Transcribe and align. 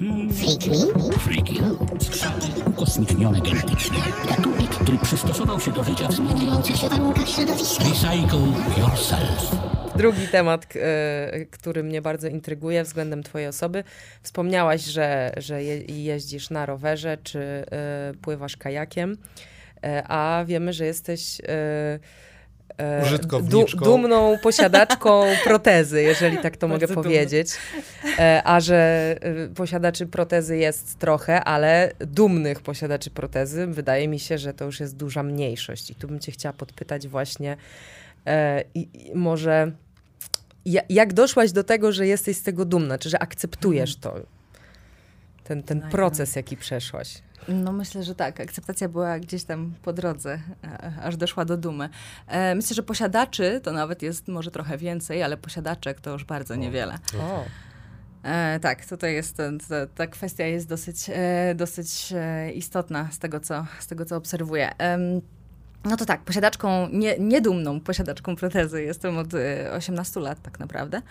Freak 0.00 0.66
me? 0.66 1.18
Freaky. 1.18 1.60
Ukosmicznione 2.66 3.40
genetycznie. 3.40 3.98
Gatunek, 4.28 4.70
który 4.70 4.98
przystosował 4.98 5.60
się 5.60 5.72
do 5.72 5.84
życia 5.84 6.08
w 6.08 6.12
zmieniających 6.12 6.76
się 6.76 6.88
warunkach 6.88 7.28
środowiska. 7.28 7.84
Recycle 7.84 8.40
yourself. 8.78 9.56
Drugi 9.96 10.28
temat, 10.28 10.66
e, 10.76 11.46
który 11.50 11.82
mnie 11.82 12.02
bardzo 12.02 12.28
intryguje 12.28 12.84
względem 12.84 13.22
twojej 13.22 13.48
osoby. 13.48 13.84
Wspomniałaś, 14.22 14.84
że, 14.84 15.32
że 15.36 15.62
je, 15.62 16.02
jeździsz 16.02 16.50
na 16.50 16.66
rowerze, 16.66 17.18
czy 17.22 17.40
e, 17.40 17.64
pływasz 18.22 18.56
kajakiem, 18.56 19.16
e, 19.84 20.02
a 20.08 20.44
wiemy, 20.44 20.72
że 20.72 20.86
jesteś. 20.86 21.40
Du- 23.42 23.66
dumną 23.84 24.38
posiadaczką 24.42 25.22
protezy, 25.44 26.02
jeżeli 26.02 26.38
tak 26.38 26.56
to 26.56 26.68
mogę 26.68 26.80
Bardzo 26.80 26.94
dumna. 26.94 27.02
powiedzieć. 27.08 27.48
E, 28.18 28.42
A 28.44 28.60
że 28.60 28.76
e, 29.20 29.48
posiadaczy 29.54 30.06
protezy 30.06 30.56
jest 30.56 30.98
trochę, 30.98 31.44
ale 31.44 31.92
dumnych 32.00 32.60
posiadaczy 32.60 33.10
protezy, 33.10 33.66
wydaje 33.66 34.08
mi 34.08 34.18
się, 34.20 34.38
że 34.38 34.54
to 34.54 34.64
już 34.64 34.80
jest 34.80 34.96
duża 34.96 35.22
mniejszość. 35.22 35.90
I 35.90 35.94
tu 35.94 36.08
bym 36.08 36.20
cię 36.20 36.32
chciała 36.32 36.52
podpytać 36.52 37.08
właśnie, 37.08 37.56
e, 38.26 38.64
i, 38.74 38.88
i 38.94 39.14
może 39.14 39.72
ja, 40.64 40.82
jak 40.88 41.12
doszłaś 41.12 41.52
do 41.52 41.64
tego, 41.64 41.92
że 41.92 42.06
jesteś 42.06 42.36
z 42.36 42.42
tego 42.42 42.64
dumna, 42.64 42.98
czy 42.98 43.10
że 43.10 43.18
akceptujesz 43.22 43.96
to? 43.96 44.14
Ten, 45.44 45.62
ten 45.62 45.80
proces, 45.80 46.36
jaki 46.36 46.56
przeszłaś. 46.56 47.14
No 47.54 47.72
myślę, 47.72 48.02
że 48.02 48.14
tak. 48.14 48.40
Akceptacja 48.40 48.88
była 48.88 49.18
gdzieś 49.18 49.44
tam 49.44 49.74
po 49.82 49.92
drodze, 49.92 50.38
e, 50.64 50.92
aż 51.02 51.16
doszła 51.16 51.44
do 51.44 51.56
dumy. 51.56 51.88
E, 52.26 52.54
myślę, 52.54 52.74
że 52.76 52.82
posiadaczy 52.82 53.60
to 53.62 53.72
nawet 53.72 54.02
jest 54.02 54.28
może 54.28 54.50
trochę 54.50 54.78
więcej, 54.78 55.22
ale 55.22 55.36
posiadaczek 55.36 56.00
to 56.00 56.10
już 56.10 56.24
bardzo 56.24 56.54
niewiele. 56.56 56.98
O. 57.20 57.44
E, 58.22 58.60
tak, 58.60 58.86
tutaj 58.86 59.14
jest, 59.14 59.36
ten- 59.36 59.58
ta, 59.58 59.86
ta 59.86 60.06
kwestia 60.06 60.44
jest 60.44 60.68
dosyć, 60.68 61.10
e, 61.14 61.54
dosyć 61.54 62.12
e, 62.16 62.50
istotna 62.52 63.08
z 63.12 63.18
tego, 63.18 63.40
co, 63.40 63.66
z 63.80 63.86
tego, 63.86 64.04
co 64.04 64.16
obserwuję. 64.16 64.70
No 65.84 65.96
to 65.96 66.06
tak, 66.06 66.20
posiadaczką, 66.24 66.88
nie, 66.92 67.18
niedumną 67.18 67.80
posiadaczką 67.80 68.36
protezy 68.36 68.82
jestem 68.82 69.18
od 69.18 69.34
e, 69.34 69.72
18 69.72 70.20
lat 70.20 70.42
tak 70.42 70.58
naprawdę. 70.60 71.02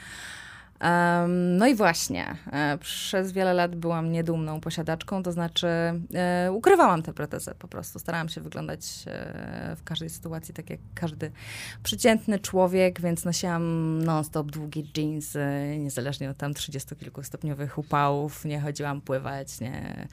No 1.27 1.67
i 1.67 1.75
właśnie, 1.75 2.35
e, 2.51 2.77
przez 2.77 3.31
wiele 3.31 3.53
lat 3.53 3.75
byłam 3.75 4.11
niedumną 4.11 4.61
posiadaczką, 4.61 5.23
to 5.23 5.31
znaczy 5.31 5.67
e, 6.13 6.51
ukrywałam 6.51 7.03
tę 7.03 7.13
protezę 7.13 7.55
po 7.59 7.67
prostu. 7.67 7.99
Starałam 7.99 8.29
się 8.29 8.41
wyglądać 8.41 8.81
e, 9.07 9.75
w 9.75 9.83
każdej 9.83 10.09
sytuacji 10.09 10.53
tak 10.53 10.69
jak 10.69 10.79
każdy 10.95 11.31
przeciętny 11.83 12.39
człowiek, 12.39 13.01
więc 13.01 13.25
nosiłam 13.25 13.63
non-stop 14.03 14.51
długie 14.51 14.83
jeansy, 14.97 15.45
niezależnie 15.79 16.29
od 16.29 16.37
tam 16.37 16.53
30 16.53 16.95
kilkustopniowych 16.95 17.77
upałów, 17.77 18.45
nie 18.45 18.61
chodziłam 18.61 19.01
pływać, 19.01 19.59
nie, 19.59 20.07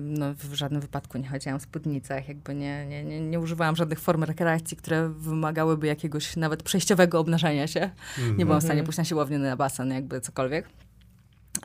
no, 0.00 0.34
w 0.34 0.54
żadnym 0.54 0.80
wypadku 0.80 1.18
nie 1.18 1.28
chodziłam 1.28 1.58
w 1.58 1.62
spódnicach, 1.62 2.28
jakby 2.28 2.54
nie, 2.54 2.86
nie, 2.86 3.04
nie, 3.04 3.20
nie 3.20 3.40
używałam 3.40 3.76
żadnych 3.76 4.00
form 4.00 4.24
rekreacji, 4.24 4.76
które 4.76 5.08
wymagałyby 5.08 5.86
jakiegoś 5.86 6.36
nawet 6.36 6.62
przejściowego 6.62 7.18
obnażenia 7.18 7.66
się. 7.66 7.90
Nie 8.36 8.46
byłam 8.46 8.60
w 8.60 8.64
stanie 8.64 8.82
pójść 8.82 8.98
na 8.98 9.04
siłownię, 9.04 9.38
na 9.38 9.56
basen, 9.56 9.83
jakby 9.90 10.20
cokolwiek. 10.20 10.68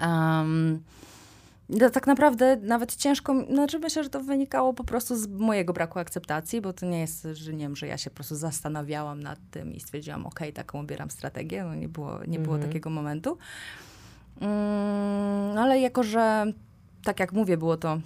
Um, 0.02 0.84
no, 1.70 1.90
tak 1.90 2.08
naprawdę 2.08 2.58
nawet 2.58 2.96
ciężko, 2.96 3.46
znaczy 3.54 3.80
myślę, 3.80 4.04
że 4.04 4.10
to 4.10 4.22
wynikało 4.22 4.74
po 4.74 4.84
prostu 4.84 5.16
z 5.16 5.28
mojego 5.28 5.74
braku 5.74 6.00
akceptacji, 6.00 6.62
bo 6.62 6.74
to 6.74 6.86
nie 6.86 7.00
jest, 7.00 7.28
że 7.34 7.54
nie 7.54 7.60
wiem, 7.60 7.76
że 7.76 7.88
ja 7.88 7.98
się 7.98 8.10
po 8.10 8.16
prostu 8.16 8.36
zastanawiałam 8.36 9.24
nad 9.24 9.40
tym 9.52 9.74
i 9.74 9.80
stwierdziłam, 9.80 10.26
okej, 10.26 10.54
taką 10.54 10.80
obieram 10.80 11.12
strategię, 11.12 11.64
no 11.64 11.76
nie 11.76 11.90
było, 11.90 12.20
nie 12.28 12.40
było 12.40 12.56
Mhm. 12.56 12.70
takiego 12.70 12.90
momentu. 12.90 13.38
Mm, 14.42 15.58
ale 15.58 15.80
jako, 15.80 16.04
że 16.04 16.46
tak 17.04 17.20
jak 17.20 17.34
mówię, 17.34 17.58
było 17.58 17.78
to 17.78 18.00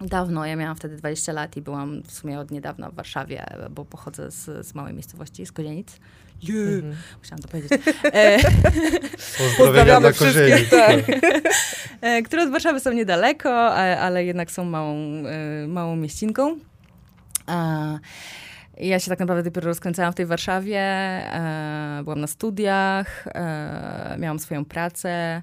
dawno, 0.00 0.46
ja 0.46 0.56
miałam 0.56 0.76
wtedy 0.76 0.96
20 0.96 1.32
lat 1.32 1.56
i 1.56 1.62
byłam 1.62 2.02
w 2.02 2.12
sumie 2.12 2.40
od 2.40 2.50
niedawna 2.50 2.90
w 2.90 2.94
Warszawie, 2.94 3.46
bo 3.70 3.84
pochodzę 3.84 4.30
z, 4.30 4.66
z 4.66 4.74
małej 4.74 4.94
miejscowości, 4.94 5.46
z 5.46 5.52
Kozienic. 5.52 5.96
Yeah. 6.42 6.96
Musiałam 7.18 7.42
to 7.42 7.48
powiedzieć. 7.48 7.72
E, 8.14 8.38
Pozdrowienia 9.38 10.00
dla 10.00 10.12
wszystkich, 10.12 10.44
kozieni. 10.44 10.66
tak. 10.70 11.20
e, 12.00 12.22
które 12.22 12.42
od 12.42 12.50
Warszawy 12.50 12.80
są 12.80 12.92
niedaleko, 12.92 13.50
a- 13.74 13.98
ale 13.98 14.24
jednak 14.24 14.50
są 14.50 14.64
małą, 14.64 14.96
e, 15.26 15.66
małą 15.68 15.96
mieścinką. 15.96 16.58
A, 17.46 17.98
ja 18.78 19.00
się 19.00 19.08
tak 19.10 19.18
naprawdę 19.20 19.42
dopiero 19.42 19.66
rozkręcałam 19.66 20.12
w 20.12 20.16
tej 20.16 20.26
Warszawie, 20.26 20.78
e, 20.80 22.00
byłam 22.04 22.20
na 22.20 22.26
studiach, 22.26 23.24
e, 23.34 24.16
miałam 24.18 24.38
swoją 24.38 24.64
pracę 24.64 25.42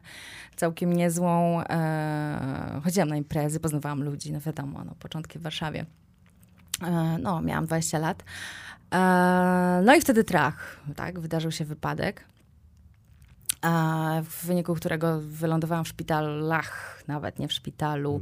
całkiem 0.55 0.93
niezłą, 0.93 1.61
e, 1.63 2.81
chodziłam 2.83 3.09
na 3.09 3.15
imprezy, 3.17 3.59
poznawałam 3.59 4.03
ludzi, 4.03 4.31
no 4.31 4.39
wiadomo, 4.39 4.83
no, 4.85 4.95
początki 4.99 5.39
w 5.39 5.41
Warszawie. 5.41 5.85
No, 7.19 7.41
miałam 7.41 7.65
20 7.65 7.99
lat. 7.99 8.23
E, 8.93 9.81
no 9.85 9.95
i 9.95 10.01
wtedy 10.01 10.23
trach, 10.23 10.79
tak, 10.95 11.19
wydarzył 11.19 11.51
się 11.51 11.65
wypadek 11.65 12.25
a 13.61 14.21
w 14.23 14.45
wyniku 14.45 14.75
którego 14.75 15.19
wylądowałam 15.21 15.85
w 15.85 15.87
szpitalach, 15.87 17.03
nawet 17.07 17.39
nie 17.39 17.47
w 17.47 17.53
szpitalu, 17.53 18.21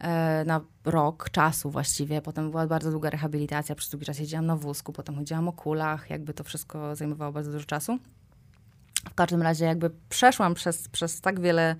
e, 0.00 0.44
na 0.44 0.60
rok 0.84 1.30
czasu 1.30 1.70
właściwie. 1.70 2.22
Potem 2.22 2.50
była 2.50 2.66
bardzo 2.66 2.90
długa 2.90 3.10
rehabilitacja, 3.10 3.74
przez 3.74 3.90
długi 3.90 4.06
czas 4.06 4.16
siedziałam 4.16 4.46
na 4.46 4.56
wózku, 4.56 4.92
potem 4.92 5.14
chodziłam 5.14 5.48
o 5.48 5.52
kulach, 5.52 6.10
jakby 6.10 6.34
to 6.34 6.44
wszystko 6.44 6.96
zajmowało 6.96 7.32
bardzo 7.32 7.52
dużo 7.52 7.66
czasu. 7.66 7.98
W 9.10 9.14
każdym 9.14 9.42
razie 9.42 9.64
jakby 9.64 9.90
przeszłam 10.08 10.54
przez, 10.54 10.88
przez 10.88 11.20
tak 11.20 11.40
wiele 11.40 11.76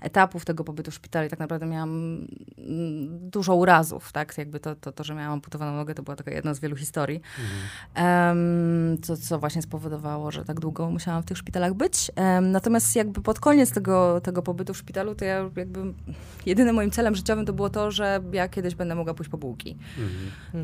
etapów 0.00 0.44
tego 0.44 0.64
pobytu 0.64 0.90
w 0.90 0.94
szpitalu 0.94 1.26
i 1.26 1.30
tak 1.30 1.38
naprawdę 1.38 1.66
miałam 1.66 1.90
mm, 2.58 3.30
dużo 3.30 3.54
urazów, 3.54 4.12
tak? 4.12 4.38
Jakby 4.38 4.60
to, 4.60 4.74
to, 4.76 4.92
to, 4.92 5.04
że 5.04 5.14
miałam 5.14 5.32
amputowaną 5.32 5.76
nogę, 5.76 5.94
to 5.94 6.02
była 6.02 6.16
taka 6.16 6.30
jedna 6.30 6.54
z 6.54 6.60
wielu 6.60 6.76
historii. 6.76 7.20
Em, 7.94 8.96
co, 9.02 9.16
co 9.16 9.38
właśnie 9.38 9.62
spowodowało, 9.62 10.30
że 10.30 10.44
tak 10.44 10.60
długo 10.60 10.90
musiałam 10.90 11.22
w 11.22 11.26
tych 11.26 11.38
szpitalach 11.38 11.74
być. 11.74 12.10
Em, 12.16 12.50
natomiast 12.50 12.96
jakby 12.96 13.22
pod 13.22 13.40
koniec 13.40 13.72
tego, 13.72 14.20
tego 14.20 14.42
pobytu 14.42 14.74
w 14.74 14.76
szpitalu, 14.76 15.14
to 15.14 15.24
ja 15.24 15.50
jakby 15.56 15.80
jedynym 16.46 16.74
moim 16.74 16.90
celem 16.90 17.14
życiowym 17.14 17.46
to 17.46 17.52
było 17.52 17.70
to, 17.70 17.90
że 17.90 18.20
ja 18.32 18.48
kiedyś 18.48 18.74
będę 18.74 18.94
mogła 18.94 19.14
pójść 19.14 19.30
po 19.30 19.38
bułki. 19.38 19.76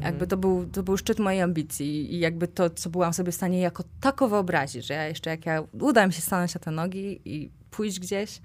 Jakby 0.03 0.27
to 0.27 0.37
był, 0.37 0.67
to 0.67 0.83
był 0.83 0.97
szczyt 0.97 1.19
mojej 1.19 1.43
ambicji 1.43 2.15
i 2.15 2.19
jakby 2.19 2.49
to, 2.49 2.71
co 2.71 2.91
byłam 2.91 3.13
sobie 3.13 3.33
w 3.33 3.35
stanie 3.35 3.61
jako 3.61 3.85
tako 4.01 4.29
wyobrazić, 4.29 4.87
że 4.87 4.95
ja 4.95 5.09
jeszcze 5.09 5.31
jak 5.31 5.47
ja 5.47 5.63
uda 5.81 6.04
mi 6.07 6.13
się 6.13 6.21
stanąć 6.21 6.55
na 6.55 6.61
te 6.61 6.71
nogi 6.71 7.21
i 7.25 7.51
pójść 7.71 8.01
gdzieś, 8.01 8.41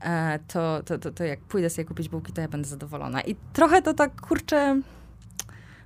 e, 0.00 0.38
to, 0.38 0.82
to, 0.82 0.98
to, 0.98 1.10
to 1.10 1.24
jak 1.24 1.40
pójdę 1.40 1.70
sobie 1.70 1.84
kupić 1.84 2.08
bułki, 2.08 2.32
to 2.32 2.40
ja 2.40 2.48
będę 2.48 2.68
zadowolona. 2.68 3.20
I 3.20 3.36
trochę 3.52 3.82
to 3.82 3.94
tak, 3.94 4.20
kurczę, 4.20 4.80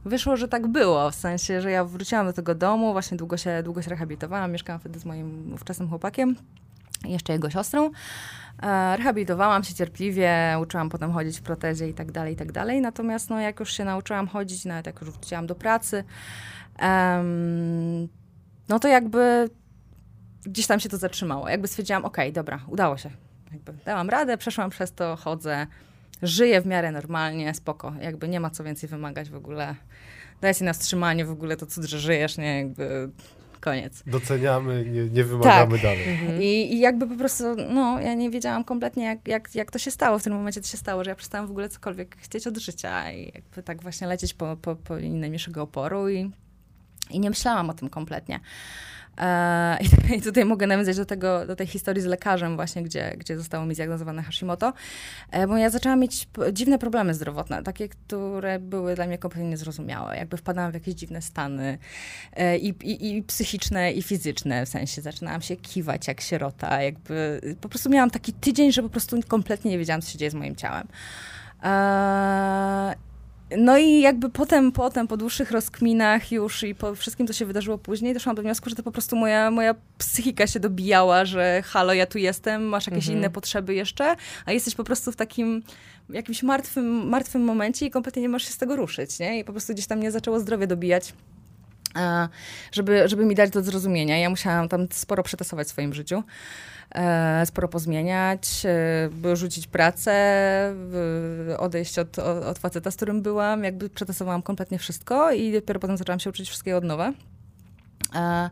wyszło, 0.04 0.36
że 0.36 0.48
tak 0.48 0.66
było, 0.66 1.10
w 1.10 1.14
sensie, 1.14 1.60
że 1.60 1.70
ja 1.70 1.84
wróciłam 1.84 2.26
do 2.26 2.32
tego 2.32 2.54
domu, 2.54 2.92
właśnie 2.92 3.16
długo 3.16 3.36
się, 3.36 3.62
długo 3.62 3.82
się 3.82 3.90
rehabilitowałam, 3.90 4.52
mieszkałam 4.52 4.80
wtedy 4.80 4.98
z 4.98 5.04
moim 5.04 5.52
ówczesnym 5.54 5.88
chłopakiem 5.88 6.36
jeszcze 7.04 7.32
jego 7.32 7.50
siostrą. 7.50 7.90
E, 8.62 8.96
Rehabilitowałam 8.96 9.64
się 9.64 9.74
cierpliwie, 9.74 10.56
uczyłam 10.60 10.88
potem 10.88 11.12
chodzić 11.12 11.38
w 11.38 11.42
protezie 11.42 11.88
i 11.88 11.94
tak 11.94 12.12
dalej, 12.12 12.34
i 12.34 12.36
tak 12.36 12.52
dalej. 12.52 12.80
Natomiast 12.80 13.30
no, 13.30 13.40
jak 13.40 13.60
już 13.60 13.72
się 13.72 13.84
nauczyłam 13.84 14.28
chodzić, 14.28 14.64
nawet 14.64 14.86
jak 14.86 15.00
już 15.00 15.10
wróciłam 15.10 15.46
do 15.46 15.54
pracy, 15.54 16.04
em, 16.78 18.08
no 18.68 18.78
to 18.80 18.88
jakby 18.88 19.50
gdzieś 20.46 20.66
tam 20.66 20.80
się 20.80 20.88
to 20.88 20.96
zatrzymało. 20.96 21.48
Jakby 21.48 21.68
stwierdziłam, 21.68 22.04
okej, 22.04 22.32
dobra, 22.32 22.60
udało 22.68 22.96
się. 22.96 23.10
Jakby 23.52 23.72
dałam 23.84 24.10
radę, 24.10 24.38
przeszłam 24.38 24.70
przez 24.70 24.92
to, 24.92 25.16
chodzę, 25.16 25.66
żyję 26.22 26.60
w 26.60 26.66
miarę 26.66 26.92
normalnie, 26.92 27.54
spoko. 27.54 27.92
Jakby 28.00 28.28
nie 28.28 28.40
ma 28.40 28.50
co 28.50 28.64
więcej 28.64 28.88
wymagać 28.88 29.30
w 29.30 29.34
ogóle. 29.34 29.74
Daj 30.40 30.54
się 30.54 30.64
na 30.64 30.72
wstrzymanie 30.72 31.24
w 31.24 31.30
ogóle 31.30 31.56
to 31.56 31.66
cud, 31.66 31.84
że 31.84 31.98
żyjesz, 31.98 32.38
nie? 32.38 32.58
Jakby 32.58 33.10
koniec. 33.60 34.02
Doceniamy, 34.06 34.84
nie, 34.84 35.04
nie 35.04 35.24
wymagamy 35.24 35.78
dalej. 35.78 36.18
I, 36.40 36.74
I 36.74 36.80
jakby 36.80 37.06
po 37.08 37.16
prostu, 37.16 37.44
no, 37.70 38.00
ja 38.00 38.14
nie 38.14 38.30
wiedziałam 38.30 38.64
kompletnie, 38.64 39.04
jak, 39.04 39.28
jak, 39.28 39.54
jak 39.54 39.70
to 39.70 39.78
się 39.78 39.90
stało. 39.90 40.18
W 40.18 40.22
tym 40.22 40.32
momencie 40.32 40.60
to 40.60 40.66
się 40.66 40.76
stało, 40.76 41.04
że 41.04 41.10
ja 41.10 41.16
przestałam 41.16 41.46
w 41.46 41.50
ogóle 41.50 41.68
cokolwiek 41.68 42.16
chcieć 42.16 42.46
od 42.46 42.58
życia 42.58 43.12
i 43.12 43.32
jakby 43.34 43.62
tak 43.62 43.82
właśnie 43.82 44.06
lecieć 44.06 44.34
po, 44.34 44.56
po, 44.56 44.76
po 44.76 44.96
linii 44.96 45.20
najmniejszego 45.20 45.62
oporu 45.62 46.08
i, 46.08 46.30
i 47.10 47.20
nie 47.20 47.30
myślałam 47.30 47.70
o 47.70 47.74
tym 47.74 47.88
kompletnie. 47.88 48.40
E, 49.18 49.78
I 50.16 50.22
tutaj 50.22 50.44
mogę 50.44 50.66
nawiązać 50.66 50.96
do, 50.96 51.04
tego, 51.04 51.46
do 51.46 51.56
tej 51.56 51.66
historii 51.66 52.02
z 52.02 52.06
lekarzem 52.06 52.56
właśnie, 52.56 52.82
gdzie, 52.82 53.14
gdzie 53.18 53.38
zostało 53.38 53.66
mi 53.66 53.74
zdiagnozowane 53.74 54.22
Hashimoto, 54.22 54.72
e, 55.30 55.46
bo 55.46 55.56
ja 55.56 55.70
zaczęłam 55.70 56.00
mieć 56.00 56.28
dziwne 56.52 56.78
problemy 56.78 57.14
zdrowotne, 57.14 57.62
takie, 57.62 57.88
które 57.88 58.58
były 58.58 58.94
dla 58.94 59.06
mnie 59.06 59.18
kompletnie 59.18 59.50
niezrozumiałe. 59.50 60.16
Jakby 60.16 60.36
wpadałam 60.36 60.70
w 60.70 60.74
jakieś 60.74 60.94
dziwne 60.94 61.22
stany 61.22 61.78
e, 62.32 62.58
i, 62.58 62.68
i, 62.68 63.16
i 63.16 63.22
psychiczne, 63.22 63.92
i 63.92 64.02
fizyczne, 64.02 64.66
w 64.66 64.68
sensie 64.68 65.02
zaczynałam 65.02 65.42
się 65.42 65.56
kiwać 65.56 66.08
jak 66.08 66.20
sierota, 66.20 66.82
jakby 66.82 67.40
po 67.60 67.68
prostu 67.68 67.90
miałam 67.90 68.10
taki 68.10 68.32
tydzień, 68.32 68.72
że 68.72 68.82
po 68.82 68.88
prostu 68.88 69.16
kompletnie 69.28 69.70
nie 69.70 69.78
wiedziałam, 69.78 70.02
co 70.02 70.10
się 70.10 70.18
dzieje 70.18 70.30
z 70.30 70.34
moim 70.34 70.56
ciałem. 70.56 70.88
E, 71.62 72.94
no 73.56 73.78
i 73.78 74.00
jakby 74.00 74.30
potem, 74.30 74.72
potem, 74.72 75.08
po 75.08 75.16
dłuższych 75.16 75.50
rozkminach 75.50 76.32
już 76.32 76.62
i 76.62 76.74
po 76.74 76.94
wszystkim, 76.94 77.26
co 77.26 77.32
się 77.32 77.46
wydarzyło 77.46 77.78
później, 77.78 78.14
doszłam 78.14 78.36
do 78.36 78.42
wniosku, 78.42 78.70
że 78.70 78.76
to 78.76 78.82
po 78.82 78.92
prostu 78.92 79.16
moja, 79.16 79.50
moja 79.50 79.74
psychika 79.98 80.46
się 80.46 80.60
dobijała, 80.60 81.24
że 81.24 81.62
halo, 81.64 81.94
ja 81.94 82.06
tu 82.06 82.18
jestem, 82.18 82.62
masz 82.62 82.86
jakieś 82.86 83.04
mhm. 83.04 83.18
inne 83.18 83.30
potrzeby 83.30 83.74
jeszcze, 83.74 84.16
a 84.46 84.52
jesteś 84.52 84.74
po 84.74 84.84
prostu 84.84 85.12
w 85.12 85.16
takim 85.16 85.62
jakimś 86.10 86.42
martwym, 86.42 87.08
martwym 87.08 87.44
momencie 87.44 87.86
i 87.86 87.90
kompletnie 87.90 88.22
nie 88.22 88.28
możesz 88.28 88.48
się 88.48 88.54
z 88.54 88.58
tego 88.58 88.76
ruszyć, 88.76 89.18
nie? 89.18 89.38
I 89.38 89.44
po 89.44 89.52
prostu 89.52 89.72
gdzieś 89.72 89.86
tam 89.86 89.98
mnie 89.98 90.10
zaczęło 90.10 90.40
zdrowie 90.40 90.66
dobijać 90.66 91.12
żeby, 92.72 93.08
żeby 93.08 93.24
mi 93.24 93.34
dać 93.34 93.50
do 93.50 93.62
zrozumienia. 93.62 94.18
Ja 94.18 94.30
musiałam 94.30 94.68
tam 94.68 94.86
sporo 94.90 95.22
przetasować 95.22 95.66
w 95.66 95.70
swoim 95.70 95.94
życiu, 95.94 96.22
e, 96.94 97.46
sporo 97.46 97.68
pozmieniać, 97.68 98.62
e, 99.24 99.36
rzucić 99.36 99.66
pracę, 99.66 100.74
odejść 101.58 101.98
od, 101.98 102.18
od 102.18 102.58
faceta, 102.58 102.90
z 102.90 102.96
którym 102.96 103.22
byłam. 103.22 103.64
Jakby 103.64 103.90
przetestowałam 103.90 104.42
kompletnie 104.42 104.78
wszystko 104.78 105.32
i 105.32 105.52
dopiero 105.52 105.80
potem 105.80 105.96
zaczęłam 105.96 106.20
się 106.20 106.30
uczyć 106.30 106.48
wszystkiego 106.48 106.76
od 106.76 106.84
nowa. 106.84 107.12
E, 108.14 108.50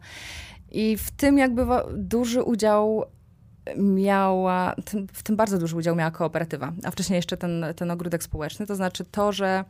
I 0.71 0.97
w 0.97 1.11
tym 1.11 1.39
jakby 1.39 1.67
duży 1.95 2.43
udział 2.43 3.05
miała, 3.77 4.75
w 5.13 5.23
tym 5.23 5.37
bardzo 5.37 5.59
duży 5.59 5.77
udział 5.77 5.97
miała 5.97 6.11
kooperatywa, 6.11 6.73
a 6.85 6.91
wcześniej 6.91 7.17
jeszcze 7.17 7.37
ten, 7.37 7.65
ten 7.77 7.91
ogródek 7.91 8.23
społeczny, 8.23 8.67
to 8.67 8.77
znaczy 8.77 9.05
to, 9.05 9.33
że 9.33 9.65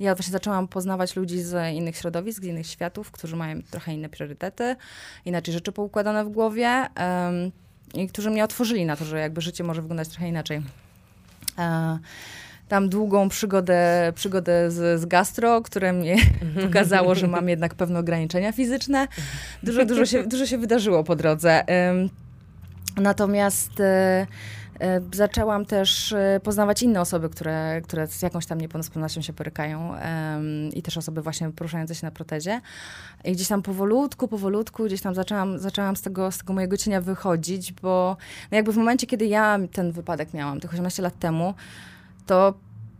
ja 0.00 0.14
właśnie 0.14 0.32
zaczęłam 0.32 0.68
poznawać 0.68 1.16
ludzi 1.16 1.40
z 1.40 1.74
innych 1.74 1.96
środowisk, 1.96 2.42
z 2.42 2.46
innych 2.46 2.66
światów, 2.66 3.10
którzy 3.10 3.36
mają 3.36 3.62
trochę 3.70 3.94
inne 3.94 4.08
priorytety, 4.08 4.76
inaczej 5.24 5.54
rzeczy 5.54 5.72
poukładane 5.72 6.24
w 6.24 6.28
głowie 6.28 6.68
um, 6.68 7.52
i 7.94 8.08
którzy 8.08 8.30
mnie 8.30 8.44
otworzyli 8.44 8.86
na 8.86 8.96
to, 8.96 9.04
że 9.04 9.18
jakby 9.18 9.40
życie 9.40 9.64
może 9.64 9.82
wyglądać 9.82 10.08
trochę 10.08 10.28
inaczej. 10.28 10.58
Uh, 11.58 11.98
tam 12.68 12.88
długą 12.88 13.28
przygodę, 13.28 14.12
przygodę 14.14 14.70
z, 14.70 15.00
z 15.00 15.06
gastro, 15.06 15.62
które 15.62 15.92
mnie 15.92 16.16
pokazało, 16.66 17.14
że 17.14 17.28
mam 17.28 17.48
jednak 17.48 17.74
pewne 17.74 17.98
ograniczenia 17.98 18.52
fizyczne. 18.52 19.08
Dużo, 19.62 19.84
dużo, 19.84 20.06
się, 20.06 20.26
dużo 20.26 20.46
się 20.46 20.58
wydarzyło 20.58 21.04
po 21.04 21.16
drodze. 21.16 21.64
Um, 21.68 22.23
natomiast... 22.96 23.72
Uh, 23.80 24.26
E, 24.80 25.00
zaczęłam 25.12 25.66
też 25.66 26.12
e, 26.12 26.40
poznawać 26.42 26.82
inne 26.82 27.00
osoby, 27.00 27.28
które, 27.28 27.80
które 27.84 28.06
z 28.06 28.22
jakąś 28.22 28.46
tam 28.46 28.60
niepełnosprawnością 28.60 29.22
się 29.22 29.32
borykają 29.32 29.88
um, 29.88 30.68
i 30.72 30.82
też 30.82 30.96
osoby 30.96 31.22
właśnie 31.22 31.50
poruszające 31.50 31.94
się 31.94 32.06
na 32.06 32.10
protezie. 32.10 32.60
I 33.24 33.32
gdzieś 33.32 33.48
tam 33.48 33.62
powolutku, 33.62 34.28
powolutku 34.28 34.84
gdzieś 34.84 35.00
tam 35.00 35.14
zaczęłam, 35.14 35.58
zaczęłam 35.58 35.96
z, 35.96 36.02
tego, 36.02 36.32
z 36.32 36.38
tego 36.38 36.52
mojego 36.52 36.76
cienia 36.76 37.00
wychodzić, 37.00 37.72
bo 37.72 38.16
no 38.50 38.56
jakby 38.56 38.72
w 38.72 38.76
momencie, 38.76 39.06
kiedy 39.06 39.26
ja 39.26 39.58
ten 39.72 39.92
wypadek 39.92 40.34
miałam, 40.34 40.60
tych 40.60 40.72
18 40.72 41.02
lat 41.02 41.18
temu, 41.18 41.54
to 42.26 42.54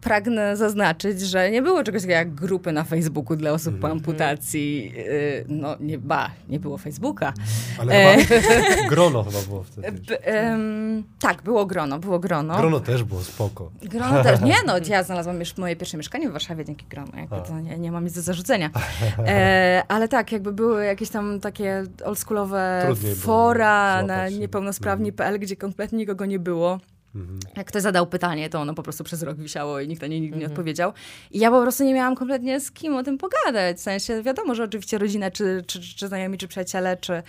pragnę 0.04 0.56
zaznaczyć, 0.56 1.20
że 1.20 1.50
nie 1.50 1.62
było 1.62 1.84
czegoś 1.84 2.02
takiego 2.02 2.18
jak 2.18 2.34
grupy 2.34 2.72
na 2.72 2.84
Facebooku 2.84 3.36
dla 3.36 3.50
osób 3.50 3.72
po 3.72 3.86
mhm. 3.86 3.92
amputacji. 3.92 4.92
Y, 4.96 5.44
no 5.48 5.76
nie, 5.80 5.98
ba, 5.98 6.30
nie 6.48 6.60
było 6.60 6.78
Facebooka. 6.78 7.32
Ale 7.78 7.94
e... 7.94 8.24
chyba 8.24 8.88
grono 8.94 9.22
chyba 9.22 9.42
było 9.42 9.62
wtedy. 9.62 10.18
Um, 10.26 11.04
tak, 11.18 11.42
było 11.42 11.66
grono, 11.66 11.98
było 11.98 12.18
grono. 12.18 12.56
Grono 12.56 12.80
też 12.80 13.04
było 13.04 13.20
spoko. 13.20 13.70
Grono 13.82 14.22
też, 14.22 14.40
nie 14.40 14.56
no, 14.66 14.74
ja 14.88 15.02
znalazłam 15.02 15.40
już 15.40 15.56
moje 15.56 15.76
pierwsze 15.76 15.96
mieszkanie 15.96 16.28
w 16.28 16.32
Warszawie 16.32 16.64
dzięki 16.64 16.86
grono, 16.86 17.12
jakby 17.16 17.36
to 17.48 17.60
nie, 17.60 17.78
nie 17.78 17.92
mam 17.92 18.04
nic 18.04 18.14
do 18.14 18.22
zarzucenia. 18.22 18.70
E, 19.26 19.82
ale 19.88 20.08
tak, 20.08 20.32
jakby 20.32 20.52
były 20.52 20.84
jakieś 20.84 21.08
tam 21.08 21.40
takie 21.40 21.84
oldschoolowe 22.04 22.94
fora 23.16 24.02
na 24.02 24.28
niepełnosprawni.pl, 24.28 25.38
gdzie 25.38 25.56
kompletnie 25.56 25.98
nikogo 25.98 26.26
nie 26.26 26.38
było. 26.38 26.80
Mhm. 27.14 27.38
Jak 27.56 27.66
ktoś 27.66 27.82
zadał 27.82 28.06
pytanie, 28.06 28.50
to 28.50 28.60
ono 28.60 28.74
po 28.74 28.82
prostu 28.82 29.04
przez 29.04 29.22
rok 29.22 29.36
wisiało 29.38 29.80
i 29.80 29.88
nikt 29.88 30.02
na 30.02 30.08
nie 30.08 30.20
nigdy 30.20 30.36
nie 30.36 30.42
mhm. 30.44 30.52
odpowiedział. 30.52 30.92
I 31.30 31.38
ja 31.38 31.50
po 31.50 31.62
prostu 31.62 31.84
nie 31.84 31.94
miałam 31.94 32.14
kompletnie 32.14 32.60
z 32.60 32.70
kim 32.70 32.96
o 32.96 33.02
tym 33.02 33.18
pogadać. 33.18 33.76
W 33.76 33.80
sensie 33.80 34.22
wiadomo, 34.22 34.54
że 34.54 34.64
oczywiście 34.64 34.98
rodzina, 34.98 35.30
czy, 35.30 35.64
czy, 35.66 35.80
czy 35.80 36.08
znajomi, 36.08 36.38
czy 36.38 36.48
przyjaciele, 36.48 36.96
czy, 36.96 37.22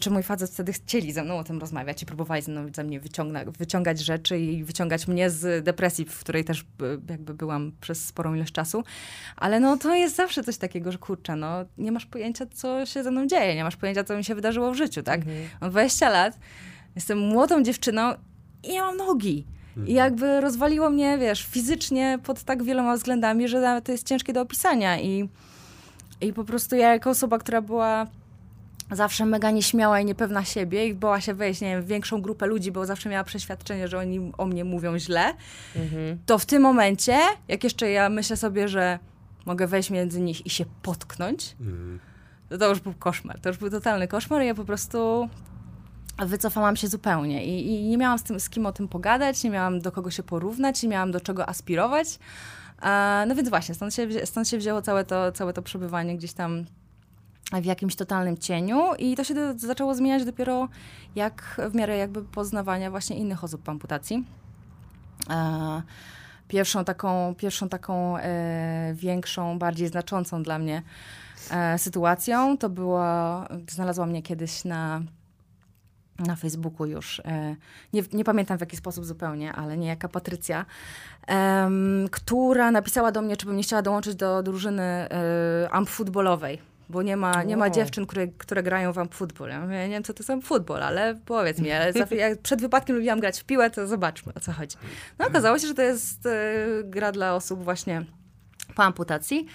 czy 0.00 0.10
mój 0.10 0.22
facet 0.22 0.50
wtedy 0.50 0.72
chcieli 0.72 1.12
ze 1.12 1.24
mną 1.24 1.38
o 1.38 1.44
tym 1.44 1.58
rozmawiać 1.58 2.02
i 2.02 2.06
próbowali 2.06 2.42
ze, 2.42 2.52
mną, 2.52 2.66
ze 2.74 2.84
mnie 2.84 3.00
wyciągna, 3.00 3.44
wyciągać 3.44 4.00
rzeczy 4.00 4.38
i 4.38 4.64
wyciągać 4.64 5.08
mnie 5.08 5.30
z 5.30 5.64
depresji, 5.64 6.04
w 6.04 6.20
której 6.20 6.44
też 6.44 6.64
jakby 7.10 7.34
byłam 7.34 7.72
przez 7.80 8.06
sporą 8.06 8.34
ilość 8.34 8.52
czasu. 8.52 8.84
Ale 9.36 9.60
no 9.60 9.76
to 9.76 9.94
jest 9.94 10.16
zawsze 10.16 10.44
coś 10.44 10.56
takiego, 10.56 10.92
że 10.92 10.98
kurczę, 10.98 11.36
no 11.36 11.64
nie 11.78 11.92
masz 11.92 12.06
pojęcia, 12.06 12.46
co 12.46 12.86
się 12.86 13.02
ze 13.02 13.10
mną 13.10 13.26
dzieje, 13.26 13.54
nie 13.54 13.64
masz 13.64 13.76
pojęcia, 13.76 14.04
co 14.04 14.16
mi 14.16 14.24
się 14.24 14.34
wydarzyło 14.34 14.72
w 14.72 14.76
życiu, 14.76 15.02
tak? 15.02 15.20
Mhm. 15.20 15.48
Mam 15.60 15.70
20 15.70 16.08
lat, 16.08 16.38
jestem 16.96 17.18
młodą 17.18 17.62
dziewczyną 17.62 18.14
i 18.62 18.72
nie 18.72 18.82
mam 18.82 18.96
nogi. 18.96 19.46
I 19.76 19.80
mhm. 19.80 19.96
jakby 19.96 20.40
rozwaliło 20.40 20.90
mnie, 20.90 21.18
wiesz, 21.18 21.46
fizycznie 21.46 22.18
pod 22.24 22.42
tak 22.42 22.62
wieloma 22.62 22.96
względami, 22.96 23.48
że 23.48 23.80
to 23.84 23.92
jest 23.92 24.06
ciężkie 24.06 24.32
do 24.32 24.40
opisania. 24.40 25.00
I, 25.00 25.28
i 26.20 26.32
po 26.32 26.44
prostu 26.44 26.76
ja 26.76 26.92
jako 26.92 27.10
osoba, 27.10 27.38
która 27.38 27.62
była 27.62 28.06
zawsze 28.90 29.26
mega 29.26 29.50
nieśmiała 29.50 30.00
i 30.00 30.04
niepewna 30.04 30.44
siebie 30.44 30.86
i 30.86 30.94
bała 30.94 31.20
się 31.20 31.34
wejść, 31.34 31.60
nie 31.60 31.68
wiem, 31.68 31.82
w 31.82 31.86
większą 31.86 32.22
grupę 32.22 32.46
ludzi, 32.46 32.72
bo 32.72 32.86
zawsze 32.86 33.08
miała 33.08 33.24
przeświadczenie, 33.24 33.88
że 33.88 33.98
oni 33.98 34.32
o 34.38 34.46
mnie 34.46 34.64
mówią 34.64 34.98
źle, 34.98 35.34
mhm. 35.76 36.18
to 36.26 36.38
w 36.38 36.46
tym 36.46 36.62
momencie, 36.62 37.18
jak 37.48 37.64
jeszcze 37.64 37.90
ja 37.90 38.08
myślę 38.08 38.36
sobie, 38.36 38.68
że 38.68 38.98
mogę 39.46 39.66
wejść 39.66 39.90
między 39.90 40.20
nich 40.20 40.46
i 40.46 40.50
się 40.50 40.64
potknąć, 40.82 41.56
mhm. 41.60 42.00
to 42.48 42.58
to 42.58 42.68
już 42.68 42.80
był 42.80 42.94
koszmar. 42.98 43.40
To 43.40 43.48
już 43.48 43.58
był 43.58 43.70
totalny 43.70 44.08
koszmar 44.08 44.42
i 44.42 44.46
ja 44.46 44.54
po 44.54 44.64
prostu 44.64 45.28
wycofałam 46.26 46.76
się 46.76 46.88
zupełnie 46.88 47.44
I, 47.44 47.72
i, 47.72 47.88
nie 47.88 47.98
miałam 47.98 48.18
z, 48.18 48.22
tym, 48.22 48.40
z 48.40 48.50
kim 48.50 48.66
o 48.66 48.72
tym 48.72 48.88
pogadać, 48.88 49.44
nie 49.44 49.50
miałam 49.50 49.80
do 49.80 49.92
kogo 49.92 50.10
się 50.10 50.22
porównać, 50.22 50.82
nie 50.82 50.88
miałam 50.88 51.10
do 51.10 51.20
czego 51.20 51.48
aspirować. 51.48 52.18
E, 52.82 53.24
no 53.28 53.34
więc 53.34 53.48
właśnie, 53.48 53.74
stąd 53.74 53.94
się, 53.94 54.26
stąd 54.26 54.48
się 54.48 54.58
wzięło 54.58 54.82
całe 54.82 55.04
to, 55.04 55.32
całe 55.32 55.52
to 55.52 55.62
przebywanie 55.62 56.16
gdzieś 56.16 56.32
tam 56.32 56.64
w 57.52 57.64
jakimś 57.64 57.96
totalnym 57.96 58.38
cieniu 58.38 58.94
i 58.98 59.16
to 59.16 59.24
się 59.24 59.34
do, 59.34 59.58
zaczęło 59.58 59.94
zmieniać 59.94 60.24
dopiero 60.24 60.68
jak 61.14 61.60
w 61.70 61.74
miarę 61.74 61.96
jakby 61.96 62.22
poznawania 62.24 62.90
właśnie 62.90 63.16
innych 63.16 63.44
osób 63.44 63.62
po 63.62 63.72
amputacji. 63.72 64.24
E, 65.30 65.82
pierwszą 66.48 66.84
taką, 66.84 67.34
pierwszą 67.34 67.68
taką 67.68 68.18
e, 68.18 68.94
większą, 68.94 69.58
bardziej 69.58 69.88
znaczącą 69.88 70.42
dla 70.42 70.58
mnie 70.58 70.82
sytuacją 71.76 72.58
to 72.58 72.68
było, 72.70 73.04
znalazła 73.68 74.06
mnie 74.06 74.22
kiedyś 74.22 74.64
na 74.64 75.02
na 76.18 76.36
Facebooku 76.36 76.86
już, 76.86 77.20
e, 77.20 77.56
nie, 77.92 78.02
nie, 78.12 78.24
pamiętam 78.24 78.58
w 78.58 78.60
jaki 78.60 78.76
sposób 78.76 79.04
zupełnie, 79.04 79.52
ale 79.52 79.76
niejaka 79.76 80.08
Patrycja, 80.08 80.66
um, 81.28 82.08
która 82.10 82.70
napisała 82.70 83.12
do 83.12 83.22
mnie, 83.22 83.36
czy 83.36 83.46
bym 83.46 83.56
nie 83.56 83.62
chciała 83.62 83.82
dołączyć 83.82 84.14
do 84.14 84.42
drużyny 84.42 85.08
um, 85.10 85.20
amp 85.70 85.88
futbolowej, 85.88 86.58
bo 86.88 87.02
nie 87.02 87.16
ma, 87.16 87.42
nie 87.42 87.56
ma 87.56 87.70
dziewczyn, 87.70 88.06
które, 88.06 88.28
które 88.28 88.62
grają 88.62 88.92
w 88.92 88.98
amp 88.98 89.14
futbol. 89.14 89.48
Ja, 89.48 89.60
mówię, 89.60 89.88
nie 89.88 89.94
wiem, 89.94 90.02
co 90.02 90.14
to 90.14 90.32
jest 90.32 90.46
futbol, 90.46 90.82
ale 90.82 91.18
powiedz 91.24 91.58
mi, 91.58 91.70
ale 91.70 91.92
ja 92.10 92.36
przed 92.42 92.60
wypadkiem 92.60 92.96
lubiłam 92.96 93.20
grać 93.20 93.40
w 93.40 93.44
piłę, 93.44 93.70
to 93.70 93.86
zobaczmy, 93.86 94.32
o 94.34 94.40
co 94.40 94.52
chodzi. 94.52 94.76
No 95.18 95.26
okazało 95.26 95.58
się, 95.58 95.66
że 95.66 95.74
to 95.74 95.82
jest 95.82 96.26
y, 96.26 96.30
gra 96.84 97.12
dla 97.12 97.34
osób 97.34 97.64
właśnie 97.64 98.04
po 98.74 98.84
amputacji. 98.84 99.46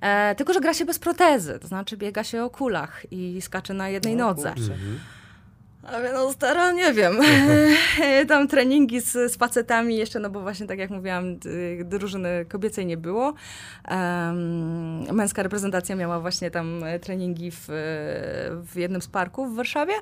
E, 0.00 0.34
tylko, 0.34 0.52
że 0.52 0.60
gra 0.60 0.74
się 0.74 0.84
bez 0.84 0.98
protezy, 0.98 1.58
to 1.58 1.68
znaczy 1.68 1.96
biega 1.96 2.24
się 2.24 2.44
o 2.44 2.50
kulach 2.50 3.06
i 3.10 3.42
skacze 3.42 3.74
na 3.74 3.88
jednej 3.88 4.16
nodze. 4.16 4.48
Mhm. 4.48 4.98
Ale 5.82 6.12
no 6.12 6.32
stara, 6.32 6.72
nie 6.72 6.92
wiem. 6.92 7.18
Tam 8.28 8.48
treningi 8.48 9.00
z, 9.00 9.12
z 9.12 9.36
facetami 9.36 9.96
jeszcze, 9.96 10.18
no 10.18 10.30
bo 10.30 10.40
właśnie 10.40 10.66
tak 10.66 10.78
jak 10.78 10.90
mówiłam, 10.90 11.38
drużyny 11.84 12.44
kobiecej 12.48 12.86
nie 12.86 12.96
było. 12.96 13.34
Um, 13.90 15.14
męska 15.16 15.42
reprezentacja 15.42 15.96
miała 15.96 16.20
właśnie 16.20 16.50
tam 16.50 16.84
treningi 17.00 17.50
w, 17.50 17.64
w 18.72 18.76
jednym 18.76 19.02
z 19.02 19.08
parków 19.08 19.52
w 19.52 19.56
Warszawie. 19.56 19.92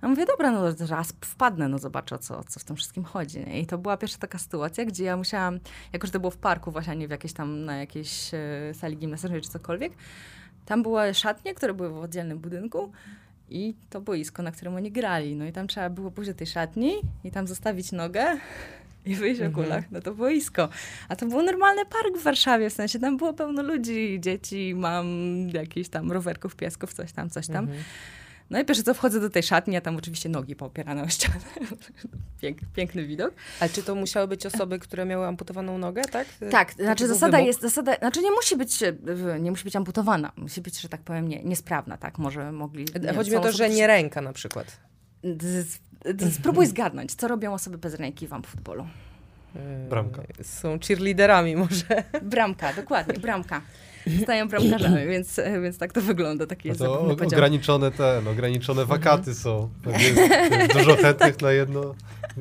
A 0.00 0.08
mówię, 0.08 0.26
dobra, 0.26 0.50
no 0.50 0.62
raz 0.88 1.14
wpadnę, 1.20 1.68
no 1.68 1.78
zobaczę, 1.78 2.18
co, 2.18 2.44
co 2.44 2.60
w 2.60 2.64
tym 2.64 2.76
wszystkim 2.76 3.04
chodzi. 3.04 3.38
Nie? 3.38 3.60
I 3.60 3.66
to 3.66 3.78
była 3.78 3.96
pierwsza 3.96 4.18
taka 4.18 4.38
sytuacja, 4.38 4.84
gdzie 4.84 5.04
ja 5.04 5.16
musiałam, 5.16 5.58
jako 5.92 6.06
że 6.06 6.12
to 6.12 6.20
było 6.20 6.30
w 6.30 6.36
parku 6.36 6.70
właśnie, 6.70 6.92
a 6.92 6.94
nie 6.94 7.08
w 7.08 7.10
jakiejś 7.10 7.32
tam, 7.32 7.64
na 7.64 7.76
jakiejś 7.76 8.34
e, 8.34 8.38
sali 8.74 8.96
gimnastycznej 8.96 9.40
czy 9.40 9.48
cokolwiek, 9.48 9.92
tam 10.66 10.82
były 10.82 11.14
szatnie, 11.14 11.54
które 11.54 11.74
były 11.74 11.90
w 11.90 11.98
oddzielnym 11.98 12.38
budynku 12.38 12.92
i 13.50 13.74
to 13.90 14.00
boisko, 14.00 14.42
na 14.42 14.52
którym 14.52 14.74
oni 14.74 14.92
grali. 14.92 15.36
No 15.36 15.44
i 15.44 15.52
tam 15.52 15.66
trzeba 15.66 15.90
było 15.90 16.10
pójść 16.10 16.30
do 16.30 16.36
tej 16.36 16.46
szatni 16.46 16.92
i 17.24 17.30
tam 17.30 17.46
zostawić 17.46 17.92
nogę 17.92 18.24
i 19.06 19.14
wyjść 19.14 19.40
mhm. 19.40 19.52
o 19.52 19.64
kulach 19.64 19.90
na 19.90 20.00
to 20.00 20.14
boisko. 20.14 20.68
A 21.08 21.16
to 21.16 21.26
był 21.26 21.42
normalny 21.42 21.84
park 21.84 22.18
w 22.18 22.22
Warszawie, 22.22 22.70
w 22.70 22.72
sensie 22.72 22.98
tam 22.98 23.16
było 23.16 23.32
pełno 23.32 23.62
ludzi, 23.62 24.18
dzieci, 24.20 24.74
mam 24.76 25.06
jakichś 25.48 25.88
tam 25.88 26.12
rowerków, 26.12 26.56
piesków, 26.56 26.92
coś 26.92 27.12
tam, 27.12 27.30
coś 27.30 27.46
tam. 27.46 27.64
Mhm. 27.64 27.82
No 28.50 28.60
i 28.60 28.64
pierwsze 28.64 28.82
co 28.82 28.94
wchodzę 28.94 29.20
do 29.20 29.30
tej 29.30 29.42
szatni, 29.42 29.76
a 29.76 29.80
tam 29.80 29.96
oczywiście 29.96 30.28
nogi 30.28 30.56
poopierane 30.56 31.02
o 31.02 31.08
ścianę. 31.08 31.40
Pięk, 32.42 32.58
piękny 32.74 33.06
widok. 33.06 33.34
Ale 33.60 33.70
czy 33.70 33.82
to 33.82 33.94
musiały 33.94 34.28
być 34.28 34.46
osoby, 34.46 34.78
które 34.78 35.04
miały 35.04 35.26
amputowaną 35.26 35.78
nogę, 35.78 36.02
tak? 36.02 36.26
Tak, 36.50 36.74
to 36.74 36.82
znaczy 36.82 37.08
zasada 37.08 37.36
wymóg? 37.36 37.46
jest, 37.46 37.60
zasada, 37.60 37.96
znaczy 37.96 38.22
nie 38.22 38.30
musi 38.30 38.56
być, 38.56 38.78
nie 39.40 39.50
musi 39.50 39.64
być 39.64 39.76
amputowana, 39.76 40.32
musi 40.36 40.60
być, 40.60 40.80
że 40.80 40.88
tak 40.88 41.00
powiem, 41.00 41.28
nie, 41.28 41.42
niesprawna, 41.44 41.96
tak? 41.96 42.18
Może 42.18 42.52
mogli... 42.52 42.86
Nie, 43.02 43.12
Chodzi 43.12 43.30
mi 43.30 43.36
o 43.36 43.40
to, 43.40 43.52
że 43.52 43.70
nie 43.70 43.86
ręka 43.86 44.20
na 44.20 44.32
przykład. 44.32 44.80
Spróbuj 46.32 46.66
zgadnąć, 46.66 47.14
co 47.14 47.28
robią 47.28 47.54
osoby 47.54 47.78
bez 47.78 47.94
ręki 47.94 48.26
w 48.26 48.46
futbolu. 48.46 48.86
e, 49.56 49.88
Bramka. 49.88 50.22
są 50.42 50.78
cheerleaderami 50.78 51.56
może. 51.56 52.04
Bramka, 52.22 52.72
dokładnie, 52.72 53.18
bramka. 53.18 53.62
Stają 54.22 54.48
bramkarzami, 54.48 55.06
więc, 55.12 55.40
więc 55.62 55.78
tak 55.78 55.92
to 55.92 56.00
wygląda. 56.00 56.46
Taki 56.46 56.68
No 56.68 56.72
jest 56.72 56.80
to 56.80 57.00
o- 57.00 57.10
ograniczone 57.26 57.90
te, 57.90 58.20
no, 58.24 58.30
ograniczone 58.30 58.84
wakaty 58.84 59.34
są. 59.34 59.68
Jest, 59.86 60.16
jest 60.50 60.72
dużo 60.72 60.96
chętnych 61.02 61.42
na 61.42 61.52
jedno 61.52 61.94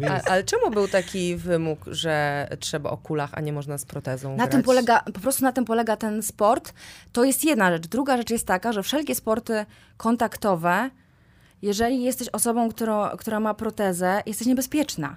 A, 0.10 0.22
ale 0.30 0.44
czemu 0.44 0.72
był 0.72 0.88
taki 0.88 1.36
wymóg, 1.36 1.80
że 1.88 2.48
trzeba 2.60 2.90
o 2.90 2.98
kulach, 2.98 3.30
a 3.34 3.42
nie 3.42 3.54
można 3.54 3.78
z 3.78 3.86
protezą 3.86 4.30
Na 4.32 4.36
grać? 4.38 4.52
tym 4.52 4.64
polega, 4.64 5.00
po 5.14 5.20
prostu 5.20 5.44
na 5.44 5.52
tym 5.52 5.66
polega 5.66 5.98
ten 5.98 6.24
sport. 6.24 6.74
To 7.14 7.24
jest 7.24 7.44
jedna 7.46 7.72
rzecz. 7.72 7.88
Druga 7.88 8.18
rzecz 8.18 8.30
jest 8.30 8.48
taka, 8.48 8.74
że 8.74 8.84
wszelkie 8.84 9.16
sporty 9.16 9.66
kontaktowe, 9.98 10.90
jeżeli 11.62 12.04
jesteś 12.04 12.30
osobą, 12.30 12.70
która, 12.70 13.12
która 13.20 13.40
ma 13.40 13.54
protezę, 13.54 14.24
jesteś 14.26 14.48
niebezpieczna. 14.48 15.16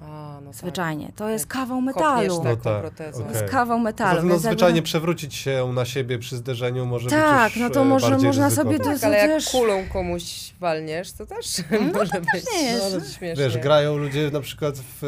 A, 0.00 0.38
no 0.44 0.50
tak. 0.50 0.54
Zwyczajnie. 0.60 1.12
To 1.16 1.28
jest 1.28 1.46
kawał 1.46 1.80
metalu. 1.80 2.42
No 2.44 2.56
tak, 2.56 2.80
protezą. 2.80 3.20
okej. 3.20 3.32
To 3.34 3.38
jest 3.40 3.52
kawał 3.52 3.78
metalu. 3.78 4.22
No, 4.22 4.28
jakby- 4.28 4.48
zwyczajnie 4.48 4.82
przewrócić 4.82 5.34
się 5.34 5.72
na 5.74 5.84
siebie 5.84 6.18
przy 6.18 6.36
zderzeniu 6.36 6.86
może 6.86 7.10
Tak, 7.10 7.52
być 7.52 7.62
no 7.62 7.70
to 7.70 7.80
e, 7.80 7.84
może 7.84 8.10
można 8.10 8.46
ryzykowne. 8.46 8.50
sobie 8.50 8.78
Tak, 8.94 9.04
ale 9.04 9.18
jak 9.18 9.30
też- 9.30 9.48
kulą 9.50 9.84
komuś 9.92 10.52
walniesz, 10.60 11.12
to 11.12 11.26
też 11.26 11.46
może 11.94 12.20
być 12.20 12.44
nie 12.54 12.62
jest. 12.62 12.94
no, 12.94 13.00
śmiesznie. 13.00 13.44
Wiesz, 13.44 13.58
grają 13.58 13.96
ludzie 13.96 14.30
na 14.32 14.40
przykład 14.40 14.74
w, 14.78 15.04
e, 15.04 15.06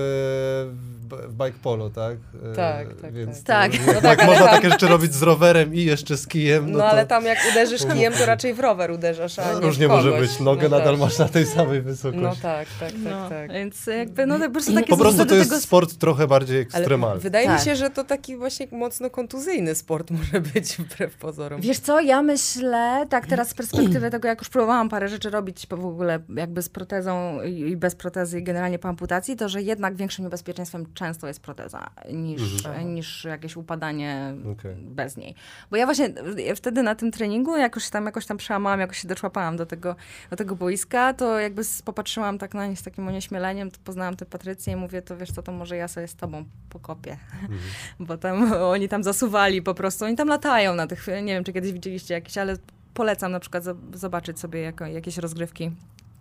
w 1.28 1.32
bike 1.32 1.58
polo, 1.62 1.90
tak? 1.90 2.16
E, 2.52 2.54
Tak, 2.56 2.86
tak, 3.02 3.12
Więc 3.12 3.42
tak. 3.44 3.72
to- 3.72 3.78
Tak. 3.78 3.86
No 3.86 3.92
Jak 3.92 4.02
tak, 4.02 4.18
ale 4.18 4.28
można 4.28 4.46
tam- 4.46 4.54
takie 4.54 4.70
rzeczy 4.70 4.88
robić 4.88 5.14
z 5.14 5.22
rowerem 5.22 5.74
i 5.74 5.84
jeszcze 5.84 6.16
z 6.16 6.26
kijem, 6.26 6.64
No, 6.70 6.78
no, 6.78 6.84
to 6.84 6.90
ale 6.90 7.06
tam 7.06 7.24
jak 7.24 7.38
uderzysz 7.52 7.86
kijem, 7.92 8.12
to 8.12 8.26
raczej 8.26 8.54
w 8.54 8.60
rower 8.60 8.90
uderzasz, 8.90 9.38
a 9.38 9.52
no, 9.52 9.58
nie 9.60 9.66
różnie 9.66 9.88
może 9.88 10.12
być. 10.12 10.40
Nogę 10.40 10.68
no 10.68 10.78
nadal 10.78 10.92
tak. 10.94 11.00
masz 11.00 11.18
na 11.18 11.28
tej 11.28 11.46
samej 11.46 11.82
wysokości. 11.82 12.22
No 12.22 12.32
tak, 12.42 12.68
tak, 12.80 12.90
tak, 12.92 12.92
No, 13.04 13.28
tak. 13.28 13.52
Więc 13.52 13.86
jakby, 13.86 14.26
no 14.26 14.38
po 14.38 14.50
prostu 14.50 14.72
takie 14.80 14.90
po 14.90 14.96
prostu 14.96 15.26
to 15.26 15.34
jest 15.34 15.50
tego 15.50 15.60
sport 15.62 15.96
trochę 15.98 16.26
bardziej 16.26 16.56
Ale 16.56 16.62
ekstremalny. 16.62 17.20
wydaje 17.20 17.46
Tak. 17.46 17.58
mi 17.58 17.64
się, 17.64 17.76
że 17.76 17.90
to 17.90 18.04
taki 18.04 18.36
właśnie 18.36 18.66
mocno 18.72 19.10
kontuzyjny 19.10 19.74
sport 19.74 20.10
może 20.18 20.40
być 20.40 20.76
wbrew 20.76 21.16
pozorom. 21.16 21.60
Wiesz 21.60 21.78
co, 21.78 22.00
ja 22.00 22.22
myślę, 22.22 23.06
tak 23.10 23.26
teraz 23.26 23.48
z 23.48 23.54
perspektywy 23.54 24.10
tego, 24.10 24.28
jak 24.28 24.38
już 24.38 24.48
próbowałam 24.48 24.88
parę 24.88 25.08
rzeczy 25.08 25.30
robić 25.30 25.66
w 25.70 25.86
ogóle 25.86 26.20
jakby 26.36 26.62
z 26.62 26.68
protezą 26.68 27.42
i 27.42 27.76
bez 27.76 27.94
protezy 27.94 28.38
i 28.38 28.42
generalnie 28.42 28.78
po 28.78 28.88
amputacji, 28.88 29.36
to 29.36 29.48
że 29.48 29.62
jednak 29.62 29.96
większym 29.96 30.24
niebezpieczeństwem 30.24 30.86
często 30.94 31.26
jest 31.26 31.40
proteza 31.40 31.90
niż, 32.12 32.66
Mhm. 32.66 32.94
niż 32.94 33.24
jakieś 33.24 33.56
upadanie 33.56 34.34
Okej. 34.52 34.74
bez 34.76 35.16
niej. 35.16 35.34
Bo 35.70 35.76
ja 35.76 35.84
właśnie 35.86 36.10
ja 36.36 36.54
wtedy 36.54 36.82
na 36.82 36.94
tym 36.94 37.10
treningu 37.12 37.56
jakoś 37.56 37.84
się 37.84 37.90
tam, 37.90 38.06
jakoś 38.06 38.26
tam 38.26 38.36
przełamałam, 38.36 38.80
jakoś 38.80 38.98
się 38.98 39.08
doczłapałam 39.08 39.56
do 39.56 39.66
tego, 39.66 39.96
do 40.30 40.36
tego 40.36 40.56
boiska, 40.56 41.14
to 41.14 41.38
jakby 41.38 41.62
popatrzyłam 41.84 42.38
tak 42.38 42.54
na 42.54 42.66
nie 42.66 42.76
z 42.76 42.82
takim 42.82 43.08
onieśmieleniem, 43.08 43.70
to 43.70 43.78
poznałam 43.84 44.16
tę 44.16 44.26
Patrycję 44.26 44.67
i 44.72 44.76
mówię, 44.76 45.02
to 45.02 45.16
wiesz 45.16 45.32
co, 45.32 45.42
to 45.42 45.52
może 45.52 45.76
ja 45.76 45.88
sobie 45.88 46.08
z 46.08 46.14
tobą 46.16 46.44
pokopię. 46.70 47.16
Mhm. 47.42 47.60
Bo 48.08 48.18
tam 48.18 48.52
oni 48.52 48.88
tam 48.88 49.02
zasuwali 49.02 49.62
po 49.62 49.74
prostu, 49.74 50.04
oni 50.04 50.16
tam 50.16 50.28
latają 50.28 50.74
na 50.74 50.86
tych, 50.86 51.06
nie 51.06 51.34
wiem, 51.34 51.44
czy 51.44 51.52
kiedyś 51.52 51.72
widzieliście 51.72 52.14
jakieś, 52.14 52.38
ale 52.38 52.56
polecam 52.94 53.32
na 53.32 53.40
przykład 53.40 53.64
zo- 53.64 53.96
zobaczyć 53.96 54.40
sobie 54.40 54.60
jako, 54.60 54.86
jakieś 54.86 55.18
rozgrywki. 55.18 55.70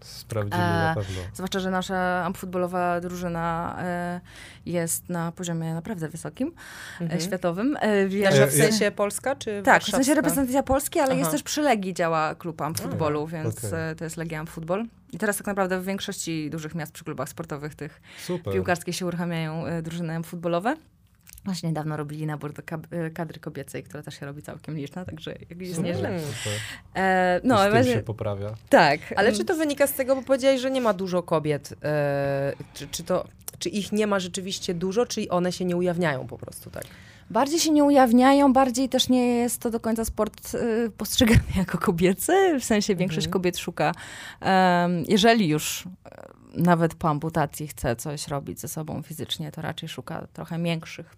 Sprawdzimy 0.01 0.57
na 0.63 0.91
E, 0.91 0.95
pewno. 0.95 1.21
Zwłaszcza, 1.33 1.59
że 1.59 1.71
nasza 1.71 2.25
amfutbolowa 2.25 3.01
drużyna 3.01 3.75
e, 3.81 4.21
jest 4.65 5.09
na 5.09 5.31
poziomie 5.31 5.73
naprawdę 5.73 6.09
wysokim, 6.09 6.51
Mhm. 7.01 7.19
e, 7.19 7.23
światowym. 7.23 7.77
E, 7.81 8.07
więc, 8.07 8.25
Nasza 8.35 8.47
w 8.47 8.51
sensie 8.53 8.91
Polska, 8.91 9.35
czy 9.35 9.45
tak, 9.55 9.63
w 9.63 9.65
warszawska? 9.65 9.97
sensie 9.97 10.13
reprezentacja 10.15 10.63
Polski, 10.63 10.99
ale 10.99 11.09
Aha. 11.11 11.19
jest 11.19 11.31
też 11.31 11.43
przy 11.43 11.61
Legii 11.61 11.93
działa 11.93 12.35
klub 12.35 12.61
amfutbolu, 12.61 13.27
więc 13.27 13.57
okej. 13.65 13.91
e, 13.91 13.95
to 13.95 14.03
jest 14.03 14.17
Legia 14.17 14.39
Amfutbol. 14.39 14.85
I 15.13 15.17
teraz 15.17 15.37
tak 15.37 15.47
naprawdę 15.47 15.79
w 15.79 15.85
większości 15.85 16.49
dużych 16.49 16.75
miast 16.75 16.91
przy 16.91 17.03
klubach 17.03 17.29
sportowych 17.29 17.75
tych 17.75 18.01
Super. 18.25 18.53
piłkarskie 18.53 18.93
się 18.93 19.05
uruchamiają 19.05 19.65
e, 19.65 19.81
drużyny 19.81 20.23
futbolowe. 20.23 20.75
Właśnie 21.47 21.69
niedawno 21.69 21.97
robili 21.97 22.25
nabór 22.25 22.53
do 22.53 22.61
e, 22.91 23.09
kadry 23.09 23.39
kobiecej, 23.39 23.83
która 23.83 24.03
też 24.03 24.19
się 24.19 24.25
robi 24.25 24.41
całkiem 24.41 24.75
liczna, 24.75 25.05
także 25.05 25.35
jest 25.59 25.81
nieźle. 25.81 26.19
E, 26.95 27.41
No, 27.43 27.57
z 27.57 27.61
tym 27.61 27.71
właśnie- 27.71 27.93
się 27.93 27.99
poprawia. 27.99 28.55
tak. 28.69 28.99
Ale 29.15 29.31
czy 29.33 29.45
to 29.45 29.55
wynika 29.55 29.87
z 29.87 29.93
tego, 29.93 30.15
bo 30.15 30.21
powiedziałeś, 30.21 30.61
że 30.61 30.71
nie 30.71 30.81
ma 30.81 30.93
dużo 30.93 31.23
kobiet, 31.23 31.73
e, 31.83 32.53
czy, 32.73 32.87
czy, 32.87 33.03
to, 33.03 33.27
czy 33.59 33.69
ich 33.69 33.91
nie 33.91 34.07
ma 34.07 34.19
rzeczywiście 34.19 34.73
dużo, 34.73 35.05
czy 35.05 35.29
one 35.29 35.51
się 35.51 35.65
nie 35.65 35.77
ujawniają 35.77 36.27
po 36.27 36.37
prostu 36.37 36.69
tak? 36.69 36.83
Bardziej 37.29 37.59
się 37.59 37.71
nie 37.71 37.83
ujawniają, 37.83 38.53
bardziej 38.53 38.89
też 38.89 39.09
nie 39.09 39.35
jest 39.35 39.61
to 39.61 39.69
do 39.69 39.79
końca 39.79 40.05
sport 40.05 40.55
y, 40.55 40.91
postrzegany 40.97 41.39
jako 41.57 41.77
kobiecy. 41.77 42.59
W 42.59 42.63
sensie 42.63 42.95
większość 42.95 43.27
Mhm. 43.27 43.33
kobiet 43.33 43.57
szuka, 43.57 43.91
em, 44.41 45.03
jeżeli 45.07 45.47
już 45.47 45.83
e, 46.05 46.27
nawet 46.53 46.95
po 46.95 47.09
amputacji 47.09 47.67
chce 47.67 47.95
coś 47.95 48.27
robić 48.27 48.59
ze 48.59 48.67
sobą 48.67 49.01
fizycznie, 49.01 49.51
to 49.51 49.61
raczej 49.61 49.89
szuka 49.89 50.27
trochę 50.33 50.63
większych 50.63 51.15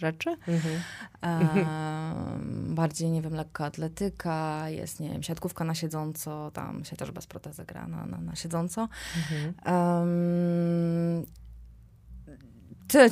rzeczy. 0.00 0.36
Mhm. 0.48 0.74
Em, 1.22 2.74
bardziej, 2.74 3.10
nie 3.10 3.22
wiem, 3.22 3.34
lekka 3.34 3.64
atletyka, 3.64 4.68
jest, 4.68 5.00
nie 5.00 5.10
wiem, 5.10 5.22
siatkówka 5.22 5.64
na 5.64 5.74
siedząco, 5.74 6.50
tam 6.50 6.84
się 6.84 6.96
też 6.96 7.10
bez 7.10 7.26
protezy 7.26 7.64
gra 7.64 7.86
na, 7.88 8.06
na, 8.06 8.18
na 8.18 8.34
siedząco. 8.36 8.88
Mhm. 9.16 9.54
Um, 10.00 11.26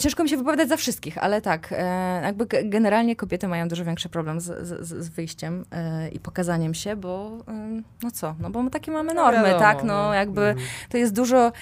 ciężko 0.00 0.22
mi 0.22 0.28
się 0.28 0.36
wypowiadać 0.36 0.68
za 0.68 0.76
wszystkich, 0.76 1.18
ale 1.18 1.40
tak, 1.42 1.72
e, 1.72 2.20
jakby 2.24 2.44
ge- 2.46 2.68
generalnie 2.68 3.16
kobiety 3.16 3.48
mają 3.48 3.68
dużo 3.68 3.84
większy 3.84 4.08
problem 4.08 4.40
z, 4.40 4.44
z, 4.44 4.86
z- 4.86 5.08
wyjściem 5.08 5.64
e, 5.70 6.08
i 6.08 6.20
pokazaniem 6.20 6.74
się, 6.74 6.96
bo 6.96 7.30
no 8.02 8.10
co, 8.10 8.34
no 8.40 8.50
bo 8.50 8.62
my 8.62 8.70
takie 8.70 8.90
mamy 8.92 9.14
No 9.14 9.22
normy, 9.22 9.42
wiadomo, 9.42 9.58
tak, 9.60 9.78
no 9.84 9.84
no. 9.84 10.14
jakby 10.14 10.40
Mhm. 10.46 10.68
to 10.88 10.96
jest 10.96 11.14
dużo, 11.14 11.52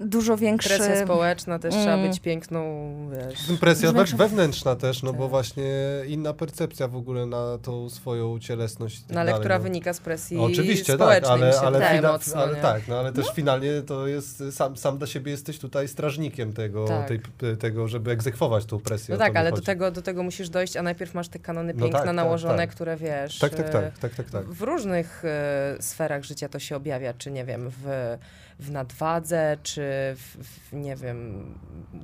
dużo 0.00 0.36
większy... 0.36 0.68
Presja 0.68 1.04
społeczna 1.04 1.58
też 1.58 1.74
trzeba 1.74 1.94
Mm. 1.94 2.08
być 2.08 2.20
piękną, 2.20 2.62
wiesz. 3.10 3.58
Presja 3.60 3.92
we, 3.92 4.04
wewnętrzna 4.04 4.76
też, 4.76 5.02
no 5.02 5.12
bo 5.12 5.22
Tak. 5.22 5.30
właśnie 5.30 5.64
inna 6.06 6.32
percepcja 6.32 6.88
w 6.88 6.96
ogóle 6.96 7.26
na 7.26 7.58
tą 7.62 7.90
swoją 7.90 8.38
cielesność. 8.38 9.00
tak 9.00 9.10
No, 9.14 9.20
ale 9.20 9.26
dalej, 9.26 9.40
która 9.40 9.58
no. 9.58 9.62
wynika 9.64 9.92
z 9.92 10.00
presji 10.00 10.38
Oczywiście, 10.38 10.84
tak, 10.92 10.96
społecznej, 10.96 11.32
ale, 11.32 11.46
mi 11.46 11.52
się 11.52 11.60
ale, 11.60 11.78
wydaje 11.78 11.96
fina, 11.98 12.12
mocno, 12.12 12.42
ale 12.42 12.56
tak, 12.56 12.88
no 12.88 12.98
ale 12.98 13.12
też 13.12 13.26
finalnie 13.34 13.82
to 13.82 14.06
jest, 14.06 14.42
sam, 14.50 14.76
sam 14.76 14.98
dla 14.98 15.06
siebie 15.06 15.32
jesteś 15.32 15.58
tutaj 15.58 15.88
strażnikiem 15.88 16.52
tego, 16.52 16.88
Tak. 16.88 17.08
tej, 17.08 17.20
tego 17.58 17.88
żeby 17.88 18.10
egzekwować 18.10 18.64
tą 18.64 18.78
presję. 18.78 19.14
No 19.14 19.18
tak, 19.18 19.36
ale 19.36 19.52
do 19.52 19.60
tego, 19.60 19.90
do 19.90 20.02
tego 20.02 20.22
musisz 20.22 20.48
dojść, 20.48 20.76
a 20.76 20.82
najpierw 20.82 21.14
masz 21.14 21.28
te 21.28 21.38
kanony 21.38 21.74
No 21.74 21.80
piękna 21.80 21.98
tak, 21.98 22.06
tak, 22.06 22.16
nałożone, 22.16 22.56
tak. 22.56 22.70
które 22.70 22.96
wiesz. 22.96 23.38
Tak, 23.38 23.54
tak, 23.54 23.66
e, 23.66 23.70
tak, 23.72 23.98
tak, 23.98 24.14
tak, 24.14 24.30
tak. 24.30 24.44
W 24.44 24.62
różnych 24.62 25.22
e, 25.24 25.76
sferach 25.80 26.24
życia 26.24 26.48
to 26.48 26.58
się 26.58 26.76
objawia, 26.76 27.14
czy 27.14 27.30
nie 27.30 27.44
wiem, 27.44 27.70
w, 27.70 28.16
w 28.60 28.70
nadwadze, 28.70 29.56
czy 29.62 29.87
w, 30.16 30.36
w, 30.44 30.72
nie 30.72 30.96
wiem, 30.96 31.44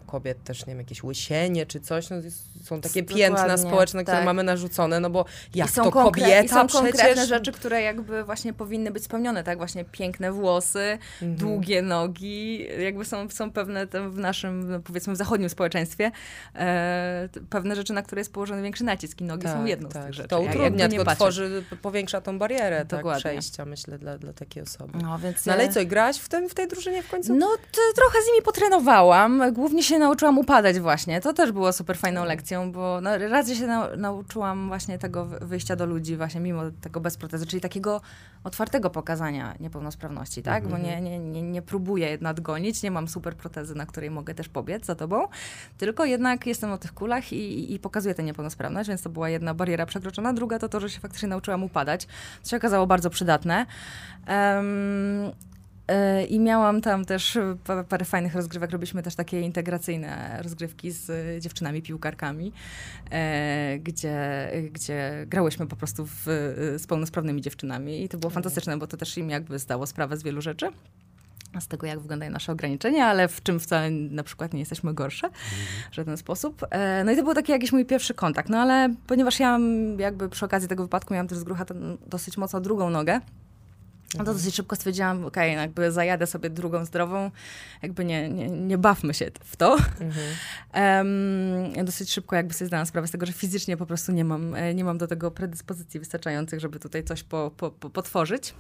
kobiet 0.07 0.45
też, 0.45 0.67
nie 0.67 0.71
wiem, 0.71 0.79
jakieś 0.79 1.05
łysienie, 1.05 1.67
czy 1.67 1.81
coś. 1.81 2.11
No, 2.11 2.17
są 2.63 2.81
takie 2.81 3.03
Dokładnie, 3.03 3.25
piętna 3.27 3.57
społeczne, 3.57 4.03
które 4.03 4.17
tak. 4.17 4.27
mamy 4.27 4.43
narzucone, 4.43 5.01
no 5.01 5.11
bo 5.11 5.25
jak 5.55 5.71
to 5.71 5.91
kobieta 5.91 6.43
I 6.43 6.49
są 6.49 6.67
konkretne 6.69 7.05
przecież... 7.05 7.29
rzeczy, 7.29 7.53
które 7.53 7.83
jakby 7.83 8.25
właśnie 8.25 8.53
powinny 8.53 8.91
być 8.91 9.05
spełnione, 9.05 9.45
tak? 9.45 9.59
Właśnie 9.59 9.85
piękne 9.85 10.33
włosy, 10.33 10.99
Mhm. 11.23 11.37
długie 11.37 11.83
nogi, 11.83 12.67
jakby 12.83 13.05
są, 13.05 13.31
są 13.31 13.51
pewne 13.51 13.87
w 13.87 14.19
naszym, 14.19 14.71
no, 14.71 14.81
powiedzmy 14.81 15.15
w 15.15 15.17
zachodnim 15.17 15.49
społeczeństwie, 15.49 16.11
e, 16.55 17.29
pewne 17.51 17.77
rzeczy, 17.77 17.93
na 17.93 18.03
które 18.03 18.21
jest 18.21 18.33
położony 18.33 18.63
większy 18.63 18.85
nacisk 18.85 19.21
i 19.21 19.25
nogi 19.25 19.49
są 19.49 19.65
jedną 19.65 19.91
z 19.91 19.93
tych 19.93 20.03
rzeczy. 20.15 20.29
Tak, 20.29 20.29
To 20.29 20.41
utrudnia, 20.41 20.89
tylko 20.89 21.05
patrzeć. 21.05 21.19
tworzy, 21.19 21.65
powiększa 21.83 22.21
tą 22.21 22.39
barierę 22.39 22.85
tak, 22.87 23.05
przejścia, 23.19 23.65
myślę, 23.65 23.99
dla, 23.99 24.19
dla 24.19 24.33
takiej 24.33 24.63
osoby. 24.63 24.99
No, 25.03 25.19
więc 25.19 25.47
No 25.47 25.53
ale 25.53 25.69
co, 25.69 25.81
i 25.81 25.87
grałaś 25.87 26.17
w, 26.19 26.29
tym, 26.29 26.49
w 26.49 26.55
tej 26.55 26.69
drużynie 26.69 27.03
w 27.03 27.09
końcu? 27.11 27.35
No, 27.35 27.49
trochę 27.95 28.23
z 28.23 28.27
nimi 28.27 28.43
potrenowałam. 28.43 29.53
Głównie 29.53 29.83
się 29.83 29.99
nauczyłam 29.99 30.39
upadać 30.39 30.81
właśnie. 30.81 31.21
To 31.21 31.33
też 31.33 31.53
było 31.53 31.73
super 31.73 31.99
fajną 31.99 32.25
lekcją, 32.25 32.73
bo 32.73 33.01
no, 33.03 33.19
raz 33.19 33.49
się 33.49 33.67
nau- 33.67 33.97
nauczyłam 33.99 34.69
właśnie 34.69 34.99
tego 34.99 35.25
wy- 35.25 35.39
wyjścia 35.41 35.77
do 35.77 35.87
ludzi 35.87 36.17
właśnie 36.17 36.41
mimo 36.41 36.63
tego 36.81 37.01
bez 37.01 37.17
protezy, 37.17 37.47
czyli 37.47 37.61
takiego 37.61 38.01
otwartego 38.45 38.91
pokazania 38.91 39.55
niepełnosprawności, 39.61 40.43
tak? 40.43 40.69
Bo 40.69 40.79
nie, 40.79 41.01
nie, 41.01 41.19
nie, 41.19 41.43
nie 41.43 41.63
próbuję 41.63 42.19
nadgonić, 42.21 42.83
nie 42.83 42.91
mam 42.91 43.09
super 43.09 43.37
protezy, 43.37 43.75
na 43.75 43.87
której 43.87 44.11
mogę 44.11 44.35
też 44.35 44.49
pobiec 44.49 44.87
za 44.87 44.95
tobą, 44.95 45.29
tylko 45.79 46.05
jednak 46.05 46.47
jestem 46.47 46.73
o 46.73 46.79
tych 46.79 46.95
kulach 46.95 47.33
i, 47.33 47.75
i, 47.75 47.79
pokazuję 47.79 48.15
tę 48.15 48.23
niepełnosprawność, 48.23 48.89
więc 48.89 49.03
to 49.03 49.11
była 49.11 49.29
jedna 49.29 49.55
bariera 49.55 49.87
przekroczona. 49.87 50.33
Druga 50.33 50.59
to 50.59 50.69
to, 50.69 50.81
że 50.81 50.91
się 50.91 51.01
faktycznie 51.01 51.29
nauczyłam 51.29 51.63
upadać, 51.65 52.07
co 52.43 52.51
się 52.51 52.57
okazało 52.57 52.87
bardzo 52.87 53.11
przydatne. 53.11 53.67
E, 54.29 54.63
I 56.29 56.41
miałam 56.41 56.81
tam 56.81 57.05
też 57.05 57.37
e, 57.37 57.57
pa- 57.65 57.85
parę 57.85 58.05
fajnych 58.05 58.35
rozgrywek. 58.35 58.71
Robiliśmy 58.71 59.03
też 59.03 59.15
takie 59.15 59.41
integracyjne 59.41 60.41
rozgrywki 60.43 60.91
z 60.91 61.11
e, 61.11 61.41
dziewczynami 61.41 61.83
piłkarkami, 61.83 62.53
e, 63.11 63.79
gdzie, 63.79 64.49
gdzie 64.73 65.25
grałyśmy 65.27 65.67
po 65.67 65.77
prostu 65.77 66.07
w, 66.07 66.29
e, 66.29 66.79
z 66.79 66.87
pełnosprawnymi 66.87 67.41
dziewczynami. 67.43 68.03
I 68.03 68.09
to 68.09 68.19
było 68.19 68.31
fantastyczne, 68.31 68.77
bo 68.79 68.87
to 68.87 68.97
też 68.97 69.19
im 69.19 69.31
jakby 69.31 69.59
zdało 69.59 69.87
sprawę 69.87 70.17
z 70.17 70.23
wielu 70.23 70.41
rzeczy. 70.43 70.67
Z 71.61 71.67
tego, 71.69 71.87
jak 71.87 72.01
wyglądają 72.01 72.33
nasze 72.33 72.53
ograniczenia, 72.53 73.07
ale 73.07 73.29
w 73.29 73.43
czym 73.43 73.61
wcale 73.61 73.91
na 73.91 74.23
przykład 74.23 74.53
nie 74.53 74.61
jesteśmy 74.61 74.95
gorsze 74.95 75.31
w 75.91 75.95
żaden 75.95 76.17
sposób. 76.17 76.67
E, 76.71 77.05
No 77.05 77.13
i 77.13 77.17
to 77.17 77.23
był 77.23 77.35
taki 77.35 77.53
jakiś 77.53 77.73
mój 77.73 77.85
pierwszy 77.85 78.15
kontakt. 78.15 78.49
No 78.49 78.59
ale 78.59 78.95
ponieważ 79.07 79.41
ja 79.41 79.59
jakby 79.99 80.29
przy 80.29 80.45
okazji 80.45 80.69
tego 80.69 80.83
wypadku 80.83 81.15
miałam 81.15 81.29
też 81.29 81.39
z 81.39 81.45
grucha 81.45 81.65
dosyć 82.07 82.37
mocno 82.37 82.61
drugą 82.61 82.91
nogę, 82.91 83.21
No 84.19 84.25
to 84.25 84.35
dosyć 84.35 84.55
szybko 84.55 84.77
stwierdziłam, 84.77 85.25
okej, 85.25 85.53
okay, 85.53 85.63
jakby 85.63 85.93
zajadę 85.93 86.27
sobie 86.27 86.51
drugą 86.51 86.85
zdrową, 86.85 87.31
jakby 87.83 88.05
nie, 88.05 88.29
nie, 88.29 88.49
nie 88.49 88.79
bawmy 88.79 89.15
się 89.15 89.31
w 89.45 89.57
to. 89.57 89.77
Um, 90.75 91.73
ja 91.77 91.85
dosyć 91.85 92.13
szybko 92.13 92.37
jakby 92.37 92.55
sobie 92.55 92.67
zdałam 92.67 92.87
sprawę 92.87 93.09
z 93.09 93.11
tego, 93.11 93.27
że 93.27 93.33
fizycznie 93.33 93.77
po 93.77 93.87
prostu 93.87 94.13
nie 94.13 94.25
mam, 94.25 94.55
e, 94.55 94.75
nie 94.75 94.85
mam 94.85 94.99
do 94.99 95.07
tego 95.07 95.31
predyspozycji 95.31 96.01
wystarczających, 96.01 96.61
żeby 96.61 96.79
tutaj 96.79 97.05
coś 97.05 97.23
po, 97.23 97.51
po, 97.57 97.71
po, 97.71 97.91
potworzyć. 97.91 98.55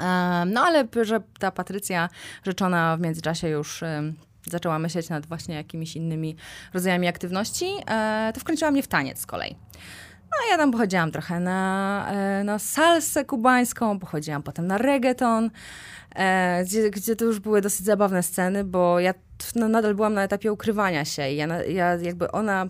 Um, 0.00 0.52
no 0.52 0.60
ale 0.60 0.88
że 1.02 1.20
ta 1.38 1.50
Patrycja 1.50 2.08
rzeczona 2.44 2.96
w 2.96 3.00
międzyczasie 3.00 3.48
już 3.48 3.82
um, 3.82 4.14
zaczęła 4.46 4.78
myśleć 4.78 5.08
nad 5.08 5.26
właśnie 5.26 5.54
jakimiś 5.54 5.96
innymi 5.96 6.36
rodzajami 6.74 7.08
aktywności, 7.08 7.66
e, 7.86 8.32
to 8.34 8.40
wkręciła 8.40 8.70
mnie 8.70 8.82
w 8.82 8.88
taniec 8.88 9.20
z 9.20 9.26
kolei. 9.26 9.56
No 10.30 10.50
ja 10.50 10.56
tam 10.56 10.72
pochodziłam 10.72 11.10
trochę 11.10 11.40
na, 11.40 12.06
e, 12.10 12.44
na 12.44 12.58
salsę 12.58 13.24
kubańską, 13.24 13.98
pochodziłam 13.98 14.42
potem 14.42 14.66
na 14.66 14.78
reggaeton, 14.78 15.50
e, 16.14 16.64
gdzie, 16.64 16.90
gdzie 16.90 17.16
to 17.16 17.24
już 17.24 17.40
były 17.40 17.60
dosyć 17.60 17.86
zabawne 17.86 18.22
sceny, 18.22 18.64
bo 18.64 19.00
ja 19.00 19.14
no, 19.54 19.68
nadal 19.68 19.94
byłam 19.94 20.14
na 20.14 20.22
etapie 20.22 20.52
ukrywania 20.52 21.04
się 21.04 21.30
i 21.30 21.36
ja, 21.36 21.62
ja 21.62 21.94
jakby 21.94 22.32
ona 22.32 22.66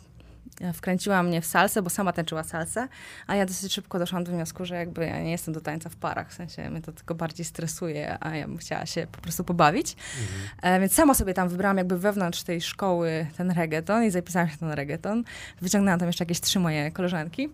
wkręciła 0.74 1.22
mnie 1.22 1.40
w 1.40 1.46
salsę, 1.46 1.82
bo 1.82 1.90
sama 1.90 2.12
tańczyła 2.12 2.42
salsę, 2.42 2.88
a 3.26 3.36
ja 3.36 3.46
dosyć 3.46 3.74
szybko 3.74 3.98
doszłam 3.98 4.24
do 4.24 4.32
wniosku, 4.32 4.64
że 4.64 4.74
jakby 4.74 5.06
ja 5.06 5.22
nie 5.22 5.30
jestem 5.30 5.54
do 5.54 5.60
tańca 5.60 5.88
w 5.88 5.96
parach, 5.96 6.30
w 6.30 6.34
sensie 6.34 6.70
mnie 6.70 6.82
to 6.82 6.92
tylko 6.92 7.14
bardziej 7.14 7.44
stresuje, 7.44 8.18
a 8.20 8.36
ja 8.36 8.48
bym 8.48 8.58
chciała 8.58 8.86
się 8.86 9.06
po 9.12 9.20
prostu 9.20 9.44
pobawić. 9.44 9.96
Mhm. 10.20 10.76
E, 10.76 10.80
więc 10.80 10.92
sama 10.92 11.14
sobie 11.14 11.34
tam 11.34 11.48
wybrałam 11.48 11.76
jakby 11.76 11.98
wewnątrz 11.98 12.42
tej 12.42 12.60
szkoły 12.60 13.26
ten 13.36 13.50
reggaeton 13.50 14.04
i 14.04 14.10
zapisałam 14.10 14.48
się 14.48 14.56
na 14.60 14.74
reggaeton. 14.74 15.24
Wyciągnęłam 15.60 16.00
tam 16.00 16.08
jeszcze 16.08 16.24
jakieś 16.24 16.40
trzy 16.40 16.58
moje 16.58 16.90
koleżanki. 16.90 17.48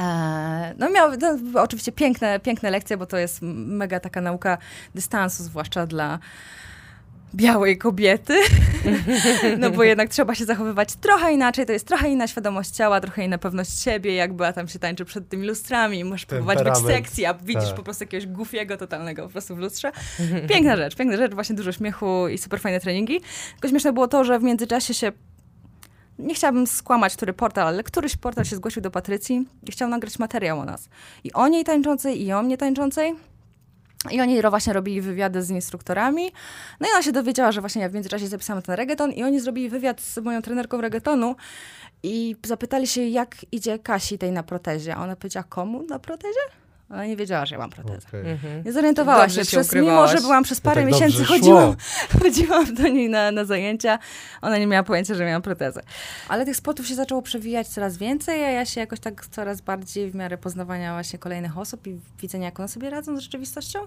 E, 0.00 0.74
no 0.78 0.90
miał 0.90 1.10
no, 1.20 1.62
oczywiście 1.62 1.92
piękne, 1.92 2.40
piękne 2.40 2.70
lekcje, 2.70 2.96
bo 2.96 3.06
to 3.06 3.16
jest 3.16 3.38
mega 3.42 4.00
taka 4.00 4.20
nauka 4.20 4.58
dystansu, 4.94 5.42
zwłaszcza 5.42 5.86
dla 5.86 6.18
białej 7.34 7.78
kobiety, 7.78 8.40
no 9.58 9.70
bo 9.70 9.84
jednak 9.84 10.08
trzeba 10.08 10.34
się 10.34 10.44
zachowywać 10.44 10.96
trochę 10.96 11.32
inaczej, 11.32 11.66
to 11.66 11.72
jest 11.72 11.86
trochę 11.86 12.08
inna 12.08 12.26
świadomość 12.26 12.70
ciała, 12.70 13.00
trochę 13.00 13.24
inna 13.24 13.38
pewność 13.38 13.82
siebie, 13.82 14.14
jakby 14.14 14.46
a 14.46 14.52
tam 14.52 14.68
się 14.68 14.78
tańczy 14.78 15.04
przed 15.04 15.28
tymi 15.28 15.46
lustrami, 15.46 16.04
możesz 16.04 16.26
próbować 16.26 16.62
być 16.62 16.76
sekcji, 16.76 17.24
a 17.26 17.34
widzisz 17.34 17.66
tak. 17.66 17.74
po 17.74 17.82
prostu 17.82 18.04
jakiegoś 18.04 18.26
gufiego 18.26 18.76
totalnego 18.76 19.22
po 19.22 19.28
prostu 19.28 19.56
w 19.56 19.58
lustrze. 19.58 19.92
Piękna 20.48 20.76
rzecz, 20.76 20.96
piękna 20.96 21.16
rzecz, 21.16 21.34
właśnie 21.34 21.56
dużo 21.56 21.72
śmiechu 21.72 22.28
i 22.28 22.38
super 22.38 22.60
fajne 22.60 22.80
treningi. 22.80 23.20
Tylko 23.52 23.68
śmieszne 23.68 23.92
było 23.92 24.08
to, 24.08 24.24
że 24.24 24.38
w 24.38 24.42
międzyczasie 24.42 24.94
się 24.94 25.12
nie 26.18 26.34
chciałabym 26.34 26.66
skłamać, 26.66 27.16
który 27.16 27.32
portal, 27.32 27.66
ale 27.66 27.82
któryś 27.82 28.16
portal 28.16 28.44
się 28.44 28.56
zgłosił 28.56 28.82
do 28.82 28.90
Patrycji 28.90 29.46
i 29.68 29.72
chciał 29.72 29.88
nagrać 29.88 30.18
materiał 30.18 30.60
o 30.60 30.64
nas. 30.64 30.88
I 31.24 31.32
o 31.32 31.48
niej 31.48 31.64
tańczącej, 31.64 32.22
i 32.22 32.32
o 32.32 32.42
mnie 32.42 32.58
tańczącej. 32.58 33.14
I 34.10 34.20
oni 34.20 34.42
właśnie 34.42 34.72
robili 34.72 35.00
wywiady 35.00 35.42
z 35.42 35.50
instruktorami. 35.50 36.32
No 36.80 36.88
i 36.88 36.90
ona 36.90 37.02
się 37.02 37.12
dowiedziała, 37.12 37.52
że 37.52 37.60
właśnie 37.60 37.82
ja 37.82 37.88
w 37.88 37.94
międzyczasie 37.94 38.26
zapisałam 38.26 38.62
ten 38.62 38.74
reggaeton 38.74 39.12
i 39.12 39.22
oni 39.22 39.40
zrobili 39.40 39.68
wywiad 39.68 40.00
z 40.00 40.18
moją 40.18 40.42
trenerką 40.42 40.80
reggaetonu 40.80 41.36
i 42.02 42.36
zapytali 42.46 42.86
się, 42.86 43.02
jak 43.02 43.36
idzie 43.52 43.78
Kasi 43.78 44.18
tej 44.18 44.32
na 44.32 44.42
protezie. 44.42 44.96
A 44.96 45.02
ona 45.02 45.16
powiedziała, 45.16 45.44
komu 45.48 45.82
na 45.82 45.98
protezie? 45.98 46.40
Ona 46.90 47.06
nie 47.06 47.16
wiedziała, 47.16 47.46
że 47.46 47.54
ja 47.54 47.58
mam 47.58 47.70
protezę. 47.70 48.08
Okay. 48.08 48.20
Mhm. 48.20 48.64
Nie 48.64 48.72
zorientowała 48.72 49.22
dobrze 49.22 49.44
się. 49.44 49.50
Przez, 49.50 49.74
mimo, 49.74 50.08
że 50.08 50.20
byłam 50.20 50.44
przez 50.44 50.60
parę 50.60 50.82
tak 50.82 50.92
miesięcy, 50.92 51.24
chodziłam, 51.24 51.76
chodziłam 52.22 52.74
do 52.74 52.82
niej 52.82 53.08
na, 53.08 53.32
na 53.32 53.44
zajęcia. 53.44 53.98
Ona 54.42 54.58
nie 54.58 54.66
miała 54.66 54.82
pojęcia, 54.82 55.14
że 55.14 55.24
miałam 55.24 55.42
protezę. 55.42 55.82
Ale 56.28 56.44
tych 56.44 56.56
spotów 56.56 56.86
się 56.86 56.94
zaczęło 56.94 57.22
przewijać 57.22 57.68
coraz 57.68 57.96
więcej, 57.96 58.44
a 58.44 58.50
ja 58.50 58.66
się 58.66 58.80
jakoś 58.80 59.00
tak 59.00 59.26
coraz 59.26 59.60
bardziej 59.60 60.10
w 60.10 60.14
miarę 60.14 60.38
poznawania 60.38 60.92
właśnie 60.92 61.18
kolejnych 61.18 61.58
osób 61.58 61.86
i 61.86 61.98
widzenia, 62.22 62.44
jak 62.44 62.60
one 62.60 62.68
sobie 62.68 62.90
radzą 62.90 63.16
z 63.16 63.20
rzeczywistością, 63.20 63.78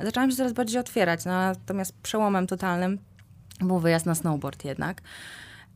zaczęłam 0.00 0.30
się 0.30 0.36
coraz 0.36 0.52
bardziej 0.52 0.80
otwierać. 0.80 1.24
No, 1.24 1.32
natomiast 1.32 1.94
przełomem 2.02 2.46
totalnym 2.46 2.98
był 3.60 3.78
wyjazd 3.78 4.06
na 4.06 4.14
snowboard 4.14 4.64
jednak. 4.64 5.02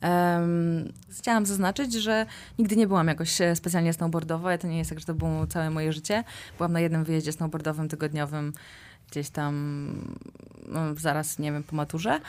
Um, 0.02 0.92
chciałam 1.10 1.46
zaznaczyć, 1.46 1.92
że 1.92 2.26
nigdy 2.58 2.76
nie 2.76 2.86
byłam 2.86 3.08
jakoś 3.08 3.40
e, 3.40 3.56
specjalnie 3.56 3.92
snowboardowa. 3.92 4.58
To 4.58 4.66
nie 4.66 4.78
jest 4.78 4.90
tak, 4.90 5.00
że 5.00 5.06
to 5.06 5.14
było 5.14 5.46
całe 5.46 5.70
moje 5.70 5.92
życie. 5.92 6.24
Byłam 6.56 6.72
na 6.72 6.80
jednym 6.80 7.04
wyjeździe 7.04 7.32
snowboardowym 7.32 7.88
tygodniowym 7.88 8.52
gdzieś 9.10 9.30
tam 9.30 9.54
no, 10.66 10.80
zaraz, 10.94 11.38
nie 11.38 11.52
wiem, 11.52 11.62
po 11.62 11.76
maturze. 11.76 12.20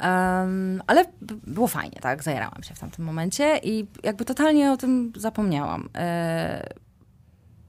Um, 0.00 0.82
ale 0.86 1.04
było 1.46 1.68
fajnie, 1.68 1.98
tak? 2.00 2.22
Zajerałam 2.22 2.62
się 2.62 2.74
w 2.74 2.78
tamtym 2.78 3.04
momencie 3.04 3.60
i 3.62 3.86
jakby 4.02 4.24
totalnie 4.24 4.72
o 4.72 4.76
tym 4.76 5.12
zapomniałam. 5.16 5.88
E, 5.94 6.74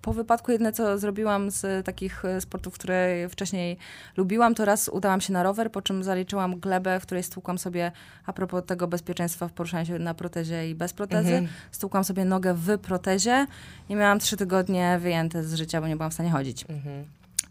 po 0.01 0.13
wypadku 0.13 0.51
jedne, 0.51 0.73
co 0.73 0.97
zrobiłam 0.97 1.51
z 1.51 1.85
takich 1.85 2.25
e, 2.25 2.41
sportów, 2.41 2.73
które 2.73 3.29
wcześniej 3.29 3.77
lubiłam, 4.17 4.55
to 4.55 4.65
raz 4.65 4.89
udałam 4.89 5.21
się 5.21 5.33
na 5.33 5.43
rower, 5.43 5.71
po 5.71 5.81
czym 5.81 6.03
zaliczyłam 6.03 6.59
glebę, 6.59 6.99
w 6.99 7.03
której 7.03 7.23
stłukłam 7.23 7.57
sobie, 7.57 7.91
a 8.25 8.33
propos 8.33 8.65
tego 8.65 8.87
bezpieczeństwa 8.87 9.47
w 9.47 9.51
poruszaniu 9.51 9.85
się 9.85 9.99
na 9.99 10.13
protezie 10.13 10.69
i 10.69 10.75
bez 10.75 10.93
protezy, 10.93 11.33
mhm. 11.33 11.47
stłukłam 11.71 12.03
sobie 12.03 12.25
nogę 12.25 12.53
w 12.53 12.77
protezie 12.77 13.47
i 13.89 13.95
miałam 13.95 14.19
trzy 14.19 14.37
tygodnie 14.37 14.99
wyjęte 15.01 15.43
z 15.43 15.53
życia, 15.53 15.81
bo 15.81 15.87
nie 15.87 15.95
byłam 15.95 16.11
w 16.11 16.13
stanie 16.13 16.31
chodzić. 16.31 16.65
Mhm. 16.69 17.05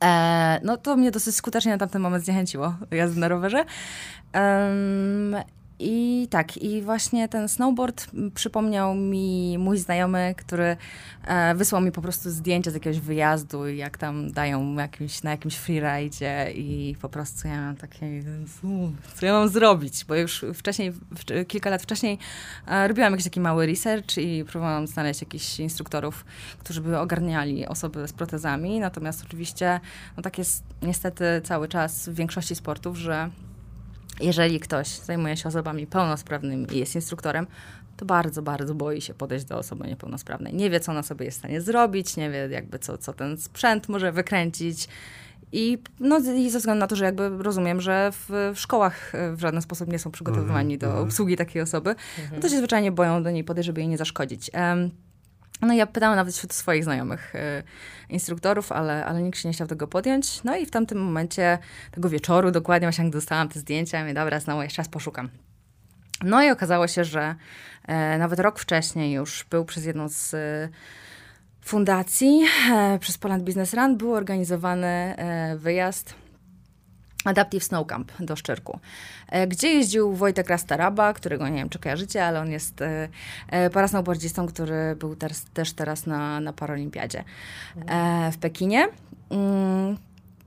E, 0.05 0.61
no 0.65 0.77
to 0.77 0.97
mnie 0.97 1.11
dosyć 1.11 1.35
skutecznie 1.35 1.73
na 1.73 1.79
tamten 1.79 2.03
moment 2.03 2.25
zniechęciło 2.25 2.75
jazdy 2.91 3.21
na 3.21 3.29
rowerze. 3.29 3.65
Um, 4.35 5.37
i 5.81 6.29
tak, 6.31 6.57
i 6.57 6.83
właśnie 6.83 7.29
ten 7.29 7.49
snowboard 7.49 8.07
przypomniał 8.35 8.95
mi 8.95 9.59
mój 9.59 9.79
znajomy, 9.79 10.35
który 10.39 10.77
e, 11.25 11.55
wysłał 11.55 11.83
mi 11.83 11.93
po 11.93 12.03
prostu 12.03 12.31
zdjęcia 12.31 12.71
z 12.71 12.75
jakiegoś 12.75 13.01
wyjazdu, 13.01 13.69
jak 13.69 13.99
tam 13.99 14.33
dają 14.33 14.75
jakimś, 14.75 15.23
na 15.23 15.31
jakimś 15.31 15.57
freeride 15.57 16.53
i 16.53 16.97
po 17.01 17.09
prostu 17.09 17.49
ja 17.49 17.61
mam 17.61 17.77
takie, 17.77 18.23
co 19.15 19.27
ja 19.27 19.33
mam 19.33 19.49
zrobić? 19.49 20.05
Bo 20.05 20.15
już 20.15 20.45
wcześniej, 20.55 20.93
kilka 21.49 21.71
lat 21.71 21.83
wcześniej 21.83 22.19
e, 22.67 22.89
robiłam 22.89 23.13
jakiś 23.13 23.25
taki 23.25 23.41
mały 23.41 23.67
research 23.67 24.19
i 24.19 24.45
próbowałam 24.45 24.87
znaleźć 24.87 25.21
jakichś 25.21 25.61
instruktorów, 25.61 26.25
którzy 26.59 26.81
by 26.81 26.99
ogarniali 26.99 27.67
osoby 27.67 28.09
z 28.09 28.13
protezami, 28.13 28.81
natomiast 28.81 29.25
oczywiście 29.25 29.81
no 30.17 30.23
tak 30.23 30.39
jest 30.39 30.65
niestety 30.83 31.25
cały 31.45 31.69
czas 31.69 32.09
w 32.09 32.15
większości 32.15 32.55
sportów, 32.55 32.97
że 32.97 33.31
jeżeli 34.21 34.61
ktoś 34.61 34.89
zajmuje 34.89 35.37
się 35.37 35.49
osobami 35.49 35.87
pełnosprawnymi 35.87 36.67
i 36.73 36.79
jest 36.79 36.95
instruktorem, 36.95 37.47
to 37.97 38.05
bardzo, 38.05 38.43
bardzo 38.43 38.75
boi 38.75 39.01
się 39.01 39.15
podejść 39.15 39.45
do 39.45 39.59
osoby 39.59 39.89
niepełnosprawnej. 39.89 40.55
Nie 40.55 40.71
wie, 40.71 40.81
co 40.81 40.93
ona 40.93 41.03
sobie 41.03 41.25
jest 41.25 41.39
w 41.39 41.41
stanie 41.41 41.61
zrobić, 41.61 42.17
nie 42.17 42.31
wie 42.31 42.49
jakby 42.51 42.79
co, 42.79 42.99
co 42.99 43.13
ten 43.13 43.39
sprzęt 43.39 43.89
może 43.89 44.13
wykręcić. 44.13 44.89
I, 45.53 45.79
no, 46.01 46.19
I 46.19 46.51
ze 46.51 46.59
względu 46.59 46.81
na 46.81 46.87
to, 46.87 46.97
że 46.97 47.05
jakby 47.05 47.43
rozumiem, 47.43 47.81
że 47.81 48.13
w, 48.13 48.53
w 48.55 48.59
szkołach 48.59 49.15
e, 49.15 49.33
w 49.33 49.41
żaden 49.41 49.63
sposób 49.63 49.89
nie 49.89 49.99
są 49.99 50.11
przygotowywani 50.11 50.75
mm 50.75 50.79
-hmm. 50.79 50.81
do 50.81 50.87
mhm. 50.87 51.05
obsługi 51.05 51.37
takiej 51.37 51.63
osoby, 51.63 51.91
mm 51.91 52.31
-hmm. 52.31 52.35
no 52.35 52.41
to 52.41 52.49
się 52.49 52.59
zwyczajnie 52.59 52.93
boją 52.93 53.23
do 53.23 53.31
niej 53.31 53.45
podejść, 53.45 53.67
żeby 53.67 53.81
jej 53.81 53.89
nie 53.89 53.99
zaszkodzić. 53.99 54.51
Um, 54.55 54.91
no 55.67 55.75
ja 55.75 55.87
pytałam 55.87 56.17
nawet 56.17 56.35
wśród 56.35 56.53
swoich 56.53 56.85
znajomych 56.85 57.35
y, 57.35 57.39
instruktorów, 58.09 58.73
ale, 58.73 59.07
ale 59.07 59.23
nikt 59.23 59.39
się 59.39 59.49
nie 59.49 59.55
chciał 59.55 59.67
tego 59.67 59.89
podjąć. 59.89 60.45
No 60.45 60.57
i 60.57 60.67
w 60.67 60.71
tamtym 60.71 60.99
momencie, 60.99 61.59
tego 61.91 62.09
wieczoru 62.09 62.51
dokładnie, 62.51 62.87
właśnie 62.87 63.05
jak 63.05 63.13
dostałam 63.13 63.49
te 63.49 63.61
zdjęcia, 63.61 64.01
mówię, 64.01 64.15
dobra, 64.15 64.41
znowu 64.41 64.63
jeszcze 64.63 64.83
raz 64.83 64.89
poszukam. 64.89 65.29
No 66.23 66.43
i 66.43 66.51
okazało 66.51 66.89
się, 66.89 67.05
że 67.05 67.35
e, 67.87 68.19
nawet 68.19 68.41
rok 68.41 68.59
wcześniej 68.59 69.13
już 69.13 69.45
był 69.51 69.65
przez 69.65 69.85
jedną 69.85 70.09
z 70.09 70.35
e, 70.35 70.69
fundacji, 71.63 72.47
e, 72.73 72.99
przez 72.99 73.19
Poland 73.19 73.45
Business 73.45 73.75
Run, 73.75 73.97
był 73.97 74.15
organizowany 74.15 74.87
e, 74.87 75.57
wyjazd 75.57 76.15
Adaptive 77.25 77.65
Snow 77.65 77.87
Camp 77.87 78.13
do 78.21 78.37
Szczyrku, 78.37 78.81
e, 79.29 79.47
gdzie 79.47 79.69
jeździł 79.69 80.13
Wojtek 80.13 80.49
Rastaraba, 80.49 81.13
którego 81.13 81.49
nie 81.49 81.57
wiem, 81.57 81.69
czy 81.69 81.79
kojarzycie, 81.79 82.25
ale 82.25 82.41
on 82.41 82.51
jest 82.51 82.83
e, 82.83 83.09
e, 83.49 83.71
parasnowboardzistą, 83.71 84.47
który 84.47 84.97
był 84.97 85.17
też, 85.17 85.33
też 85.55 85.73
teraz 85.73 86.07
na, 86.07 86.41
na 86.41 86.53
Paralimpiadzie 86.53 87.25
w 88.33 88.39
Pekinie. 88.39 88.89
Mm, 89.31 89.97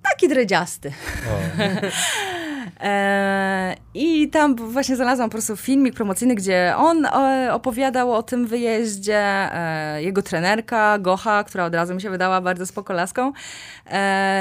taki 0.03 0.27
dredziasty. 0.27 0.91
E, 2.83 3.75
I 3.93 4.29
tam 4.29 4.55
właśnie 4.55 4.95
znalazłam 4.95 5.29
po 5.29 5.31
prostu 5.31 5.57
filmik 5.57 5.95
promocyjny, 5.95 6.35
gdzie 6.35 6.73
on 6.77 7.05
e, 7.05 7.49
opowiadał 7.53 8.13
o 8.13 8.23
tym 8.23 8.47
wyjeździe, 8.47 9.19
e, 9.19 10.03
jego 10.03 10.21
trenerka 10.21 10.99
Gocha, 10.99 11.43
która 11.43 11.65
od 11.65 11.75
razu 11.75 11.95
mi 11.95 12.01
się 12.01 12.09
wydała 12.09 12.41
bardzo 12.41 12.65
spoko 12.65 12.93
laską. 12.93 13.33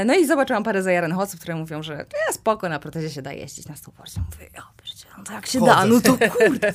No 0.06 0.14
i 0.14 0.26
zobaczyłam 0.26 0.62
parę 0.64 0.82
zajaranych 0.82 1.18
osób, 1.18 1.40
które 1.40 1.54
mówią, 1.54 1.82
że 1.82 1.94
ja 2.26 2.32
spoko, 2.32 2.68
na 2.68 2.78
protezie 2.78 3.10
się 3.10 3.22
da 3.22 3.32
jeździć 3.32 3.66
na 3.66 3.76
snowboardzie. 3.76 4.20
Mówię, 4.30 4.50
ja 4.54 4.62
no 5.18 5.24
to 5.24 5.32
jak 5.32 5.46
się 5.46 5.60
da, 5.60 5.86
no 5.86 6.00
to 6.00 6.12
kurde, 6.12 6.72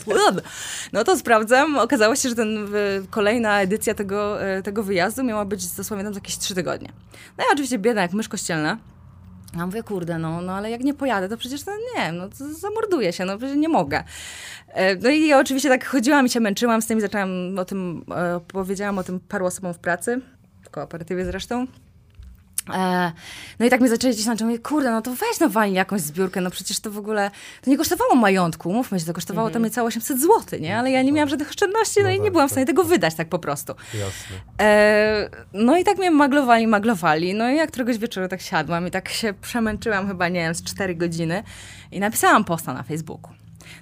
no 0.94 1.04
to 1.04 1.18
sprawdzam. 1.18 1.78
Okazało 1.78 2.16
się, 2.16 2.30
że 2.30 2.36
ten, 2.36 2.68
kolejna 3.10 3.62
edycja 3.62 3.94
tego, 3.94 4.38
tego 4.64 4.84
wyjazdu 4.84 5.24
miała 5.24 5.46
być 5.46 5.68
dosłownie 5.68 6.04
tam 6.04 6.14
jakieś 6.14 6.38
trzy 6.38 6.56
tygodnie. 6.56 6.90
No 7.38 7.44
i 7.44 7.48
oczywiście 7.54 7.80
biedna 7.80 8.02
jak 8.02 8.14
mysz 8.14 8.30
kościelna. 8.30 8.78
Ja 9.56 9.66
mówię, 9.66 9.84
kurde, 9.84 10.18
no, 10.18 10.42
no 10.42 10.54
ale 10.54 10.72
jak 10.72 10.82
nie 10.82 10.94
pojadę, 10.94 11.30
to 11.30 11.38
przecież 11.38 11.64
to 11.64 11.72
nie 11.96 12.12
no 12.12 12.30
to 12.30 12.54
zamorduję 12.54 13.14
się, 13.14 13.26
no 13.26 13.38
przecież 13.38 13.58
nie 13.58 13.70
mogę. 13.70 14.04
E, 14.68 14.96
no 14.96 15.10
i 15.10 15.28
ja 15.28 15.40
oczywiście 15.40 15.70
tak 15.70 15.86
chodziłam 15.86 16.26
i 16.26 16.30
się 16.30 16.40
męczyłam 16.40 16.82
z 16.82 16.88
tym 16.88 16.98
i 16.98 17.02
zaczęłam 17.02 17.60
o 17.60 17.66
tym, 17.66 18.06
e, 18.16 18.40
powiedziałam 18.48 18.98
o 18.98 19.04
tym 19.04 19.20
paru 19.20 19.46
osobom 19.46 19.74
w 19.74 19.80
pracy, 19.80 20.22
w 20.64 20.70
kooperatywie 20.70 21.26
zresztą. 21.26 21.68
E, 22.74 23.12
no 23.60 23.66
i 23.66 23.70
tak 23.70 23.82
mi 23.82 23.90
zaczęli 23.90 24.14
gdzieś 24.14 24.26
na 24.26 24.36
mówię, 24.42 24.60
kurde, 24.60 24.92
no 24.92 25.02
to 25.02 25.12
weź 25.12 25.40
no 25.40 25.50
wali 25.50 25.74
jakąś 25.74 26.02
zbiórkę, 26.02 26.42
no 26.42 26.50
przecież 26.52 26.80
to 26.80 26.92
w 26.92 26.98
ogóle, 26.98 27.32
to 27.62 27.70
nie 27.70 27.78
kosztowało 27.78 28.16
majątku, 28.16 28.74
mówmy 28.74 29.00
się, 29.00 29.06
to 29.06 29.14
kosztowało 29.14 29.50
to 29.50 29.60
niecałe 29.60 29.88
800 29.88 30.22
zł, 30.22 30.60
nie? 30.60 30.78
Ale 30.78 30.92
ja 30.92 31.02
nie 31.02 31.12
miałam 31.12 31.30
żadnych 31.30 31.50
oszczędności, 31.50 32.00
no, 32.00 32.06
No 32.06 32.12
i 32.12 32.18
nie 32.20 32.24
tak, 32.24 32.32
byłam 32.32 32.48
w 32.48 32.52
tak. 32.52 32.54
stanie 32.54 32.66
tego 32.66 32.84
wydać 32.84 33.16
tak 33.16 33.30
po 33.30 33.40
prostu. 33.40 33.74
Jasne. 33.94 34.36
E, 34.62 35.30
no 35.54 35.78
i 35.78 35.84
tak 35.84 35.98
mnie 35.98 36.12
maglowali, 36.12 36.68
maglowali. 36.68 37.34
No 37.34 37.50
i 37.50 37.56
jak 37.56 37.72
któregoś 37.72 37.98
wieczoru 37.98 38.28
tak 38.28 38.42
siadłam 38.42 38.88
i 38.88 38.92
tak 38.92 39.10
się 39.10 39.34
przemęczyłam 39.34 40.08
chyba, 40.08 40.28
nie 40.28 40.40
wiem, 40.40 40.56
z 40.56 40.64
4 40.64 40.96
godziny 40.96 41.44
i 41.92 42.00
napisałam 42.00 42.44
posta 42.44 42.74
na 42.74 42.84
Facebooku. 42.84 43.37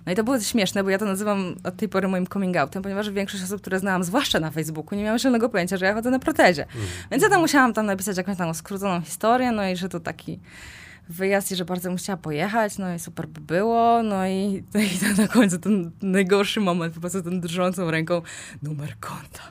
No 0.06 0.12
i 0.12 0.16
to 0.16 0.24
było 0.24 0.40
śmieszne, 0.40 0.84
bo 0.84 0.90
ja 0.90 0.98
to 0.98 1.06
nazywam 1.06 1.56
od 1.64 1.78
tej 1.78 1.90
pory 1.90 2.08
moim 2.08 2.28
coming 2.28 2.58
outem, 2.58 2.84
ponieważ 2.84 3.10
większość 3.10 3.44
osób, 3.44 3.62
które 3.62 3.80
znałam, 3.80 4.04
zwłaszcza 4.04 4.40
na 4.40 4.52
Facebooku, 4.52 4.98
nie 4.98 5.04
miały 5.04 5.20
żadnego 5.20 5.50
pojęcia, 5.50 5.78
że 5.78 5.86
ja 5.86 5.94
chodzę 5.94 6.10
na 6.10 6.20
protezie. 6.20 6.66
Więc 7.12 7.24
ja 7.24 7.30
tam 7.30 7.42
musiałam 7.42 7.74
tam 7.74 7.86
napisać 7.86 8.18
jakąś 8.18 8.38
tam 8.38 8.54
skróconą 8.54 9.02
historię, 9.02 9.52
no 9.52 9.68
i 9.68 9.76
że 9.76 9.90
to 9.90 10.00
taki 10.00 10.40
wyjazd 11.10 11.52
i 11.52 11.56
że 11.56 11.66
bardzo 11.66 11.90
bym 11.90 11.98
chciała 11.98 12.18
pojechać, 12.18 12.78
no 12.78 12.94
i 12.94 13.00
super 13.00 13.28
by 13.28 13.42
było, 13.42 14.04
no 14.04 14.28
i, 14.28 14.64
no 14.74 14.80
i 14.80 14.90
to 14.90 15.22
na 15.22 15.28
końcu 15.28 15.60
ten 15.60 15.92
najgorszy 16.02 16.60
moment, 16.60 16.94
po 16.94 17.00
prostu 17.00 17.22
ten 17.22 17.42
drżącą 17.42 17.92
ręką 17.92 18.22
numer 18.64 19.00
konta. 19.00 19.42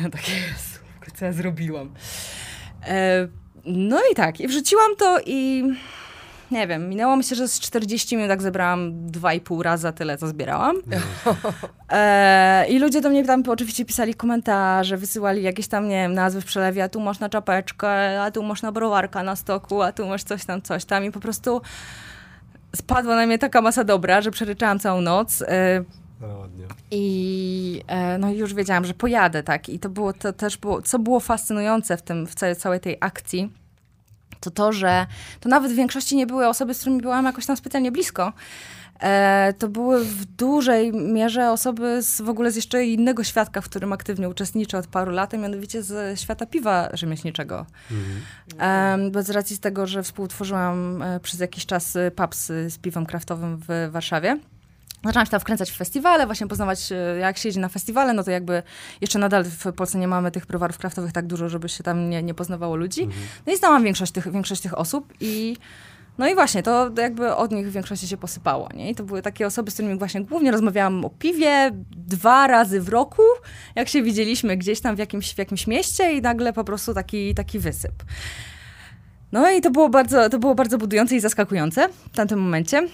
Ja 0.00 0.10
takie, 0.10 0.32
Jezu, 0.32 0.78
co 1.14 1.24
ja 1.24 1.32
zrobiłam? 1.32 1.94
E, 2.86 3.28
no 3.64 4.00
i 4.12 4.14
tak, 4.14 4.40
i 4.40 4.48
wrzuciłam 4.48 4.96
to 4.96 5.20
i 5.26 5.64
nie 6.50 6.66
wiem, 6.66 6.88
minęło 6.88 7.16
mi 7.16 7.24
się, 7.24 7.36
że 7.36 7.48
z 7.48 7.60
40 7.60 8.16
minut 8.16 8.30
tak 8.30 8.42
zebrałam 8.42 8.92
2,5 9.06 9.60
razy 9.62 9.92
tyle, 9.92 10.18
co 10.18 10.28
zbierałam. 10.28 10.76
E, 11.90 12.66
I 12.68 12.78
ludzie 12.78 13.00
do 13.00 13.10
mnie 13.10 13.24
tam 13.24 13.42
oczywiście 13.48 13.84
pisali 13.84 14.14
komentarze, 14.14 14.96
wysyłali 14.96 15.42
jakieś 15.42 15.68
tam, 15.68 15.88
nie 15.88 15.94
wiem, 16.02 16.14
nazwy 16.14 16.40
w 16.40 16.44
przelewie, 16.44 16.84
a 16.84 16.88
tu 16.88 17.00
masz 17.00 17.18
na 17.20 17.28
czapeczkę, 17.28 18.22
a 18.22 18.30
tu 18.30 18.42
masz 18.42 18.62
na 18.62 18.72
browarka 18.72 19.22
na 19.22 19.36
stoku, 19.36 19.82
a 19.82 19.92
tu 19.92 20.06
masz 20.06 20.24
coś 20.24 20.44
tam, 20.44 20.62
coś 20.62 20.84
tam 20.84 21.04
i 21.04 21.10
po 21.10 21.20
prostu 21.20 21.60
spadła 22.76 23.16
na 23.16 23.26
mnie 23.26 23.38
taka 23.38 23.60
masa 23.62 23.84
dobra, 23.84 24.20
że 24.20 24.30
przeryczałam 24.30 24.78
całą 24.78 25.00
noc. 25.00 25.42
E, 25.42 25.84
No, 26.20 26.48
i 26.90 27.82
e, 27.86 28.18
no 28.18 28.30
już 28.30 28.54
wiedziałam, 28.54 28.84
że 28.84 28.94
pojadę, 28.94 29.42
tak. 29.42 29.68
I 29.68 29.78
to 29.78 29.88
było 29.88 30.12
to 30.12 30.32
też 30.32 30.56
było, 30.56 30.82
co 30.82 30.98
było 30.98 31.20
fascynujące 31.20 31.96
w 31.96 32.02
tym, 32.02 32.26
w 32.26 32.34
całej, 32.34 32.56
całej 32.56 32.80
tej 32.80 32.96
akcji, 33.00 33.52
to 34.40 34.50
to, 34.50 34.72
że 34.72 35.06
to 35.40 35.48
nawet 35.48 35.72
w 35.72 35.74
większości 35.74 36.16
nie 36.16 36.26
były 36.26 36.48
osoby, 36.48 36.74
z 36.74 36.80
którymi 36.80 37.02
byłam 37.02 37.24
jakoś 37.24 37.46
tam 37.46 37.56
specjalnie 37.56 37.92
blisko. 37.92 38.32
E, 39.00 39.54
to 39.58 39.68
były 39.68 40.04
w 40.04 40.24
dużej 40.24 40.92
mierze 40.92 41.50
osoby 41.50 42.02
z, 42.02 42.20
w 42.20 42.28
ogóle 42.28 42.50
z 42.50 42.56
jeszcze 42.56 42.84
innego 42.84 43.24
świadka, 43.24 43.60
w 43.60 43.64
którym 43.64 43.92
aktywnie 43.92 44.28
uczestniczę 44.28 44.78
od 44.78 44.86
paru 44.86 45.12
lat, 45.12 45.34
a 45.34 45.36
mianowicie 45.36 45.82
z 45.82 46.20
świata 46.20 46.46
piwa 46.46 46.88
rzemieślniczego. 46.92 47.66
Em, 48.58 49.10
bo 49.10 49.22
z 49.22 49.30
racji 49.30 49.58
tego, 49.58 49.86
że 49.86 50.02
współtworzyłam 50.02 51.02
e, 51.02 51.20
przez 51.20 51.40
jakiś 51.40 51.66
czas 51.66 51.96
e, 51.96 52.10
pubs 52.10 52.50
e, 52.50 52.70
z 52.70 52.78
piwem 52.78 53.06
kraftowym 53.06 53.60
w 53.68 53.88
Warszawie, 53.90 54.38
Zaczęłam 55.04 55.26
się 55.26 55.30
tam 55.30 55.40
wkręcać 55.40 55.70
w 55.70 55.76
festiwale, 55.76 56.26
właśnie 56.26 56.46
poznawać, 56.46 56.92
e, 56.92 57.18
jak 57.18 57.38
się 57.38 57.48
jedzie 57.48 57.60
na 57.60 57.68
festiwale, 57.68 58.12
no 58.12 58.24
to 58.24 58.30
jakby 58.30 58.62
jeszcze 59.00 59.18
nadal 59.18 59.44
w 59.44 59.72
Polsce 59.72 59.98
nie 59.98 60.08
mamy 60.08 60.30
tych 60.30 60.46
browarów 60.46 60.78
kraftowych 60.78 61.12
tak 61.12 61.26
dużo, 61.26 61.48
żeby 61.48 61.68
się 61.68 61.84
tam 61.84 62.10
nie, 62.10 62.22
nie 62.22 62.34
poznawało 62.34 62.76
ludzi. 62.76 63.08
No 63.46 63.52
i 63.52 63.56
znałam 63.56 63.84
większość 63.84 64.12
tych, 64.12 64.32
większość 64.32 64.62
tych 64.62 64.78
osób 64.78 65.12
i 65.20 65.56
no 66.18 66.28
i 66.28 66.34
właśnie, 66.34 66.62
to 66.62 66.90
jakby 66.98 67.34
od 67.34 67.52
nich 67.52 67.68
w 67.68 67.72
większości 67.72 68.08
się 68.08 68.16
posypało, 68.16 68.68
nie? 68.74 68.90
I 68.90 68.94
to 68.94 69.04
były 69.04 69.22
takie 69.22 69.46
osoby, 69.46 69.70
z 69.70 69.74
którymi 69.74 69.98
właśnie 69.98 70.20
głównie 70.20 70.50
rozmawiałam 70.50 71.04
o 71.04 71.10
piwie 71.10 71.70
dwa 71.90 72.46
razy 72.46 72.80
w 72.80 72.88
roku, 72.88 73.22
jak 73.74 73.88
się 73.88 74.02
widzieliśmy 74.02 74.56
gdzieś 74.56 74.80
tam 74.80 74.96
w 74.96 74.98
jakimś, 74.98 75.34
w 75.34 75.38
jakimś 75.38 75.66
mieście 75.66 76.12
i 76.12 76.22
nagle 76.22 76.52
po 76.52 76.64
prostu 76.64 76.94
taki, 76.94 77.34
taki 77.34 77.58
wysyp. 77.58 77.92
No 79.32 79.50
i 79.50 79.60
to 79.60 79.70
było 79.70 79.88
bardzo, 79.88 80.28
to 80.28 80.38
było 80.38 80.54
bardzo 80.54 80.78
budujące 80.78 81.16
i 81.16 81.20
zaskakujące 81.20 81.88
w 82.12 82.16
tamtym 82.16 82.40
momencie. 82.40 82.88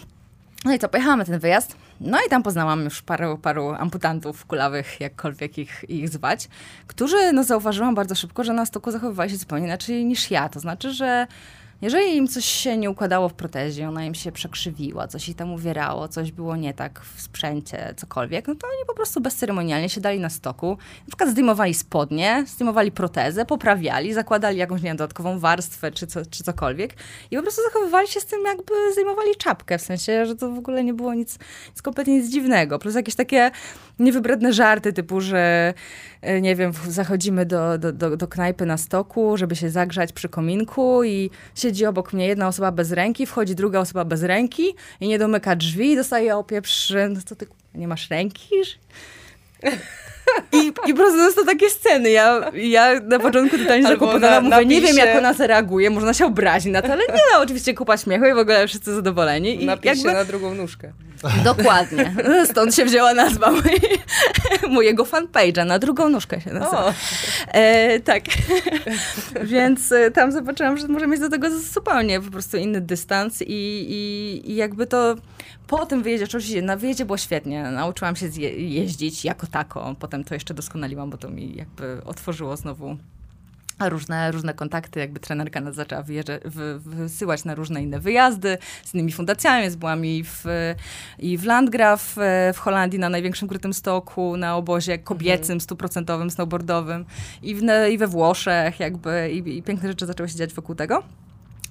No 0.65 0.75
i 0.75 0.79
co, 0.79 0.89
pojechałam 0.89 1.19
na 1.19 1.25
ten 1.25 1.39
wyjazd. 1.39 1.77
No 2.01 2.19
i 2.27 2.31
tam 2.31 2.43
poznałam 2.43 2.85
już 2.85 3.03
paru, 3.03 3.39
paru 3.39 3.75
amputantów 3.79 4.47
kulawych, 4.47 5.01
jakkolwiek 5.01 5.59
ich, 5.59 5.85
ich 5.89 6.09
zwać, 6.09 6.49
którzy, 6.87 7.33
no 7.33 7.45
zauważyłam 7.45 7.95
bardzo 7.95 8.15
szybko, 8.15 8.45
że 8.45 8.53
na 8.53 8.67
stoku 8.67 8.91
zachowywali 8.91 9.31
się 9.31 9.37
zupełnie 9.37 9.67
inaczej 9.67 10.05
niż 10.05 10.31
ja. 10.31 10.49
To 10.49 10.61
znaczy, 10.61 10.93
że 10.93 11.27
jeżeli 11.83 12.17
im 12.17 12.29
coś 12.29 12.45
się 12.45 12.77
nie 12.77 12.91
układało 12.91 13.29
w 13.29 13.35
protezie, 13.35 13.89
ona 13.89 14.05
im 14.05 14.15
się 14.15 14.33
przekrzywiła, 14.33 15.09
coś 15.09 15.29
ich 15.29 15.37
tam 15.37 15.53
uwierało, 15.53 16.09
coś 16.09 16.33
było 16.33 16.57
nie 16.57 16.75
tak 16.75 17.01
w 17.01 17.21
sprzęcie, 17.21 17.95
cokolwiek, 17.97 18.49
no 18.49 18.55
to 18.55 18.67
oni 18.67 18.87
po 18.87 18.95
prostu 18.95 19.21
bezceremonialnie 19.21 19.89
siadali 19.89 20.21
na 20.21 20.31
stoku, 20.31 20.79
na 21.01 21.07
przykład 21.07 21.31
zdejmowali 21.31 21.75
spodnie, 21.75 22.45
zdejmowali 22.47 22.93
protezę, 22.93 23.45
poprawiali, 23.45 24.15
zakładali 24.15 24.59
jakąś, 24.59 24.83
nie 24.83 24.89
wiem, 24.91 24.97
dodatkową 24.97 25.39
warstwę 25.39 25.93
czy, 25.93 26.07
co, 26.07 26.27
czy 26.27 26.45
cokolwiek 26.45 26.95
i 27.31 27.37
po 27.37 27.43
prostu 27.43 27.63
zachowywali 27.63 28.09
się 28.09 28.21
z 28.21 28.27
tym, 28.27 28.45
jakby 28.47 28.93
zdejmowali 28.93 29.37
czapkę, 29.39 29.79
w 29.79 29.83
sensie, 29.83 30.27
że 30.27 30.37
to 30.37 30.51
w 30.51 30.59
ogóle 30.59 30.85
nie 30.85 30.95
było 30.95 31.15
nic, 31.15 31.39
nic 31.69 31.83
kompletnie 31.83 32.15
nic 32.15 32.31
dziwnego. 32.31 32.79
Plus 32.79 32.95
jakieś 32.95 33.15
takie 33.15 33.51
niewybredne 33.99 34.53
żarty 34.53 34.93
typu, 34.93 35.21
że 35.21 35.75
e, 36.21 36.41
nie 36.41 36.57
wiem, 36.57 36.73
zachodzimy 36.89 37.47
do, 37.47 37.79
do, 37.79 37.93
do, 37.93 38.17
do 38.17 38.29
knajpy 38.29 38.67
na 38.67 38.77
stoku, 38.77 39.37
żeby 39.37 39.57
się 39.57 39.71
zagrzać 39.71 40.13
przy 40.13 40.29
kominku 40.29 41.05
i 41.05 41.31
siedzi 41.65 41.87
obok 41.87 42.13
mnie 42.13 42.27
jedna 42.27 42.49
osoba 42.49 42.73
bez 42.73 42.93
ręki, 42.93 43.27
wchodzi 43.27 43.55
druga 43.55 43.81
osoba 43.81 44.05
bez 44.05 44.23
ręki 44.23 44.75
i 45.01 45.09
nie 45.09 45.19
domyka 45.19 45.57
drzwi 45.57 45.93
i 45.93 45.97
dostaje 45.97 46.37
opieprz, 46.37 46.93
no 47.11 47.21
co 47.27 47.37
ty, 47.37 47.47
nie 47.75 47.89
masz 47.89 48.11
ręki? 48.11 48.49
I, 50.53 50.67
I 50.67 50.95
po 50.95 50.97
prostu 50.97 51.35
to 51.41 51.45
takie 51.47 51.71
sceny. 51.71 52.11
Ja, 52.11 52.51
ja 52.55 53.01
na 53.01 53.19
początku 53.19 53.59
totalnie 53.59 53.89
zakłopotana 53.89 54.41
na- 54.41 54.57
mówię, 54.57 54.67
nie 54.67 54.81
wiem 54.81 54.97
napisie- 54.97 55.07
jak 55.07 55.19
ona 55.19 55.33
zareaguje, 55.33 55.91
można 55.91 56.15
się 56.15 56.27
obrazić 56.27 56.73
na 56.73 56.83
to, 56.83 56.93
ale 56.93 57.03
nie, 57.07 57.21
no, 57.35 57.41
oczywiście 57.41 57.75
kupa 57.75 57.97
śmiechu 57.97 58.25
i 58.27 58.35
w 58.35 58.39
ogóle 58.39 58.69
wszyscy 58.69 58.95
zadowoleni. 58.95 59.63
I 59.63 59.67
Napisz 59.67 60.03
się 60.03 60.13
na 60.13 60.25
drugą 60.25 60.55
nóżkę. 60.55 60.93
Dokładnie. 61.45 62.15
Stąd 62.51 62.75
się 62.75 62.85
wzięła 62.85 63.15
nazwa 63.15 63.51
mojej, 63.51 63.81
mojego 64.69 65.05
fanpage'a. 65.05 65.67
Na 65.67 65.79
drugą 65.79 66.09
nóżkę 66.09 66.41
się 66.41 66.51
nazywa. 66.53 66.95
E, 67.49 68.01
tak. 68.01 68.23
Więc 69.43 69.93
e, 69.93 70.11
tam 70.11 70.33
zobaczyłam, 70.33 70.79
że 70.79 70.89
może 70.89 71.07
mieć 71.07 71.21
do 71.21 71.29
tego 71.31 71.59
zupełnie 71.61 72.21
po 72.21 72.31
prostu 72.31 72.57
inny 72.57 72.81
dystans 72.81 73.43
i, 73.43 73.47
i, 73.49 74.51
i 74.51 74.55
jakby 74.55 74.87
to 74.87 75.15
po 75.67 75.87
tym 75.87 76.03
wyjeździe, 76.03 76.25
oczywiście 76.25 76.63
na 76.63 76.77
wyjeździe 76.77 77.05
było 77.05 77.19
świetnie. 77.19 77.63
Nauczyłam 77.63 78.17
się 78.17 78.27
jeździć 78.57 79.25
jako 79.25 79.47
tako. 79.47 79.95
Potem 79.99 80.25
to 80.25 80.35
jeszcze 80.35 80.55
doskonaliłam, 80.55 81.11
bo 81.11 81.17
to 81.17 81.31
mi 81.31 81.55
jakby 81.57 82.01
otworzyło 82.05 82.57
znowu 82.57 82.97
różne, 83.81 84.33
różne 84.33 84.55
kontakty, 84.55 85.01
jakby 85.01 85.21
trenerka 85.21 85.61
nas 85.61 85.75
zaczęła 85.75 86.03
wyjeżdżać, 86.03 86.43
wy, 86.45 86.79
wysyłać 86.79 87.45
na 87.45 87.55
różne 87.55 87.83
inne 87.83 88.01
wyjazdy 88.01 88.59
z 88.85 88.95
innymi 88.95 89.13
fundacjami, 89.13 89.77
byłam 89.77 90.07
i 90.07 90.25
w, 90.25 90.45
i 91.19 91.39
w 91.39 91.45
Landgraf 91.45 92.19
e, 92.19 92.53
w 92.53 92.59
Holandii 92.59 92.99
na 92.99 93.09
największym 93.09 93.49
krytym 93.49 93.75
stoku, 93.75 94.37
na 94.37 94.57
obozie 94.57 94.99
kobiecym, 94.99 95.61
stuprocentowym, 95.61 96.31
snowboardowym 96.31 97.05
i, 97.43 97.55
w, 97.55 97.63
i 97.91 97.99
we 97.99 98.07
Włoszech 98.07 98.81
jakby 98.81 99.31
i, 99.33 99.59
i 99.59 99.63
piękne 99.63 99.89
rzeczy 99.89 100.07
zaczęły 100.07 100.29
się 100.29 100.37
dziać 100.37 100.55
wokół 100.55 100.75
tego. 100.75 101.03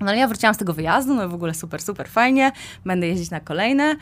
No 0.04 0.10
ale 0.10 0.18
ja 0.18 0.28
wróciłam 0.28 0.54
z 0.54 0.58
tego 0.58 0.74
wyjazdu, 0.74 1.14
no 1.14 1.30
w 1.30 1.34
ogóle 1.34 1.54
super, 1.54 1.82
super 1.82 2.10
fajnie, 2.10 2.52
będę 2.86 3.08
jeździć 3.08 3.32
na 3.32 3.40
kolejne. 3.40 3.96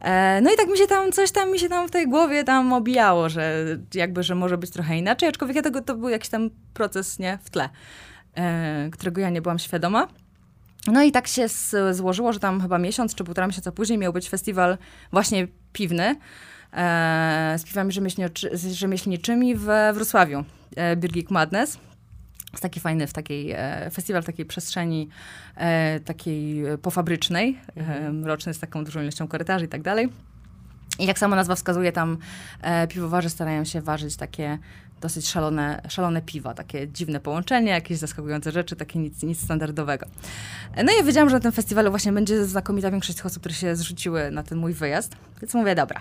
E, 0.00 0.40
No 0.40 0.52
i 0.52 0.56
tak 0.56 0.68
mi 0.68 0.78
się 0.78 0.86
tam, 0.86 1.12
coś 1.12 1.32
tam 1.32 1.52
mi 1.52 1.58
się 1.58 1.68
tam 1.68 1.88
w 1.88 1.90
tej 1.90 2.08
głowie 2.08 2.44
tam 2.44 2.72
obijało, 2.72 3.28
że 3.28 3.64
jakby, 3.94 4.22
że 4.22 4.34
może 4.34 4.58
być 4.58 4.70
trochę 4.70 4.98
inaczej, 4.98 5.28
aczkolwiek 5.28 5.56
ja 5.56 5.62
tego, 5.62 5.82
to 5.82 5.94
był 5.94 6.08
jakiś 6.08 6.28
tam 6.28 6.50
proces, 6.74 7.18
nie, 7.18 7.38
w 7.42 7.50
tle, 7.50 7.68
e, 8.34 8.90
którego 8.92 9.20
ja 9.20 9.30
nie 9.30 9.42
byłam 9.42 9.58
świadoma. 9.58 10.08
No 10.86 11.02
i 11.02 11.12
tak 11.12 11.26
się 11.26 11.46
złożyło, 11.90 12.32
że 12.32 12.40
tam 12.40 12.60
chyba 12.60 12.78
miesiąc 12.78 13.14
czy 13.14 13.24
półtora 13.24 13.46
miesiąca 13.46 13.72
później 13.72 13.98
miał 13.98 14.12
być 14.12 14.28
festiwal 14.28 14.78
właśnie 15.12 15.48
piwny 15.72 16.16
e, 16.72 17.54
z 17.58 17.64
piwami 17.64 17.92
rzemieślniczymi 18.72 19.54
we 19.54 19.92
Wrocławiu, 19.92 20.44
Geek 20.96 21.30
Madness. 21.30 21.78
Jest 22.56 22.62
taki 22.62 22.80
fajny 22.80 23.06
w 23.06 23.12
takiej, 23.12 23.52
e, 23.52 23.90
festiwal 23.90 24.22
w 24.22 24.26
takiej 24.26 24.46
przestrzeni 24.46 25.08
e, 25.56 26.00
takiej 26.00 26.66
e, 26.66 26.78
pofabrycznej, 26.78 27.58
e, 27.76 28.12
roczny 28.24 28.54
z 28.54 28.58
taką 28.58 28.84
dużą 28.84 29.02
ilością 29.02 29.28
korytarzy 29.28 29.64
i 29.64 29.68
tak 29.68 29.82
dalej. 29.82 30.08
I 30.98 31.06
jak 31.06 31.18
sama 31.18 31.36
nazwa 31.36 31.54
wskazuje, 31.54 31.92
tam 31.92 32.18
e, 32.62 32.86
piwowarze 32.88 33.30
starają 33.30 33.64
się 33.64 33.80
ważyć 33.80 34.16
takie 34.16 34.58
dosyć 35.00 35.28
szalone, 35.28 35.82
szalone 35.88 36.22
piwa, 36.22 36.54
takie 36.54 36.88
dziwne 36.88 37.20
połączenia, 37.20 37.74
jakieś 37.74 37.98
zaskakujące 37.98 38.52
rzeczy, 38.52 38.76
takie 38.76 38.98
nic, 38.98 39.22
nic 39.22 39.42
standardowego. 39.44 40.06
E, 40.74 40.84
No 40.84 40.92
i 41.00 41.04
wiedziałam, 41.04 41.28
że 41.28 41.36
na 41.36 41.40
tym 41.40 41.52
festiwalu 41.52 41.90
właśnie 41.90 42.12
będzie 42.12 42.44
znakomita 42.44 42.90
większość 42.90 43.16
tych 43.16 43.26
osób, 43.26 43.42
które 43.42 43.54
się 43.54 43.76
zrzuciły 43.76 44.30
na 44.30 44.42
ten 44.42 44.58
mój 44.58 44.72
wyjazd, 44.72 45.16
więc 45.42 45.54
mówię, 45.54 45.74
dobra, 45.74 46.00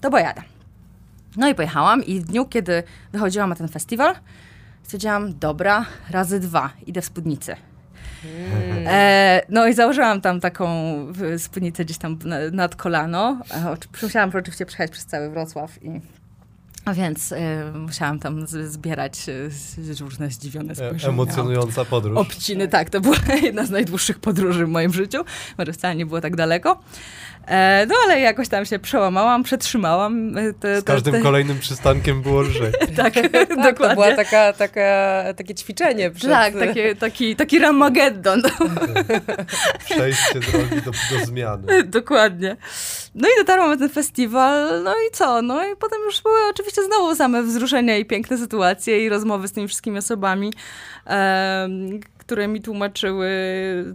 to 0.00 0.10
pojadę. 0.10 0.42
No 1.36 1.48
i 1.48 1.54
pojechałam 1.54 2.04
i 2.04 2.20
w 2.20 2.24
dniu, 2.24 2.46
kiedy 2.46 2.82
wychodziłam 3.12 3.50
na 3.50 3.56
ten 3.56 3.68
festiwal, 3.68 4.14
stwierdziłam, 4.88 5.38
dobra, 5.38 5.84
razy 6.10 6.40
dwa, 6.40 6.70
idę 6.86 7.02
w 7.02 7.04
spódnicy. 7.04 7.56
E, 8.86 9.42
no 9.48 9.66
i 9.66 9.74
założyłam 9.74 10.20
tam 10.20 10.40
taką 10.40 10.68
spódnicę 11.38 11.84
gdzieś 11.84 11.98
tam 11.98 12.18
na, 12.24 12.36
nad 12.52 12.76
kolano. 12.76 13.40
E, 13.50 13.76
musiałam 14.02 14.30
oczywiście 14.34 14.66
przejechać 14.66 14.90
przez 14.90 15.06
cały 15.06 15.30
Wrocław 15.30 15.82
i 15.82 16.00
A 16.84 16.94
więc 16.94 17.32
y, 17.32 17.36
musiałam 17.74 18.18
tam 18.18 18.46
z, 18.46 18.72
zbierać 18.72 19.28
y, 19.28 19.50
różne 20.00 20.30
zdziwione 20.30 20.74
spojrzenia. 20.74 21.12
Emocjonująca 21.12 21.84
podróż. 21.84 22.18
Obciny, 22.18 22.68
tak. 22.68 22.90
To 22.90 23.00
była 23.00 23.16
jedna 23.42 23.66
z 23.66 23.70
najdłuższych 23.70 24.18
podróży 24.18 24.66
w 24.66 24.68
moim 24.68 24.92
życiu. 24.92 25.24
Może 25.58 25.72
wcale 25.72 25.96
nie 25.96 26.06
było 26.06 26.20
tak 26.20 26.36
daleko. 26.36 26.80
E, 27.48 27.86
no 27.86 27.94
ale 28.04 28.20
jakoś 28.20 28.48
tam 28.48 28.66
się 28.66 28.78
przełamałam, 28.78 29.42
przetrzymałam. 29.42 30.34
Te, 30.60 30.80
Z 30.80 30.84
każdym 30.84 31.12
te... 31.12 31.20
kolejnym 31.20 31.58
przystankiem 31.58 32.22
było 32.22 32.40
lżej. 32.40 32.72
tak, 32.96 33.14
tak, 33.14 33.48
dokładnie. 33.48 33.88
To 33.88 33.94
była 33.94 34.16
taka, 34.16 34.52
taka, 34.52 35.24
takie 35.36 35.54
ćwiczenie. 35.54 36.10
Przed... 36.10 36.30
Tak, 36.30 36.54
takie, 36.58 36.96
taki, 36.96 37.36
taki 37.36 37.58
Ramageddon. 37.58 38.42
Przejście 39.90 40.40
drogi 40.40 40.82
do, 40.82 40.90
do 40.90 41.26
zmiany. 41.26 41.82
Dokładnie. 41.98 42.56
No 43.14 43.28
i 43.28 43.38
dotarłam 43.38 43.70
na 43.70 43.76
ten 43.76 43.88
festiwal, 43.88 44.82
no 44.84 44.92
i 44.92 45.10
co? 45.12 45.42
No 45.42 45.66
i 45.66 45.76
potem 45.76 45.98
już 46.04 46.22
były 46.22 46.38
oczywiście 46.50 46.82
znowu 46.84 47.14
same 47.14 47.42
wzruszenia 47.42 47.96
i 47.96 48.04
piękne 48.04 48.38
sytuacje 48.38 49.04
i 49.04 49.08
rozmowy 49.08 49.48
z 49.48 49.52
tymi 49.52 49.68
wszystkimi 49.68 49.98
osobami, 49.98 50.52
um, 51.06 52.00
które 52.28 52.48
mi 52.48 52.60
tłumaczyły 52.60 53.30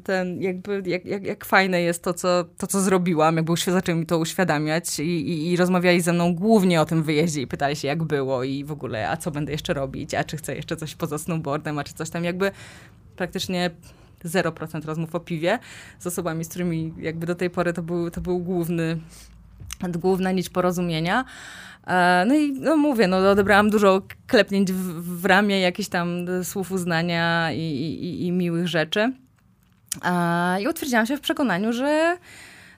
ten, 0.04 0.41
jakby, 0.41 0.84
jak, 0.86 1.06
jak, 1.06 1.24
jak 1.24 1.46
fajne 1.46 1.82
jest 1.82 2.04
to 2.04 2.13
co, 2.13 2.43
to, 2.58 2.67
co 2.67 2.82
zrobiłam, 2.82 3.36
jakby 3.36 3.54
zaczęły 3.58 4.00
mi 4.00 4.06
to 4.06 4.17
uświadamiać 4.17 5.00
i, 5.00 5.04
i, 5.04 5.52
i 5.52 5.58
rozmawiali 5.58 6.02
ze 6.02 6.13
mną 6.13 6.36
głównie 6.36 6.82
o 6.82 6.86
tym 6.86 7.04
wyjeździe 7.04 7.41
i 7.41 7.48
pytali 7.48 7.76
się, 7.76 7.88
jak 7.88 8.04
było 8.04 8.43
i 8.43 8.63
w 8.63 8.72
ogóle, 8.72 9.10
a 9.10 9.17
co 9.17 9.32
będę 9.32 9.52
jeszcze 9.52 9.74
robić, 9.74 10.13
a 10.13 10.24
czy 10.24 10.38
chcę 10.38 10.56
jeszcze 10.56 10.76
coś 10.76 10.96
poza 10.96 11.17
snowboardem, 11.17 11.80
a 11.80 11.84
czy 11.84 11.93
coś 11.93 12.10
tam, 12.10 12.24
jakby 12.24 12.52
praktycznie 13.15 13.69
0% 14.26 14.86
rozmów 14.86 15.15
o 15.15 15.19
piwie 15.19 15.60
z 16.00 16.08
osobami, 16.08 16.46
z 16.46 16.50
którymi 16.50 16.93
jakby 16.98 17.26
do 17.26 17.36
tej 17.36 17.50
pory 17.50 17.74
to 17.74 17.84
był, 17.84 18.12
to 18.12 18.22
był 18.22 18.39
główny, 18.39 19.00
główna 19.89 20.32
nić 20.32 20.50
porozumienia. 20.50 21.26
E, 21.88 22.26
no 22.28 22.36
i 22.36 22.52
no 22.52 22.78
mówię, 22.78 23.08
no 23.08 23.30
odebrałam 23.30 23.69
dużo 23.69 24.02
klepnięć 24.28 24.72
w, 24.72 25.22
w 25.22 25.26
ramię, 25.26 25.60
jakichś 25.60 25.89
tam 25.89 26.26
słów 26.43 26.72
uznania 26.72 27.52
i, 27.52 27.60
i, 27.60 28.26
i 28.26 28.32
miłych 28.32 28.67
rzeczy. 28.67 29.13
E, 30.06 30.62
I 30.62 30.67
utwierdziłam 30.67 31.06
się 31.06 31.17
w 31.17 31.22
przekonaniu, 31.22 31.74
że, 31.74 32.17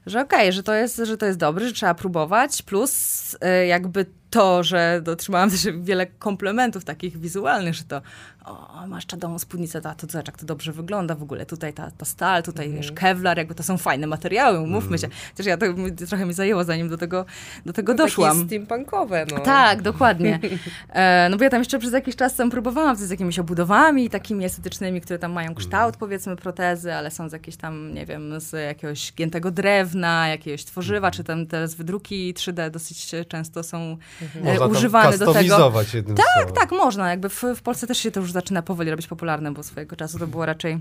że 0.05 0.21
okej, 0.21 0.39
okay, 0.39 0.51
że, 0.51 0.63
to 0.63 0.73
jest, 0.73 0.97
że 0.97 1.17
to 1.17 1.25
jest 1.25 1.39
dobre, 1.39 1.67
że 1.67 1.73
trzeba 1.73 1.93
próbować. 1.93 2.61
Plus 2.61 3.37
e, 3.41 3.67
jakby 3.67 4.05
to, 4.29 4.63
że 4.63 5.01
otrzymałam 5.11 5.49
też 5.49 5.67
wiele 5.81 6.05
komplementów 6.05 6.85
takich 6.85 7.17
wizualnych, 7.17 7.73
że 7.73 7.83
to 7.83 8.01
o, 8.45 8.87
masz 8.87 9.05
czadową 9.05 9.39
spódnicę, 9.39 9.81
to, 9.81 9.95
to 9.95 10.07
zobacz, 10.07 10.27
jak 10.27 10.37
to 10.37 10.45
dobrze 10.45 10.71
wygląda 10.71 11.15
w 11.15 11.23
ogóle. 11.23 11.45
Tutaj 11.45 11.73
ta, 11.73 11.91
ta 11.91 12.05
stal, 12.05 12.43
tutaj 12.43 12.65
mm. 12.65 12.77
wiesz, 12.77 12.91
kevlar, 12.91 13.37
jakby 13.37 13.55
to 13.55 13.63
są 13.63 13.77
fajne 13.77 14.07
materiały, 14.07 14.59
umówmy 14.59 14.97
się. 14.97 15.07
Chociaż 15.31 15.45
ja 15.45 15.57
to 15.57 15.65
trochę 16.07 16.25
mi 16.25 16.33
zajęło, 16.33 16.63
zanim 16.63 16.89
do 16.89 16.97
tego, 16.97 17.25
do 17.65 17.73
tego 17.73 17.93
no 17.93 17.97
doszłam. 17.97 18.37
Takie 18.37 18.47
steampunkowe, 18.47 19.25
no. 19.31 19.39
Tak, 19.39 19.81
dokładnie. 19.81 20.39
E, 20.89 21.27
no 21.29 21.37
bo 21.37 21.43
ja 21.43 21.49
tam 21.49 21.61
jeszcze 21.61 21.79
przez 21.79 21.93
jakiś 21.93 22.15
czas 22.15 22.35
tam 22.35 22.49
próbowałam 22.49 22.95
z 22.95 23.09
jakimiś 23.09 23.39
obudowami 23.39 24.09
takimi 24.09 24.45
estetycznymi, 24.45 25.01
które 25.01 25.19
tam 25.19 25.31
mają 25.31 25.55
kształt, 25.55 25.93
mm. 25.93 25.99
powiedzmy, 25.99 26.35
protezy, 26.35 26.93
ale 26.93 27.11
są 27.11 27.29
z 27.29 27.31
jakieś 27.31 27.57
tam, 27.57 27.93
nie 27.93 28.05
wiem, 28.05 28.41
z 28.41 28.51
jakiegoś 28.51 29.13
giętego 29.13 29.51
drewna, 29.51 30.27
jakiegoś 30.27 30.65
tworzywa, 30.65 31.11
czy 31.11 31.23
tam 31.23 31.45
teraz 31.45 31.75
wydruki 31.75 32.33
3D 32.33 32.69
dosyć 32.69 33.11
często 33.27 33.63
są 33.63 33.97
mhm. 34.21 34.71
używane 34.71 35.17
do 35.17 35.33
tego. 35.33 35.73
Jednym 35.93 36.17
tak, 36.17 36.51
tak, 36.51 36.71
można. 36.71 37.09
Jakby 37.09 37.29
w, 37.29 37.43
w 37.55 37.61
Polsce 37.61 37.87
też 37.87 37.97
się 37.97 38.11
to 38.11 38.19
już 38.19 38.31
zaczyna 38.35 38.61
powoli 38.61 38.91
robić 38.91 39.07
popularne, 39.07 39.51
bo 39.51 39.63
swojego 39.63 39.95
czasu 39.95 40.19
to 40.19 40.27
było 40.27 40.45
raczej 40.45 40.79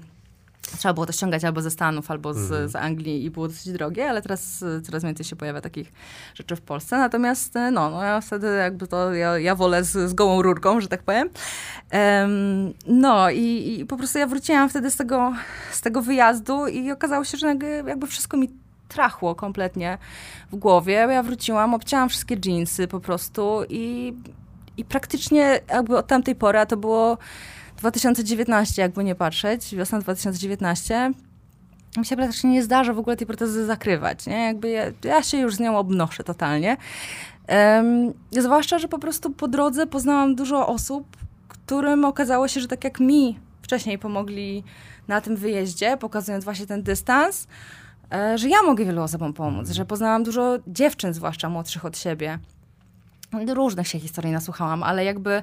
Trzeba 0.79 0.95
było 0.95 1.07
to 1.07 1.13
ściągać 1.13 1.45
albo 1.45 1.63
ze 1.63 1.71
Stanów, 1.71 2.11
albo 2.11 2.35
z, 2.35 2.53
mm. 2.53 2.69
z, 2.69 2.77
Anglii 2.77 3.25
i 3.25 3.31
było 3.31 3.49
dosyć 3.49 3.73
drogie, 3.73 4.11
ale 4.11 4.23
teraz 4.23 4.65
coraz 4.83 5.05
więcej 5.05 5.27
się 5.27 5.37
pojawia 5.37 5.61
takich 5.61 5.93
rzeczy 6.35 6.57
w 6.57 6.61
Polsce. 6.61 6.99
Natomiast 6.99 7.57
e, 7.57 7.71
no, 7.71 7.91
no 7.91 8.03
ja 8.03 8.21
wtedy 8.21 8.47
jakby 8.47 8.87
to, 8.87 9.15
ja, 9.15 9.39
ja 9.39 9.55
wolę 9.55 9.85
z, 9.85 10.11
z 10.11 10.15
gołą 10.15 10.43
rurką, 10.43 10.81
że 10.81 10.89
tak 10.89 11.03
powiem. 11.03 11.31
Um, 11.93 12.75
no 12.87 13.31
i, 13.31 13.77
i, 13.81 13.87
po 13.87 13.97
prostu 13.97 14.19
ja 14.19 14.27
wróciłam 14.27 14.69
wtedy 14.69 14.91
z 14.91 14.97
tego, 14.97 15.33
z 15.73 15.81
tego 15.81 16.03
wyjazdu 16.03 16.67
i 16.67 16.91
okazało 16.91 17.25
się, 17.25 17.39
że 17.39 17.47
jakby, 17.87 18.07
wszystko 18.07 18.37
mi 18.37 18.51
trachło 18.89 19.35
kompletnie 19.35 19.99
w 20.53 20.57
głowie. 20.57 20.93
Ja 20.93 21.23
wróciłam, 21.23 21.75
obcięłam 21.75 22.09
wszystkie 22.09 22.37
jeansy 22.45 22.89
po 22.89 23.01
prostu 23.01 23.63
i, 23.69 24.15
i 24.77 24.85
praktycznie 24.85 25.61
jakby 25.71 25.97
od 25.97 26.07
tamtej 26.07 26.35
pory, 26.35 26.59
a 26.59 26.67
to 26.67 26.77
było 26.77 27.19
2019, 27.77 28.83
jakby 28.83 29.05
nie 29.05 29.15
patrzeć, 29.15 29.75
wiosna 29.75 29.99
2019, 29.99 31.13
mi 31.97 32.07
się 32.07 32.17
praktycznie 32.17 32.51
nie 32.51 32.63
zdarza 32.63 32.93
w 32.95 32.99
ogóle 32.99 33.17
tej 33.17 33.27
protezy 33.27 33.67
zakrywać, 33.67 34.27
nie? 34.27 34.45
Jakby 34.45 34.71
ja, 34.71 34.85
ja 35.05 35.23
się 35.23 35.39
już 35.39 35.55
z 35.55 35.61
nią 35.61 35.79
obnoszę 35.79 36.25
totalnie. 36.25 36.77
Um, 37.49 38.13
zwłaszcza, 38.31 38.79
że 38.79 38.89
po 38.89 38.99
prostu 38.99 39.31
po 39.31 39.49
drodze 39.49 39.87
poznałam 39.87 40.35
dużo 40.35 40.67
osób, 40.67 41.17
którym 41.49 42.05
okazało 42.05 42.49
się, 42.49 42.61
że 42.61 42.69
tak 42.69 42.85
jak 42.85 43.01
mi 43.01 43.39
wcześniej 43.63 43.99
pomogli 43.99 44.65
na 45.09 45.21
tym 45.21 45.37
wyjeździe, 45.37 45.97
pokazując 45.97 46.45
właśnie 46.45 46.67
ten 46.67 46.83
dystans, 46.83 47.47
e, 48.13 48.39
że 48.39 48.49
ja 48.49 48.63
mogę 48.63 48.85
wielu 48.85 49.03
osobom 49.03 49.33
pomóc, 49.33 49.71
że 49.71 49.85
poznałam 49.85 50.23
dużo 50.23 50.59
dziewczyn, 50.67 51.15
zwłaszcza 51.15 51.49
młodszych 51.49 51.85
od 51.85 51.99
siebie. 51.99 52.39
Różnych 53.55 53.89
się 53.89 54.01
historii 54.01 54.33
nasłuchałam, 54.33 54.83
ale 54.83 55.05
jakby 55.05 55.43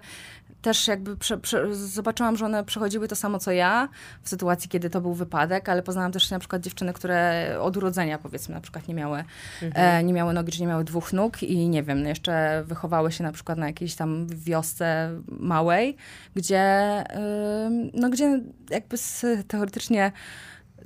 też 0.62 0.88
jakby 0.88 1.18
prze, 1.18 1.38
prze, 1.38 1.76
zobaczyłam, 1.76 2.38
że 2.38 2.46
one 2.46 2.64
przechodziły 2.64 3.08
to 3.08 3.16
samo 3.16 3.40
co 3.40 3.52
ja 3.52 3.90
w 4.24 4.30
sytuacji, 4.30 4.70
kiedy 4.70 4.90
to 4.90 5.02
był 5.02 5.14
wypadek, 5.14 5.70
ale 5.70 5.84
poznałam 5.84 6.12
też 6.12 6.32
na 6.32 6.40
przykład 6.40 6.62
dziewczyny, 6.62 6.94
które 6.94 7.48
od 7.62 7.78
urodzenia 7.78 8.18
powiedzmy 8.18 8.56
na 8.56 8.62
przykład 8.62 8.88
nie 8.88 8.94
miały, 8.94 9.24
mhm. 9.62 10.00
e, 10.00 10.04
nie 10.04 10.14
miały 10.14 10.34
nogi, 10.34 10.52
czy 10.52 10.62
nie 10.62 10.68
miały 10.68 10.84
dwóch 10.84 11.14
nóg 11.14 11.44
i 11.44 11.70
nie 11.70 11.84
wiem, 11.84 12.06
jeszcze 12.06 12.64
wychowały 12.66 13.12
się 13.12 13.24
na 13.24 13.32
przykład 13.32 13.58
na 13.58 13.68
jakiejś 13.68 13.96
tam 13.96 14.28
wiosce 14.28 15.12
małej, 15.28 15.96
gdzie, 16.36 17.02
y, 17.02 17.92
no 17.94 18.10
gdzie 18.10 18.42
jakby 18.70 18.98
z 18.98 19.26
teoretycznie 19.48 20.12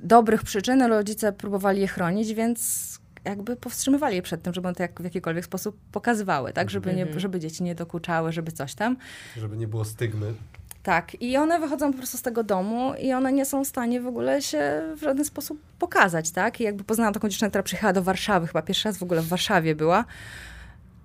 dobrych 0.00 0.42
przyczyn 0.42 0.82
rodzice 0.82 1.32
próbowali 1.32 1.80
je 1.80 1.88
chronić, 1.88 2.34
więc 2.34 3.00
jakby 3.26 3.56
powstrzymywali 3.56 4.16
je 4.16 4.22
przed 4.22 4.42
tym, 4.42 4.54
żeby 4.54 4.68
one 4.68 4.74
to 4.74 4.82
jak, 4.82 5.00
w 5.00 5.04
jakikolwiek 5.04 5.44
sposób 5.44 5.78
pokazywały, 5.92 6.52
tak? 6.52 6.70
Żeby, 6.70 6.94
nie, 6.94 7.02
mhm. 7.02 7.20
żeby 7.20 7.40
dzieci 7.40 7.62
nie 7.62 7.74
dokuczały, 7.74 8.32
żeby 8.32 8.52
coś 8.52 8.74
tam. 8.74 8.96
Żeby 9.36 9.56
nie 9.56 9.68
było 9.68 9.84
stygmy. 9.84 10.34
Tak, 10.82 11.22
i 11.22 11.36
one 11.36 11.60
wychodzą 11.60 11.92
po 11.92 11.98
prostu 11.98 12.18
z 12.18 12.22
tego 12.22 12.44
domu 12.44 12.94
i 13.00 13.12
one 13.12 13.32
nie 13.32 13.44
są 13.44 13.64
w 13.64 13.66
stanie 13.66 14.00
w 14.00 14.06
ogóle 14.06 14.42
się 14.42 14.82
w 14.96 15.00
żaden 15.00 15.24
sposób 15.24 15.60
pokazać, 15.78 16.30
tak? 16.30 16.60
I 16.60 16.64
jakby 16.64 16.84
poznałam 16.84 17.14
taką 17.14 17.28
dziewczynę, 17.28 17.48
która 17.48 17.62
przyjechała 17.62 17.92
do 17.92 18.02
Warszawy, 18.02 18.46
chyba 18.46 18.62
pierwszy 18.62 18.88
raz 18.88 18.98
w 18.98 19.02
ogóle 19.02 19.22
w 19.22 19.28
Warszawie 19.28 19.74
była 19.74 20.04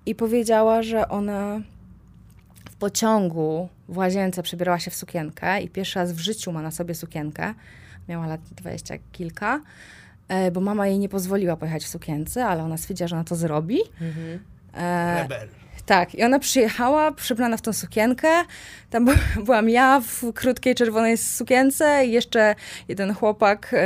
i 0.06 0.14
powiedziała, 0.14 0.82
że 0.82 1.08
ona 1.08 1.60
w 2.70 2.76
pociągu 2.76 3.68
w 3.88 3.96
łazience 3.96 4.42
przebierała 4.42 4.78
się 4.78 4.90
w 4.90 4.94
sukienkę 4.94 5.62
i 5.62 5.68
pierwszy 5.68 5.98
raz 5.98 6.12
w 6.12 6.18
życiu 6.18 6.52
ma 6.52 6.62
na 6.62 6.70
sobie 6.70 6.94
sukienkę. 6.94 7.54
Miała 8.08 8.26
lat 8.26 8.40
dwadzieścia 8.56 8.94
kilka 9.12 9.60
bo 10.52 10.60
mama 10.60 10.86
jej 10.86 10.98
nie 10.98 11.08
pozwoliła 11.08 11.56
pojechać 11.56 11.84
w 11.84 11.88
sukience, 11.88 12.46
ale 12.46 12.62
ona 12.62 12.76
stwierdziła, 12.76 13.08
że 13.08 13.16
ona 13.16 13.24
to 13.24 13.36
zrobi. 13.36 13.78
Mhm. 14.00 14.38
E, 14.74 15.22
Rebel. 15.22 15.48
Tak, 15.86 16.14
i 16.14 16.24
ona 16.24 16.38
przyjechała, 16.38 17.12
przebrana 17.12 17.56
w 17.56 17.62
tą 17.62 17.72
sukienkę. 17.72 18.28
Tam 18.90 19.06
byłam 19.44 19.68
ja 19.68 20.00
w 20.00 20.32
krótkiej 20.32 20.74
czerwonej 20.74 21.16
sukience 21.16 22.06
i 22.06 22.12
jeszcze 22.12 22.54
jeden 22.88 23.14
chłopak 23.14 23.66
e, 23.72 23.76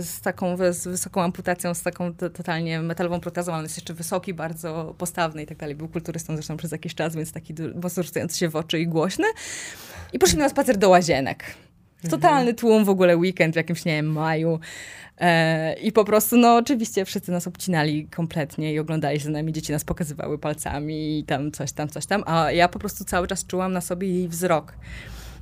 z 0.00 0.20
taką 0.22 0.56
z 0.70 0.86
wysoką 0.86 1.22
amputacją, 1.22 1.74
z 1.74 1.82
taką 1.82 2.14
totalnie 2.14 2.80
metalową 2.80 3.20
protezą, 3.20 3.52
ale 3.52 3.58
on 3.58 3.64
jest 3.64 3.76
jeszcze 3.76 3.94
wysoki, 3.94 4.34
bardzo 4.34 4.94
postawny 4.98 5.42
i 5.42 5.46
tak 5.46 5.58
dalej. 5.58 5.74
Był 5.74 5.88
kulturystą 5.88 6.34
zresztą 6.34 6.56
przez 6.56 6.72
jakiś 6.72 6.94
czas, 6.94 7.16
więc 7.16 7.32
taki 7.32 7.54
mocno 7.82 8.02
rzucający 8.02 8.38
się 8.38 8.48
w 8.48 8.56
oczy 8.56 8.78
i 8.78 8.86
głośny. 8.86 9.26
I 10.12 10.18
poszliśmy 10.18 10.42
na 10.42 10.48
spacer 10.48 10.76
do 10.76 10.88
łazienek. 10.88 11.44
Totalny 12.10 12.54
tłum 12.54 12.84
w 12.84 12.88
ogóle 12.88 13.16
weekend 13.16 13.54
w 13.54 13.56
jakimś, 13.56 13.84
nie 13.84 13.92
wiem, 13.92 14.06
maju. 14.06 14.60
E, 15.20 15.74
I 15.74 15.92
po 15.92 16.04
prostu, 16.04 16.36
no 16.36 16.56
oczywiście 16.56 17.04
wszyscy 17.04 17.32
nas 17.32 17.46
obcinali 17.46 18.06
kompletnie 18.06 18.72
i 18.74 18.78
oglądali 18.78 19.18
za 19.18 19.30
nami, 19.30 19.52
dzieci 19.52 19.72
nas 19.72 19.84
pokazywały 19.84 20.38
palcami 20.38 21.18
i 21.18 21.24
tam 21.24 21.52
coś 21.52 21.72
tam, 21.72 21.88
coś 21.88 22.06
tam, 22.06 22.22
a 22.26 22.52
ja 22.52 22.68
po 22.68 22.78
prostu 22.78 23.04
cały 23.04 23.26
czas 23.26 23.46
czułam 23.46 23.72
na 23.72 23.80
sobie 23.80 24.08
jej 24.08 24.28
wzrok. 24.28 24.72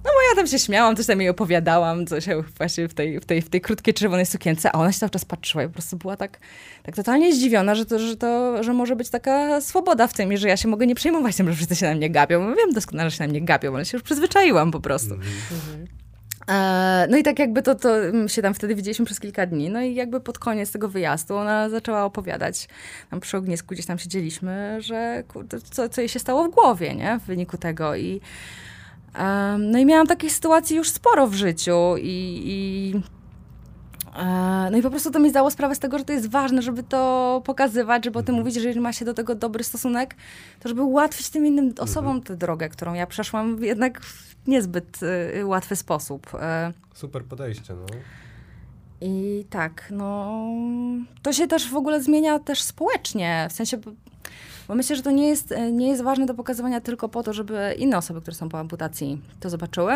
No 0.04 0.10
bo 0.14 0.30
ja 0.30 0.36
tam 0.36 0.46
się 0.46 0.58
śmiałam, 0.58 0.96
coś 0.96 1.06
tam 1.06 1.20
jej 1.20 1.30
opowiadałam, 1.30 2.06
coś 2.06 2.26
właśnie 2.56 2.88
w 2.88 2.94
tej, 2.94 3.20
w 3.20 3.24
tej, 3.24 3.42
w 3.42 3.48
tej 3.50 3.60
krótkiej 3.60 3.94
czerwonej 3.94 4.26
sukience, 4.26 4.72
a 4.72 4.78
ona 4.78 4.92
się 4.92 4.98
cały 4.98 5.10
czas 5.10 5.24
patrzyła 5.24 5.64
i 5.64 5.66
po 5.66 5.72
prostu 5.72 5.96
była 5.96 6.16
tak, 6.16 6.38
tak 6.82 6.96
totalnie 6.96 7.34
zdziwiona, 7.34 7.74
że 7.74 7.86
to, 7.86 7.98
że 7.98 8.16
to, 8.16 8.62
że 8.62 8.72
może 8.72 8.96
być 8.96 9.10
taka 9.10 9.60
swoboda 9.60 10.06
w 10.06 10.12
tym 10.12 10.32
i 10.32 10.36
że 10.36 10.48
ja 10.48 10.56
się 10.56 10.68
mogę 10.68 10.86
nie 10.86 10.94
przejmować 10.94 11.36
tym, 11.36 11.48
że 11.48 11.54
wszyscy 11.54 11.76
się 11.76 11.86
na 11.86 11.94
mnie 11.94 12.10
gapią. 12.10 12.54
Wiem 12.54 12.72
doskonale, 12.72 13.10
że 13.10 13.16
się 13.16 13.24
na 13.24 13.30
mnie 13.30 13.40
gapią, 13.40 13.74
ale 13.74 13.84
się 13.84 13.96
już 13.96 14.02
przyzwyczaiłam 14.02 14.70
po 14.70 14.80
prostu. 14.80 15.14
Mm 15.14 15.26
-hmm. 15.26 15.97
E, 16.48 17.06
no 17.10 17.16
i 17.16 17.22
tak 17.22 17.38
jakby 17.38 17.62
to, 17.62 17.74
to 17.74 18.28
się 18.28 18.42
tam 18.42 18.54
wtedy 18.54 18.74
widzieliśmy 18.74 19.04
przez 19.04 19.20
kilka 19.20 19.46
dni. 19.46 19.70
No 19.70 19.80
i 19.80 19.94
jakby 19.94 20.20
pod 20.20 20.38
koniec 20.38 20.72
tego 20.72 20.88
wyjazdu 20.88 21.36
ona 21.36 21.68
zaczęła 21.68 22.04
opowiadać, 22.04 22.68
tam 23.10 23.20
przy 23.20 23.36
ognisku 23.36 23.74
gdzieś 23.74 23.86
tam 23.86 23.98
siedzieliśmy, 23.98 24.78
że 24.80 25.24
co, 25.70 25.88
co 25.88 26.00
jej 26.00 26.08
się 26.08 26.18
stało 26.18 26.44
w 26.44 26.50
głowie, 26.50 26.94
nie? 26.94 27.18
W 27.18 27.26
wyniku 27.26 27.56
tego 27.58 27.96
i 27.96 28.20
no 29.58 29.78
i 29.78 29.86
miałam 29.86 30.06
takich 30.06 30.32
sytuacji 30.32 30.76
już 30.76 30.90
sporo 30.90 31.26
w 31.26 31.34
życiu 31.34 31.96
i, 31.96 32.42
i 32.44 33.17
no 34.70 34.78
i 34.78 34.82
po 34.82 34.90
prostu 34.90 35.10
to 35.10 35.18
mi 35.18 35.30
zdało 35.30 35.50
sprawę 35.50 35.74
z 35.74 35.78
tego, 35.78 35.98
że 35.98 36.04
to 36.04 36.12
jest 36.12 36.30
ważne, 36.30 36.62
żeby 36.62 36.82
to 36.82 37.42
pokazywać, 37.44 38.04
żeby 38.04 38.18
o 38.18 38.22
tym 38.22 38.34
mówić, 38.34 38.54
że 38.54 38.60
jeżeli 38.60 38.80
ma 38.80 38.92
się 38.92 39.04
do 39.04 39.14
tego 39.14 39.34
dobry 39.34 39.64
stosunek, 39.64 40.14
to 40.60 40.68
żeby 40.68 40.82
ułatwić 40.82 41.30
tym 41.30 41.46
innym 41.46 41.74
osobom 41.78 42.22
tę 42.22 42.36
drogę, 42.36 42.68
którą 42.68 42.94
ja 42.94 43.06
przeszłam 43.06 43.64
jednak 43.64 44.00
w 44.00 44.36
niezbyt 44.46 44.98
y, 45.36 45.46
łatwy 45.46 45.76
sposób. 45.76 46.34
E, 46.34 46.72
Super 46.94 47.24
podejście, 47.24 47.74
no. 47.74 47.86
I 49.00 49.44
tak, 49.50 49.88
no 49.90 50.32
to 51.22 51.32
się 51.32 51.46
też 51.46 51.70
w 51.70 51.76
ogóle 51.76 52.02
zmienia 52.02 52.38
też 52.38 52.62
społecznie, 52.62 53.46
w 53.50 53.52
sensie, 53.52 53.76
bo- 53.76 53.90
bo 54.68 54.74
myślę, 54.74 54.96
że 54.96 55.02
to 55.02 55.10
nie 55.10 55.28
jest, 55.28 55.54
nie 55.72 55.88
jest 55.88 56.02
ważne 56.02 56.26
do 56.26 56.34
pokazywania 56.34 56.80
tylko 56.80 57.08
po 57.08 57.22
to, 57.22 57.32
żeby 57.32 57.74
inne 57.78 57.98
osoby, 57.98 58.20
które 58.20 58.34
są 58.36 58.48
po 58.48 58.58
amputacji, 58.58 59.20
to 59.40 59.50
zobaczyły, 59.50 59.92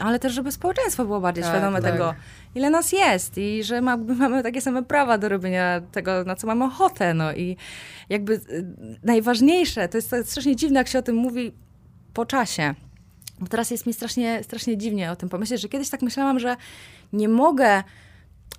ale 0.00 0.18
też, 0.18 0.32
żeby 0.32 0.52
społeczeństwo 0.52 1.04
było 1.04 1.20
bardziej 1.20 1.44
Tak, 1.44 1.52
świadome 1.52 1.82
tak. 1.82 1.92
tego, 1.92 2.14
ile 2.54 2.70
nas 2.70 2.92
jest 2.92 3.38
i 3.38 3.64
że 3.64 3.80
ma, 3.80 3.96
mamy 4.22 4.42
takie 4.42 4.60
same 4.60 4.82
prawa 4.82 5.18
do 5.18 5.28
robienia 5.28 5.80
tego, 5.92 6.24
na 6.24 6.36
co 6.36 6.46
mamy 6.46 6.64
ochotę, 6.64 7.14
no 7.14 7.32
i 7.32 7.56
jakby 8.08 8.32
y, 8.34 8.66
najważniejsze, 9.02 9.88
to 9.88 9.98
jest, 9.98 10.10
to 10.10 10.16
jest 10.16 10.30
strasznie 10.30 10.56
dziwne, 10.56 10.80
jak 10.80 10.88
się 10.88 10.98
o 10.98 11.02
tym 11.02 11.16
mówi 11.16 11.52
po 12.14 12.26
czasie, 12.26 12.74
bo 13.40 13.46
teraz 13.46 13.70
jest 13.70 13.86
mi 13.86 13.92
strasznie, 13.92 14.44
strasznie 14.44 14.76
dziwnie 14.76 15.12
o 15.12 15.16
tym 15.16 15.28
pomyśleć, 15.28 15.60
że 15.60 15.68
kiedyś 15.68 15.88
tak 15.88 16.02
myślałam, 16.02 16.38
że 16.38 16.56
nie 17.12 17.28
mogę 17.28 17.82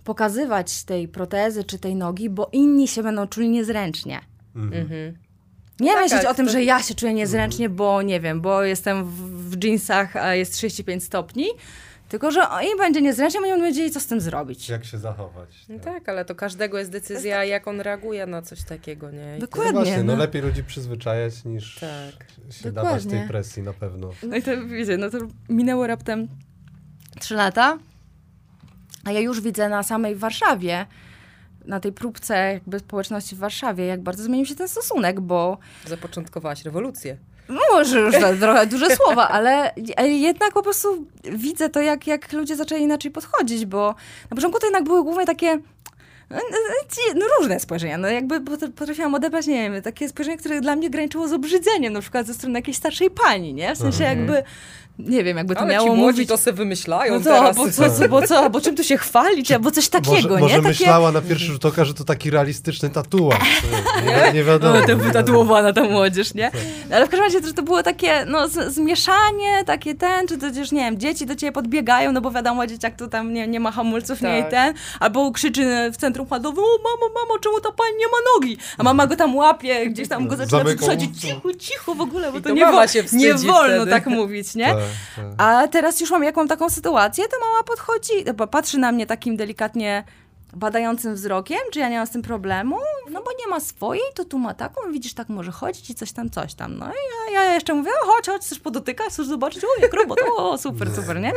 pokazywać 0.03 0.83
tej 0.83 1.07
protezy 1.07 1.63
czy 1.63 1.79
tej 1.79 1.95
nogi, 1.95 2.29
bo 2.29 2.49
inni 2.51 2.87
się 2.87 3.03
będą 3.03 3.27
czuli 3.27 3.49
niezręcznie. 3.49 4.19
Mhm. 4.55 5.17
Nie 5.79 5.93
tak, 5.93 6.03
myśleć 6.03 6.25
o 6.25 6.33
tym, 6.33 6.45
to- 6.45 6.51
że 6.51 6.63
ja 6.63 6.83
się 6.83 6.95
czuję 6.95 7.13
niezręcznie, 7.13 7.69
bo 7.69 8.01
nie 8.01 8.19
wiem, 8.19 8.41
bo 8.41 8.63
jestem 8.63 9.05
w, 9.05 9.49
w 9.49 9.63
jeansach, 9.63 10.15
a 10.15 10.35
jest 10.35 10.53
35 10.53 11.03
stopni, 11.03 11.45
tylko 12.09 12.31
że 12.31 12.39
im 12.71 12.77
będzie 12.77 13.01
niezręcznie, 13.01 13.41
będą 13.41 13.65
wiedzieli, 13.65 13.91
co 13.91 13.99
z 13.99 14.07
tym 14.07 14.21
zrobić. 14.21 14.69
Jak 14.69 14.85
się 14.85 14.97
zachować. 14.97 15.49
No 15.69 15.79
tak, 15.79 16.09
ale 16.09 16.25
to 16.25 16.35
każdego 16.35 16.79
jest 16.79 16.91
decyzja, 16.91 17.43
jak 17.43 17.67
on 17.67 17.81
reaguje 17.81 18.25
na 18.25 18.41
coś 18.41 18.63
takiego, 18.63 19.11
nie? 19.11 19.37
I 19.37 19.39
Dokładnie. 19.39 19.73
No 19.73 19.79
właśnie, 19.79 20.03
no 20.03 20.13
no. 20.13 20.19
lepiej 20.19 20.41
ludzi 20.41 20.63
przyzwyczajać 20.63 21.45
niż 21.45 21.75
Tak. 21.75 22.25
się 22.55 22.71
Dokładnie. 22.71 22.71
dawać 22.71 23.05
tej 23.05 23.27
presji 23.27 23.63
na 23.63 23.73
pewno. 23.73 24.09
No 24.23 24.35
i 24.35 24.41
to 24.43 24.51
wiecie, 24.67 24.97
no 24.97 25.09
to 25.09 25.17
minęło 25.49 25.87
raptem 25.87 26.27
3 27.19 27.35
lata, 27.35 27.77
a 29.05 29.11
ja 29.11 29.19
już 29.19 29.41
widzę 29.41 29.69
na 29.69 29.83
samej 29.83 30.15
Warszawie, 30.15 30.85
na 31.67 31.79
tej 31.79 31.91
próbce 31.91 32.53
jakby 32.53 32.79
społeczności 32.79 33.35
w 33.35 33.39
Warszawie, 33.39 33.85
jak 33.85 34.01
bardzo 34.01 34.23
zmienił 34.23 34.45
się 34.45 34.55
ten 34.55 34.67
stosunek, 34.67 35.21
bo 35.21 35.57
Zapoczątkowałaś 35.85 36.65
rewolucję. 36.65 37.17
No 37.49 37.61
może 37.73 37.99
już 37.99 38.15
trochę 38.39 38.67
duże 38.67 38.95
słowa, 39.05 39.29
ale 39.29 39.71
jednak 40.05 40.53
po 40.53 40.63
prostu 40.63 41.07
widzę 41.23 41.69
to, 41.69 41.81
jak, 41.81 42.07
jak 42.07 42.33
ludzie 42.33 42.55
zaczęli 42.55 42.81
inaczej 42.81 43.11
podchodzić, 43.11 43.65
bo 43.65 43.95
na 44.29 44.35
początku 44.35 44.59
to 44.59 44.65
jednak 44.65 44.83
były 44.83 45.03
głównie 45.03 45.25
takie 45.25 45.59
no, 46.29 46.37
no, 47.15 47.25
różne 47.39 47.59
spojrzenia. 47.59 47.97
No 47.97 48.07
jakby 48.07 48.41
pot- 48.41 48.73
potrafiłam 48.75 49.15
odebrać, 49.15 49.47
nie 49.47 49.71
wiem, 49.71 49.81
takie 49.81 50.09
spojrzenie, 50.09 50.37
które 50.37 50.61
dla 50.61 50.75
mnie 50.75 50.89
graniczyło 50.89 51.27
z 51.27 51.33
obrzydzeniem, 51.33 51.93
na 51.93 52.01
przykład 52.01 52.27
ze 52.27 52.33
strony 52.33 52.59
jakiejś 52.59 52.77
starszej 52.77 53.09
pani, 53.09 53.53
nie? 53.53 53.75
W 53.75 53.77
sensie 53.77 54.03
jakby, 54.03 54.43
nie 54.99 55.23
wiem, 55.23 55.37
jakby 55.37 55.55
to 55.55 55.61
Ale 55.61 55.73
miało 55.73 55.87
ci 55.89 55.95
młodzi 55.95 56.01
mówić... 56.17 56.29
to 56.29 56.37
se 56.37 56.53
wymyślają 56.53 57.13
No 57.13 57.19
to, 57.19 57.25
teraz. 57.25 57.55
bo 57.57 57.71
co, 57.71 57.89
co, 57.91 58.09
bo 58.09 58.21
co, 58.27 58.49
bo 58.49 58.61
czym 58.61 58.75
tu 58.75 58.83
się 58.83 58.97
chwalić, 58.97 59.51
albo 59.51 59.71
coś 59.71 59.89
takiego, 59.89 60.11
może 60.13 60.29
nie? 60.29 60.39
może 60.39 60.55
Takie... 60.55 60.67
myślała 60.67 61.11
na 61.11 61.21
pierwszy 61.21 61.45
rzut 61.45 61.65
oka, 61.65 61.85
że 61.85 61.93
to 61.93 62.03
taki 62.03 62.29
realistyczny 62.29 62.89
tatuaż. 62.89 63.61
Nie, 64.05 64.33
nie 64.33 64.43
wiadomo. 64.43 64.79
No, 64.79 64.85
to 64.87 64.97
wytatuowana 64.97 65.73
ta 65.73 65.83
młodzież, 65.83 66.33
nie? 66.33 66.51
No, 66.89 66.95
ale 66.95 67.05
w 67.07 67.09
każdym 67.09 67.25
razie 67.25 67.41
to, 67.41 67.53
to 67.53 67.63
było 67.63 67.83
takie, 67.83 68.25
no, 68.27 68.47
zmieszanie, 68.67 69.63
takie 69.65 69.95
ten, 69.95 70.27
czy 70.27 70.37
to 70.37 70.51
też, 70.51 70.71
nie 70.71 70.81
wiem, 70.81 70.99
dzieci 70.99 71.25
do 71.25 71.35
ciebie 71.35 71.51
podbiegają, 71.51 72.11
no 72.11 72.21
bo 72.21 72.31
wiadomo, 72.31 72.67
dzieciak 72.67 72.95
tu 72.97 73.07
tam 73.07 73.33
nie, 73.33 73.47
nie 73.47 73.59
ma 73.59 73.71
hamulców, 73.71 74.21
nie 74.21 74.39
i 74.39 74.41
Tak. 74.41 74.51
ten, 74.51 74.73
albo 74.99 75.31
krzyczy 75.31 75.91
w 75.93 75.97
centrum 75.97 76.27
handlowym, 76.27 76.63
o 76.63 76.77
mamo, 76.83 77.13
mamo, 77.13 77.39
czemu 77.39 77.59
ta 77.59 77.71
pani 77.71 77.97
nie 77.99 78.05
ma 78.05 78.17
nogi? 78.35 78.57
A 78.77 78.83
mama 78.83 79.07
go 79.07 79.15
tam 79.15 79.35
łapie, 79.35 79.89
gdzieś 79.89 80.07
tam 80.07 80.27
go 80.27 80.35
zaczyna 80.35 80.61
usta. 80.79 80.97
cicho, 81.21 81.53
cicho 81.59 81.95
w 81.95 82.01
ogóle, 82.01 82.31
bo 82.31 82.37
I 82.37 82.41
to, 82.41 82.49
to 82.49 82.55
nie, 82.55 82.65
wo- 82.65 82.83
nie 83.13 83.33
wolno 83.33 83.75
wtedy. 83.75 83.91
tak 83.91 84.05
mówić, 84.07 84.55
nie? 84.55 84.65
Tak, 84.65 84.77
tak. 84.77 84.86
A 85.37 85.67
teraz 85.67 86.01
już 86.01 86.11
mam, 86.11 86.23
jak 86.23 86.35
mam 86.35 86.47
taką 86.47 86.69
sytuację, 86.69 87.25
to 87.27 87.39
mama 87.39 87.63
podchodzi, 87.63 88.13
patrzy 88.51 88.77
na 88.77 88.91
mnie 88.91 89.05
takim 89.05 89.37
delikatnie 89.37 90.03
badającym 90.53 91.15
wzrokiem, 91.15 91.59
czy 91.71 91.79
ja 91.79 91.89
nie 91.89 91.97
mam 91.97 92.07
z 92.07 92.09
tym 92.09 92.21
problemu, 92.21 92.77
no 93.11 93.23
bo 93.23 93.31
nie 93.39 93.47
ma 93.47 93.59
swojej, 93.59 94.03
to 94.15 94.25
tu 94.25 94.39
ma 94.39 94.53
taką, 94.53 94.91
widzisz, 94.91 95.13
tak 95.13 95.29
może 95.29 95.51
chodzić 95.51 95.89
i 95.89 95.95
coś 95.95 96.11
tam, 96.11 96.29
coś 96.29 96.53
tam. 96.53 96.77
No 96.77 96.85
i 96.85 97.33
ja, 97.33 97.43
ja 97.43 97.53
jeszcze 97.53 97.73
mówię, 97.73 97.91
o, 98.03 98.05
chodź, 98.05 98.25
chodź, 98.27 98.41
chcesz 98.41 98.59
podotykać, 98.59 99.07
chcesz 99.07 99.27
zobaczyć, 99.27 99.63
o, 99.63 99.67
jak 99.81 99.93
robot, 99.93 100.19
o, 100.37 100.57
super, 100.57 100.95
super, 100.95 101.19
nie? 101.19 101.33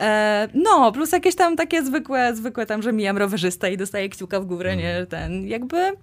E, 0.00 0.48
no, 0.54 0.92
plus 0.92 1.12
jakieś 1.12 1.34
tam 1.34 1.56
takie 1.56 1.82
zwykłe, 1.84 2.36
zwykłe 2.36 2.66
tam, 2.66 2.82
że 2.82 2.92
mijam 2.92 3.18
rowerzysta 3.18 3.68
i 3.68 3.76
dostaję 3.76 4.08
kciuka 4.08 4.40
w 4.40 4.44
górę, 4.44 4.76
nie, 4.76 5.06
ten, 5.06 5.46
jakby... 5.48 5.96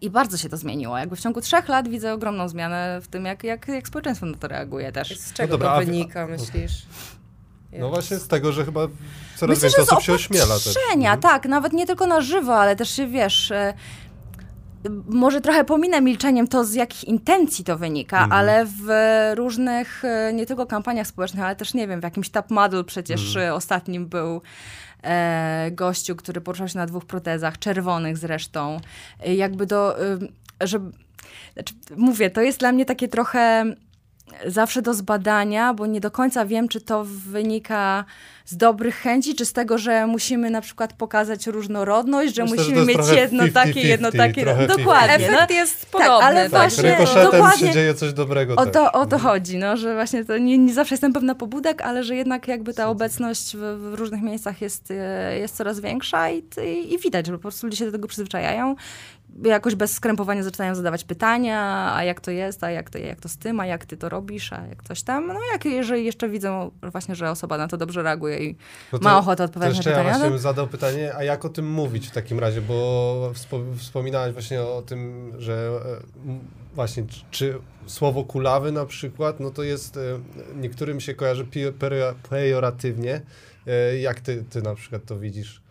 I 0.00 0.10
bardzo 0.10 0.36
się 0.36 0.48
to 0.48 0.56
zmieniło. 0.56 0.98
Jakby 0.98 1.16
w 1.16 1.20
ciągu 1.20 1.40
trzech 1.40 1.68
lat 1.68 1.88
widzę 1.88 2.12
ogromną 2.12 2.48
zmianę 2.48 2.98
w 3.02 3.08
tym, 3.08 3.24
jak, 3.24 3.44
jak, 3.44 3.68
jak 3.68 3.88
społeczeństwo 3.88 4.26
na 4.26 4.36
to 4.38 4.48
reaguje 4.48 4.92
też. 4.92 5.18
Z 5.20 5.32
czego 5.32 5.48
dobra, 5.52 5.68
to 5.68 5.74
a 5.74 5.78
wy- 5.78 5.84
wynika, 5.86 6.26
myślisz? 6.26 6.82
No 7.72 7.88
właśnie 7.88 8.16
z 8.16 8.28
tego, 8.28 8.52
że 8.52 8.64
chyba 8.64 8.80
coraz 9.36 9.56
Myślę, 9.56 9.68
więcej 9.68 9.82
osób 9.84 10.02
się 10.02 10.12
ośmiela 10.12 10.54
też. 10.54 10.74
Mhm. 10.92 11.20
tak, 11.20 11.46
nawet 11.46 11.72
nie 11.72 11.86
tylko 11.86 12.06
na 12.06 12.20
żywo, 12.20 12.56
ale 12.56 12.76
też 12.76 12.90
się, 12.90 13.06
wiesz, 13.06 13.50
e, 13.50 13.74
może 15.08 15.40
trochę 15.40 15.64
pominę 15.64 16.00
milczeniem 16.00 16.48
to, 16.48 16.64
z 16.64 16.74
jakich 16.74 17.04
intencji 17.04 17.64
to 17.64 17.78
wynika, 17.78 18.16
Mhm. 18.24 18.32
ale 18.32 18.66
w 18.66 18.88
różnych, 19.36 20.04
e, 20.04 20.32
nie 20.32 20.46
tylko 20.46 20.66
kampaniach 20.66 21.06
społecznych, 21.06 21.44
ale 21.44 21.56
też, 21.56 21.74
nie 21.74 21.88
wiem, 21.88 22.00
w 22.00 22.04
jakimś 22.04 22.30
Top 22.30 22.50
Model 22.50 22.84
przecież 22.84 23.36
e, 23.36 23.54
ostatnim 23.54 24.06
był 24.06 24.42
gościu, 25.70 26.16
który 26.16 26.40
poruszał 26.40 26.68
się 26.68 26.78
na 26.78 26.86
dwóch 26.86 27.04
protezach, 27.04 27.58
czerwonych 27.58 28.18
zresztą, 28.18 28.80
E, 29.20 29.34
jakby 29.34 29.66
do, 29.66 30.02
e, 30.02 30.18
że, 30.60 30.78
znaczy, 31.54 31.74
mówię, 31.96 32.30
to 32.30 32.40
jest 32.40 32.58
dla 32.58 32.72
mnie 32.72 32.84
takie 32.84 33.08
trochę 33.08 33.64
zawsze 34.46 34.82
do 34.82 34.94
zbadania, 34.94 35.74
bo 35.74 35.86
nie 35.86 36.00
do 36.00 36.10
końca 36.10 36.46
wiem, 36.46 36.68
czy 36.68 36.80
to 36.80 37.04
wynika 37.04 38.04
z 38.44 38.56
dobrych 38.56 38.96
chęci, 38.96 39.34
czy 39.34 39.44
z 39.44 39.52
tego, 39.52 39.78
że 39.78 40.06
musimy 40.06 40.50
na 40.50 40.60
przykład 40.60 40.92
pokazać 40.92 41.46
różnorodność, 41.46 42.34
że 42.34 42.42
Myślę, 42.42 42.56
że 42.56 42.70
musimy 42.70 42.92
jest 42.92 43.08
mieć 43.08 43.18
jedno 43.18 43.48
takie, 43.48 43.72
50-50, 43.72 43.84
jedno 43.86 44.12
takie. 44.12 44.44
Dokładnie. 44.44 45.28
50-50. 45.28 45.30
No, 45.30 45.38
Efekt 45.38 45.50
jest 45.50 45.86
podobny. 45.86 46.12
ale 46.12 46.50
tak. 46.50 46.74
Tak, 46.74 46.96
właśnie- 46.98 47.22
dokładnie. 47.22 47.66
się 47.66 47.72
dzieje 47.72 47.94
coś 47.94 48.12
dobrego 48.12 48.54
o 48.54 48.64
też. 48.64 48.74
to, 48.74 48.92
o 48.92 49.06
to 49.06 49.18
chodzi, 49.18 49.58
no, 49.58 49.76
że 49.76 49.94
właśnie 49.94 50.24
to 50.24 50.38
nie, 50.38 50.58
nie 50.58 50.74
zawsze 50.74 50.94
jestem 50.94 51.12
pewna 51.12 51.34
pobudek, 51.34 51.82
ale 51.82 52.04
że 52.04 52.16
jednak 52.16 52.48
jakby 52.48 52.74
ta 52.74 52.88
obecność 52.88 53.56
w, 53.56 53.60
w 53.90 53.94
różnych 53.94 54.22
miejscach 54.22 54.60
jest, 54.62 54.90
e, 54.90 55.38
jest 55.38 55.56
coraz 55.56 55.80
większa 55.80 56.30
i, 56.30 56.42
i, 56.64 56.94
i 56.94 56.98
widać, 56.98 57.26
że 57.26 57.32
po 57.32 57.38
prostu 57.38 57.66
ludzie 57.66 57.76
się 57.76 57.84
do 57.86 57.92
tego 57.92 58.08
przyzwyczajają. 58.08 58.76
Jakoś 59.44 59.74
bez 59.74 59.92
skrępowania 59.92 60.42
zaczynają 60.42 60.74
zadawać 60.74 61.04
pytania, 61.04 61.92
a 61.94 62.04
jak 62.04 62.20
to 62.20 62.30
jest, 62.30 62.64
a 62.64 62.70
jak 62.70 62.90
to, 62.90 62.98
jak 62.98 63.20
to 63.20 63.28
z 63.28 63.36
tym, 63.36 63.60
a 63.60 63.66
jak 63.66 63.86
ty 63.86 63.96
to 63.96 64.08
robisz, 64.08 64.52
a 64.52 64.66
jak 64.66 64.82
coś 64.82 65.02
tam. 65.02 65.26
No 65.26 65.40
jak 65.52 65.64
jeżeli 65.64 66.04
jeszcze 66.04 66.28
widzą 66.28 66.70
właśnie, 66.82 67.14
że 67.14 67.30
osoba 67.30 67.58
na 67.58 67.68
to 67.68 67.76
dobrze 67.76 68.02
reaguje 68.02 68.38
i 68.38 68.56
No 68.92 68.98
ma 69.02 69.18
ochotę 69.18 69.44
odpowiadać 69.44 69.74
na 69.74 69.78
jeszcze 69.78 69.90
ja 69.90 69.96
pytania. 69.96 70.14
właśnie 70.14 70.30
bym 70.30 70.38
zadał 70.38 70.66
pytanie, 70.66 71.14
a 71.16 71.24
jak 71.24 71.44
o 71.44 71.48
tym 71.48 71.70
mówić 71.72 72.08
w 72.08 72.10
takim 72.10 72.38
razie, 72.38 72.60
bo 72.60 73.30
wspo 73.34 73.60
wspominałaś 73.76 74.32
właśnie 74.32 74.62
o 74.62 74.82
tym, 74.82 75.32
że 75.38 75.80
e, 76.28 76.38
właśnie 76.74 77.04
czy, 77.30 77.58
słowo 77.86 78.24
kulawy 78.24 78.72
na 78.72 78.86
przykład, 78.86 79.40
no 79.40 79.50
to 79.50 79.62
jest, 79.62 79.96
e, 79.96 80.00
niektórym 80.56 81.00
się 81.00 81.14
kojarzy 81.14 81.46
pejoratywnie. 82.30 83.20
E, 83.66 83.98
Jak 83.98 84.20
ty, 84.20 84.44
ty 84.50 84.62
na 84.62 84.74
przykład 84.74 85.04
to 85.04 85.18
widzisz? 85.18 85.62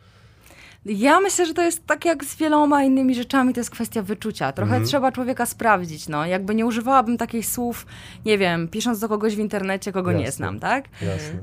Ja 0.87 1.19
myślę, 1.19 1.45
że 1.45 1.53
to 1.53 1.61
jest 1.61 1.85
tak 1.85 2.05
jak 2.05 2.25
z 2.25 2.35
wieloma 2.35 2.83
innymi 2.83 3.15
rzeczami, 3.15 3.53
to 3.53 3.59
jest 3.59 3.69
kwestia 3.69 4.01
wyczucia. 4.01 4.51
Trochę 4.51 4.71
Mhm. 4.71 4.85
trzeba 4.87 5.11
człowieka 5.11 5.45
sprawdzić, 5.45 6.07
no. 6.07 6.25
Jakby 6.25 6.55
nie 6.55 6.65
używałabym 6.65 7.17
takich 7.17 7.45
słów, 7.45 7.85
nie 8.25 8.37
wiem, 8.37 8.67
pisząc 8.67 8.99
do 8.99 9.09
kogoś 9.09 9.35
w 9.35 9.39
internecie, 9.39 9.91
kogo 9.91 10.11
nie 10.11 10.23
Jasne. 10.23 10.31
znam, 10.37 10.59
tak? 10.59 10.85
Jasne. 11.01 11.39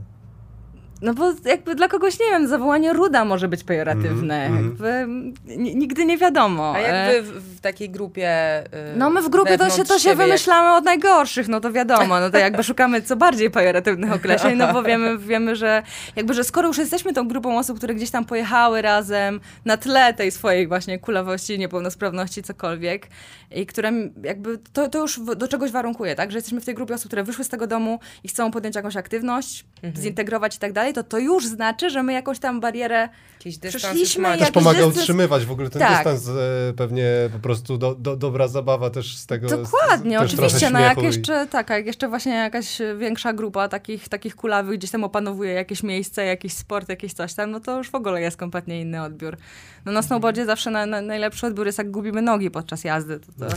No 1.04 1.14
bo 1.14 1.32
jakby 1.44 1.74
dla 1.74 1.88
kogoś, 1.88 2.20
nie 2.20 2.26
wiem, 2.30 2.48
zawołanie 2.48 2.92
ruda 2.92 3.24
może 3.24 3.48
być 3.48 3.64
pejoratywne. 3.64 4.50
Jakby 4.56 4.88
n- 4.88 5.34
nigdy 5.48 6.04
nie 6.04 6.18
wiadomo. 6.18 6.72
A 6.76 6.78
E, 6.78 6.82
jak 6.82 7.24
wy 7.24 7.32
w, 7.32 7.56
w 7.56 7.60
takiej 7.60 7.90
grupie. 7.90 8.60
y, 8.64 8.66
No 8.96 9.10
my 9.10 9.22
w 9.22 9.28
grupie 9.28 9.58
to 9.58 9.70
się, 9.70 9.84
to 9.84 9.94
się 9.94 10.00
siebie, 10.00 10.10
jak- 10.10 10.18
wymyślamy 10.26 10.76
od 10.76 10.84
najgorszych, 10.84 11.48
no 11.48 11.60
to 11.60 11.72
wiadomo, 11.72 12.20
no 12.20 12.30
to 12.30 12.38
jakby 12.38 12.62
szukamy 12.64 13.02
co 13.02 13.16
bardziej 13.16 13.50
pejoratywnych 13.50 14.12
określeń, 14.12 14.56
no 14.58 14.72
bo 14.72 14.82
wiemy, 14.82 15.18
wiemy, 15.18 15.56
że 15.56 15.82
jakby, 16.16 16.34
że 16.34 16.44
skoro 16.44 16.68
już 16.68 16.78
jesteśmy 16.78 17.12
tą 17.12 17.28
grupą 17.28 17.58
osób, 17.58 17.78
które 17.78 17.94
gdzieś 17.94 18.10
tam 18.10 18.24
pojechały 18.24 18.82
razem 18.82 19.40
na 19.64 19.76
tle 19.76 20.14
tej 20.14 20.30
swojej 20.30 20.66
właśnie 20.68 20.98
kulawości, 20.98 21.58
niepełnosprawności, 21.58 22.42
cokolwiek 22.42 23.06
i 23.50 23.66
które 23.66 23.92
jakby, 24.22 24.59
to, 24.72 24.88
to 24.88 24.98
już 24.98 25.20
do 25.37 25.48
czegoś 25.48 25.70
warunkuje, 25.70 26.14
tak, 26.14 26.30
że 26.33 26.38
jesteśmy 26.38 26.61
w 26.61 26.64
tej 26.64 26.74
grupie 26.74 26.94
osób, 26.94 27.07
które 27.07 27.24
wyszły 27.24 27.44
z 27.44 27.48
tego 27.48 27.66
domu 27.66 28.00
i 28.24 28.28
chcą 28.28 28.50
podjąć 28.50 28.76
jakąś 28.76 28.96
aktywność, 28.96 29.64
zintegrować 29.96 30.57
i 30.57 30.59
tak 30.59 30.72
dalej, 30.72 30.92
to 30.92 31.02
to 31.02 31.18
już 31.18 31.46
znaczy, 31.46 31.90
że 31.90 32.02
my 32.02 32.12
jakąś 32.12 32.38
tam 32.38 32.61
barierę 32.61 33.09
Jakiś 33.44 33.59
dystans 33.59 34.18
macie. 34.18 34.38
Też 34.44 34.50
pomaga 34.50 34.79
dystans- 34.79 34.98
utrzymywać 34.98 35.44
w 35.44 35.50
ogóle 35.50 35.71
ten 35.71 35.81
Tak. 35.83 35.94
dystans, 35.96 36.29
e, 36.29 36.73
pewnie 36.77 37.06
po 37.33 37.38
prostu 37.38 37.79
do, 37.79 37.94
do, 37.94 38.16
dobra 38.16 38.48
zabawa 38.48 38.90
też 38.90 39.16
z 39.16 39.27
tego. 39.27 39.48
Dokładnie, 39.48 40.18
z, 40.18 40.23
oczywiście, 40.23 40.71
no 40.71 40.81
jak 40.81 40.98
i- 40.98 41.02
jeszcze, 41.02 41.46
tak, 41.46 41.71
jak 41.71 41.87
jeszcze 41.87 42.08
właśnie 42.08 42.33
jakaś 42.35 42.79
większa 42.98 43.33
grupa 43.33 43.68
takich, 43.68 44.08
takich 44.08 44.37
kulawych 44.37 44.79
gdzieś 44.79 44.90
tam 44.90 45.04
opanowuje 45.04 45.52
jakieś 45.52 45.83
miejsce, 45.83 46.25
jakiś 46.25 46.52
sport, 46.52 46.88
jakieś 46.88 47.12
coś 47.12 47.35
tam, 47.35 47.50
no 47.50 47.60
to 47.60 47.79
już 47.79 47.90
w 47.90 47.94
ogóle 47.94 48.21
jest 48.21 48.37
kompletnie 48.37 48.81
inny 48.81 49.02
odbiór. 49.02 49.37
No 49.85 49.92
na 49.92 50.02
snowboardzie 50.02 50.46
zawsze 50.46 50.71
na, 50.71 50.87
na, 50.87 51.00
najlepszy 51.00 51.46
odbiór 51.46 51.66
jest 51.66 51.79
jak 51.79 51.90
gubimy 51.90 52.23
nogi 52.23 52.50
podczas 52.50 52.85
jazdy, 52.85 53.21
to, 53.21 53.27
to, 53.38 53.54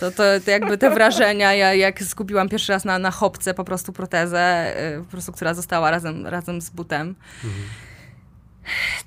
to, 0.00 0.10
to, 0.16 0.40
to 0.44 0.50
jakby 0.50 0.78
te 0.78 0.90
wrażenia, 0.90 1.54
ja 1.54 1.74
jak 1.74 2.02
skupiłam 2.02 2.48
pierwszy 2.48 2.72
raz 2.72 2.84
na, 2.84 2.98
na 2.98 3.10
hopce 3.10 3.54
po 3.54 3.64
prostu 3.64 3.92
protezę, 3.92 4.72
y, 4.98 5.04
po 5.04 5.10
prostu, 5.10 5.32
która 5.32 5.54
została 5.54 5.90
razem, 5.90 6.26
razem 6.26 6.60
z 6.60 6.70
butem, 6.70 7.14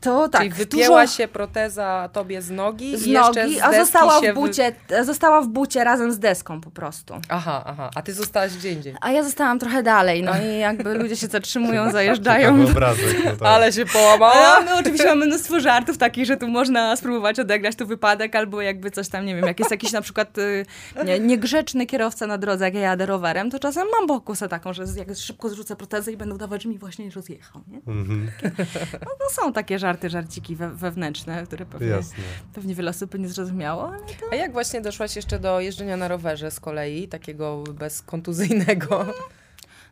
to 0.02 0.30
tak, 0.30 0.42
Czyli 0.42 0.54
wypięła 0.54 1.02
dużo- 1.02 1.14
się 1.18 1.28
proteza 1.28 2.10
tobie 2.14 2.42
z 2.42 2.50
nogi 2.52 2.98
z 2.98 3.06
i 3.06 3.12
jeszcze 3.12 3.44
nogi, 3.44 3.60
z 3.60 3.62
a 3.64 3.74
została 3.74 4.22
w, 4.22 4.34
bucie, 4.34 4.76
została 5.04 5.42
w 5.42 5.48
bucie 5.48 5.84
razem 5.84 6.12
z 6.12 6.20
deską 6.20 6.62
po 6.62 6.72
prostu. 6.72 7.14
Aha, 7.30 7.64
aha. 7.66 7.90
A 7.96 8.02
ty 8.02 8.14
zostałaś 8.14 8.58
gdzie 8.58 8.72
indziej. 8.72 8.96
A 9.02 9.12
ja 9.12 9.24
zostałam 9.24 9.60
trochę 9.60 9.84
dalej, 9.84 10.24
no 10.24 10.32
i 10.42 10.60
jakby 10.60 10.94
ludzie 10.94 11.16
się 11.16 11.28
zatrzymują, 11.28 11.92
zajeżdżają. 11.92 12.64
Obrazek. 12.72 13.26
No 13.26 13.32
tak. 13.32 13.42
Ale 13.48 13.72
się 13.74 13.86
połamała. 13.86 14.60
No, 14.66 14.72
oczywiście 14.80 15.06
mamy 15.08 15.26
mnóstwo 15.26 15.60
żartów 15.60 15.98
takich, 15.98 16.26
że 16.26 16.38
tu 16.38 16.48
można 16.48 16.96
spróbować 16.96 17.40
odegrać 17.40 17.76
tu 17.76 17.88
wypadek, 17.88 18.36
albo 18.36 18.62
jakby 18.62 18.92
coś 18.92 19.10
tam, 19.10 19.26
nie 19.26 19.36
wiem, 19.36 19.46
jak 19.46 19.60
jest 19.60 19.72
jakiś 19.72 19.92
na 19.92 20.02
przykład 20.02 20.38
y, 20.38 20.66
nie, 21.06 21.20
niegrzeczny 21.20 21.86
kierowca 21.86 22.28
na 22.28 22.38
drodze, 22.38 22.66
jak 22.66 22.74
ja 22.74 22.80
jadę 22.80 23.06
rowerem, 23.06 23.52
to 23.52 23.60
czasem 23.60 23.88
mam 24.00 24.08
pokusę 24.08 24.48
taką, 24.50 24.74
że 24.74 24.84
jak 24.96 25.16
szybko 25.16 25.50
zrzucę 25.50 25.76
protezę 25.76 26.12
i 26.12 26.18
będę 26.18 26.36
udawać, 26.36 26.64
że 26.64 26.70
mi 26.70 26.78
właśnie 26.78 27.10
rozjechał, 27.12 27.62
nie? 27.68 27.78
Mhm, 27.78 28.32
No, 28.94 29.12
no 29.20 29.26
są 29.32 29.47
takie 29.52 29.80
żarty, 29.80 30.10
żarciki 30.10 30.56
we, 30.56 30.70
wewnętrzne, 30.70 31.44
które 31.44 31.66
pewnie, 31.66 31.88
jasne. 31.88 32.24
pewnie 32.54 32.76
wiele 32.76 32.90
osób 32.90 33.12
by 33.12 33.20
nie 33.20 33.30
zrozumiało, 33.30 33.90
ale 33.90 34.00
A 34.32 34.36
jak 34.36 34.52
właśnie 34.52 34.82
doszłaś 34.82 35.16
jeszcze 35.16 35.40
do 35.40 35.60
jeżdżenia 35.60 35.98
na 35.98 36.08
rowerze 36.08 36.52
z 36.52 36.60
kolei, 36.60 37.08
takiego 37.08 37.64
bezkontuzyjnego? 37.64 39.06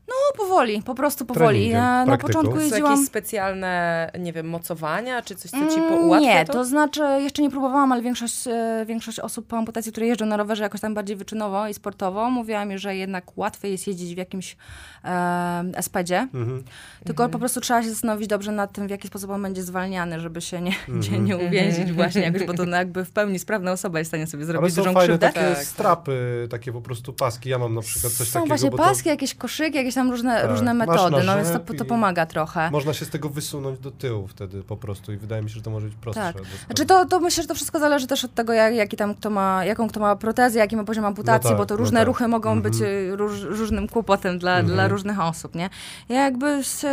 No 0.07 0.13
powoli, 0.45 0.81
po 0.81 0.95
prostu 0.95 1.25
powoli. 1.25 1.47
Treningiem, 1.47 1.71
Ja 1.77 1.99
na 1.99 2.05
praktyką. 2.05 2.27
początku 2.27 2.55
Są 2.59 2.65
jeździłam... 2.65 2.91
jakieś 2.91 3.07
specjalne, 3.07 4.11
nie 4.19 4.33
wiem, 4.33 4.49
mocowania, 4.49 5.21
czy 5.21 5.35
coś, 5.35 5.51
co 5.51 5.57
ci 5.57 5.77
Mm, 5.79 5.89
po- 5.89 5.95
ułatwia 5.95 6.27
Nie, 6.33 6.45
to? 6.45 6.53
to 6.53 6.65
znaczy 6.65 7.01
jeszcze 7.19 7.41
nie 7.41 7.49
próbowałam, 7.49 7.91
ale 7.91 8.01
większość, 8.01 8.47
e, 8.47 8.85
większość 8.87 9.19
osób 9.19 9.47
po 9.47 9.57
amputacji, 9.57 9.91
które 9.91 10.07
jeżdżą 10.07 10.25
na 10.25 10.37
rowerze 10.37 10.63
jakoś 10.63 10.81
tam 10.81 10.93
bardziej 10.93 11.15
wyczynowo 11.15 11.67
i 11.67 11.73
sportowo, 11.73 12.29
mówiła 12.29 12.65
mi, 12.65 12.77
że 12.79 12.95
jednak 12.95 13.37
łatwiej 13.37 13.71
jest 13.71 13.87
jeździć 13.87 14.15
w 14.15 14.17
jakimś 14.17 14.57
e, 15.03 15.63
spedzie, 15.81 16.27
Mhm. 16.33 16.63
tylko 17.05 17.29
po 17.29 17.39
prostu 17.39 17.61
trzeba 17.61 17.83
się 17.83 17.89
zastanowić 17.89 18.27
dobrze 18.27 18.51
nad 18.51 18.71
tym, 18.73 18.87
w 18.87 18.89
jaki 18.89 19.07
sposób 19.07 19.29
on 19.31 19.41
będzie 19.41 19.63
zwalniany, 19.63 20.19
żeby 20.19 20.41
się 20.41 20.61
nie, 20.61 20.71
Mhm. 20.89 21.25
nie 21.25 21.37
uwięzić 21.37 21.91
właśnie 21.91 22.21
jakoś, 22.21 22.43
bo 22.43 22.53
to 22.53 22.65
no 22.65 22.77
jakby 22.77 23.05
w 23.05 23.11
pełni 23.11 23.39
sprawna 23.39 23.71
osoba 23.71 23.99
jest 23.99 24.09
w 24.09 24.11
stanie 24.11 24.27
sobie 24.27 24.43
Ale 24.43 24.47
zrobić 24.47 24.73
są 24.75 24.81
dużą 24.81 24.93
fajne 24.93 25.07
krzywdę. 25.07 25.27
takie 25.27 25.39
Tak, 25.47 25.55
tak. 25.57 25.65
strapy, 25.65 26.47
takie 26.51 26.71
po 26.71 26.81
prostu 26.81 27.13
paski. 27.13 27.49
Ja 27.49 27.57
mam 27.59 27.73
na 27.73 27.81
przykład 27.81 28.13
coś 28.13 28.27
Są 28.27 28.33
takiego, 28.33 28.47
właśnie 28.47 28.71
bo 28.71 28.77
paski, 28.77 29.03
to 29.03 29.09
jakieś 29.09 29.35
koszyki, 29.35 29.77
jakieś 29.77 29.94
tam 29.95 30.11
różne, 30.11 30.41
Tak. 30.41 30.49
różne 30.51 30.73
metody, 30.73 31.23
no 31.25 31.35
więc 31.35 31.51
to, 31.51 31.59
to 31.77 31.85
pomaga 31.85 32.25
trochę. 32.25 32.71
można 32.71 32.93
się 32.93 33.05
z 33.05 33.09
tego 33.09 33.29
wysunąć 33.29 33.79
do 33.79 33.91
tyłu 33.91 34.27
wtedy 34.27 34.63
po 34.63 34.77
prostu 34.77 35.13
i 35.13 35.17
wydaje 35.17 35.41
mi 35.41 35.49
się, 35.49 35.55
że 35.55 35.61
to 35.61 35.69
może 35.71 35.85
być 35.85 35.95
prostsze. 35.95 36.33
Tak. 36.33 36.43
Znaczy 36.65 36.85
to, 36.85 37.05
to 37.05 37.19
myślę, 37.19 37.43
że 37.43 37.47
to 37.47 37.55
wszystko 37.55 37.79
zależy 37.79 38.07
też 38.07 38.25
od 38.25 38.33
tego, 38.33 38.53
jak, 38.53 38.75
jaki 38.75 38.97
tam 38.97 39.15
kto 39.15 39.29
ma, 39.29 39.65
jaką 39.65 39.87
kto 39.89 39.99
ma 39.99 40.15
protezę, 40.15 40.59
jaki 40.59 40.75
ma 40.75 40.83
poziom 40.83 41.05
amputacji, 41.05 41.43
No 41.45 41.49
tak, 41.49 41.57
bo 41.57 41.65
to 41.65 41.73
no 41.73 41.77
różne 41.77 41.99
tak. 41.99 42.07
ruchy 42.07 42.27
mogą 42.27 42.51
Mhm. 42.51 42.71
być 42.71 42.81
y, 42.81 43.15
róż, 43.15 43.41
różnym 43.41 43.87
kłopotem 43.87 44.39
dla, 44.39 44.51
Mhm. 44.51 44.73
dla 44.75 44.87
różnych 44.87 45.19
osób, 45.19 45.55
nie? 45.55 45.69
Ja 46.09 46.21
jakby 46.23 46.63
się, 46.63 46.87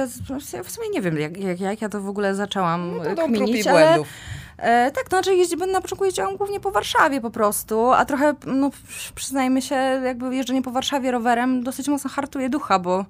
ja 0.53 0.63
w 0.63 0.71
sumie 0.71 0.89
nie 0.93 1.01
wiem, 1.01 1.19
jak, 1.19 1.37
jak, 1.37 1.61
jak 1.61 1.83
ja 1.83 1.89
to 1.89 2.01
w 2.01 2.09
ogóle 2.09 2.35
zaczęłam 2.35 2.97
No 2.97 3.05
no 3.05 3.15
to 3.17 3.27
kminić, 3.27 3.67
ale 3.67 3.85
błędów. 3.87 4.09
E, 4.57 4.91
tak, 4.91 5.05
to 5.05 5.11
znaczy 5.11 5.35
jeździ, 5.35 5.57
na 5.57 5.81
początku 5.81 6.05
jeździłam 6.05 6.37
głównie 6.37 6.61
po 6.61 6.71
Warszawie 6.71 7.21
po 7.21 7.31
prostu, 7.31 7.93
a 7.93 8.05
trochę, 8.05 8.35
no 8.47 8.71
przyznajmy 9.15 9.63
się, 9.63 9.75
jakby 10.05 10.37
jeżdżenie 10.37 10.63
po 10.63 10.71
Warszawie 10.71 11.11
rowerem 11.11 11.63
dosyć 11.63 11.89
mocno 11.89 12.11
hartuje 12.11 12.49
ducha, 12.49 12.79
bo 12.79 13.05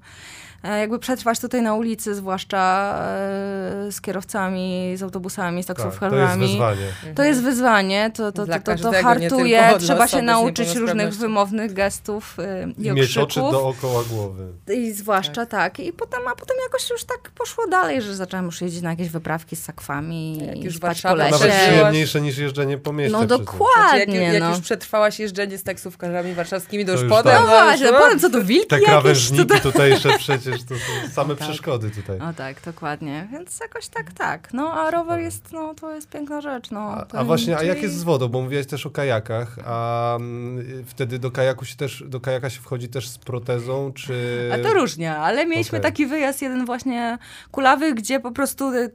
jakby 0.62 0.98
przetrwać 0.98 1.40
tutaj 1.40 1.62
na 1.62 1.74
ulicy, 1.74 2.14
zwłaszcza 2.14 2.94
e, 2.98 3.92
z 3.92 4.00
kierowcami, 4.00 4.92
z 4.96 5.02
autobusami, 5.02 5.62
z 5.62 5.66
tak, 5.66 5.76
to 5.76 5.84
jest 5.84 6.00
taksówkarzami. 6.00 6.46
wyzwanie. 6.46 6.86
To 7.14 7.22
jest 7.24 7.42
wyzwanie, 7.42 8.10
to, 8.14 8.32
to, 8.32 8.46
to, 8.46 8.76
to, 8.82 8.92
hartuje, 8.92 9.74
trzeba 9.78 10.08
się 10.08 10.22
nauczyć 10.22 10.74
różnych 10.74 11.14
wymownych 11.14 11.72
gestów 11.72 12.36
y, 12.38 12.82
i 12.82 12.86
I 12.86 12.92
mieć 12.92 13.10
oczy 13.10 13.20
okrzyków. 13.20 13.52
dookoła 13.52 14.02
głowy. 14.04 14.46
I 14.74 14.92
zwłaszcza 14.92 15.46
tak. 15.46 15.80
I 15.80 15.92
potem, 15.92 16.20
a 16.28 16.34
potem 16.34 16.56
jakoś 16.66 16.90
już 16.90 17.04
tak 17.04 17.30
poszło 17.30 17.66
dalej, 17.66 18.02
że 18.02 18.14
zaczęłam 18.14 18.46
już 18.46 18.60
jeździć 18.60 18.82
na 18.82 18.90
jakieś 18.90 19.08
wyprawki 19.08 19.56
z 19.56 19.62
sakwami 19.62 20.46
Jak 20.46 20.56
i 20.56 20.60
już 20.60 20.76
spać 20.76 21.02
po 21.02 21.14
lesie. 21.14 21.32
Nawet 21.32 21.52
przyjemniejsze 21.52 22.20
niż 22.20 22.38
jeżdżenie 22.38 22.78
po 22.78 22.92
mieście. 22.92 23.12
No 23.12 23.18
przecież. 23.18 23.36
Znaczy, 23.36 23.52
dokładnie, 23.52 24.20
jak, 24.20 24.32
jak 24.32 24.42
no. 24.42 24.50
już 24.50 24.60
przetrwałaś 24.60 25.18
jeżdżenie 25.18 25.58
z 25.58 25.62
taksówkarzami 25.62 26.34
warszawskimi, 26.34 26.86
to 26.86 26.94
To 26.94 27.00
już 27.00 27.10
potem... 27.10 27.32
tak. 27.32 27.40
No 27.40 27.46
no, 27.46 27.52
właśnie, 27.52 27.90
no 27.90 27.98
potem 27.98 28.18
co 28.18 28.30
tu 28.30 28.44
wilki 28.44 28.66
Te 28.66 28.80
krawężniki 28.80 29.60
tutejsze 29.60 30.18
przecież 30.18 30.51
to 30.58 30.74
są 30.74 31.08
same 31.12 31.36
tak. 31.36 31.48
przeszkody 31.48 31.90
tutaj. 31.90 32.18
No 32.18 32.34
tak, 32.34 32.56
dokładnie. 32.64 33.28
Więc 33.32 33.60
jakoś 33.60 33.88
tak, 33.88 34.12
tak. 34.12 34.52
No 34.52 34.72
a 34.72 34.90
rower 34.90 35.20
jest, 35.20 35.52
no 35.52 35.74
to 35.74 35.94
jest 35.94 36.08
piękna 36.08 36.40
rzecz, 36.40 36.70
no. 36.70 36.80
A, 36.80 37.06
a 37.12 37.24
właśnie, 37.24 37.54
a 37.54 37.58
czyli- 37.58 37.68
jak 37.68 37.82
jest 37.82 37.98
z 37.98 38.02
wodą? 38.02 38.28
Bo 38.28 38.40
mówiłeś 38.40 38.66
też 38.66 38.86
o 38.86 38.90
kajakach, 38.90 39.56
a 39.64 40.16
mm, 40.16 40.84
wtedy 40.86 41.18
do 41.18 41.30
kajaku 41.30 41.64
się 41.64 41.76
też, 41.76 42.04
do 42.06 42.20
kajaka 42.20 42.50
się 42.50 42.60
wchodzi 42.60 42.88
też 42.88 43.08
z 43.08 43.18
protezą, 43.18 43.92
czy... 43.92 44.50
A 44.54 44.58
to 44.58 44.74
różnie, 44.74 45.16
ale 45.16 45.46
mieliśmy 45.46 45.78
Okej. 45.78 45.90
taki 45.90 46.06
wyjazd 46.06 46.42
jeden 46.42 46.66
właśnie 46.66 47.18
kulawy, 47.50 47.94
gdzie 47.94 48.20
po 48.20 48.32
prostu 48.32 48.74
y, 48.74 48.90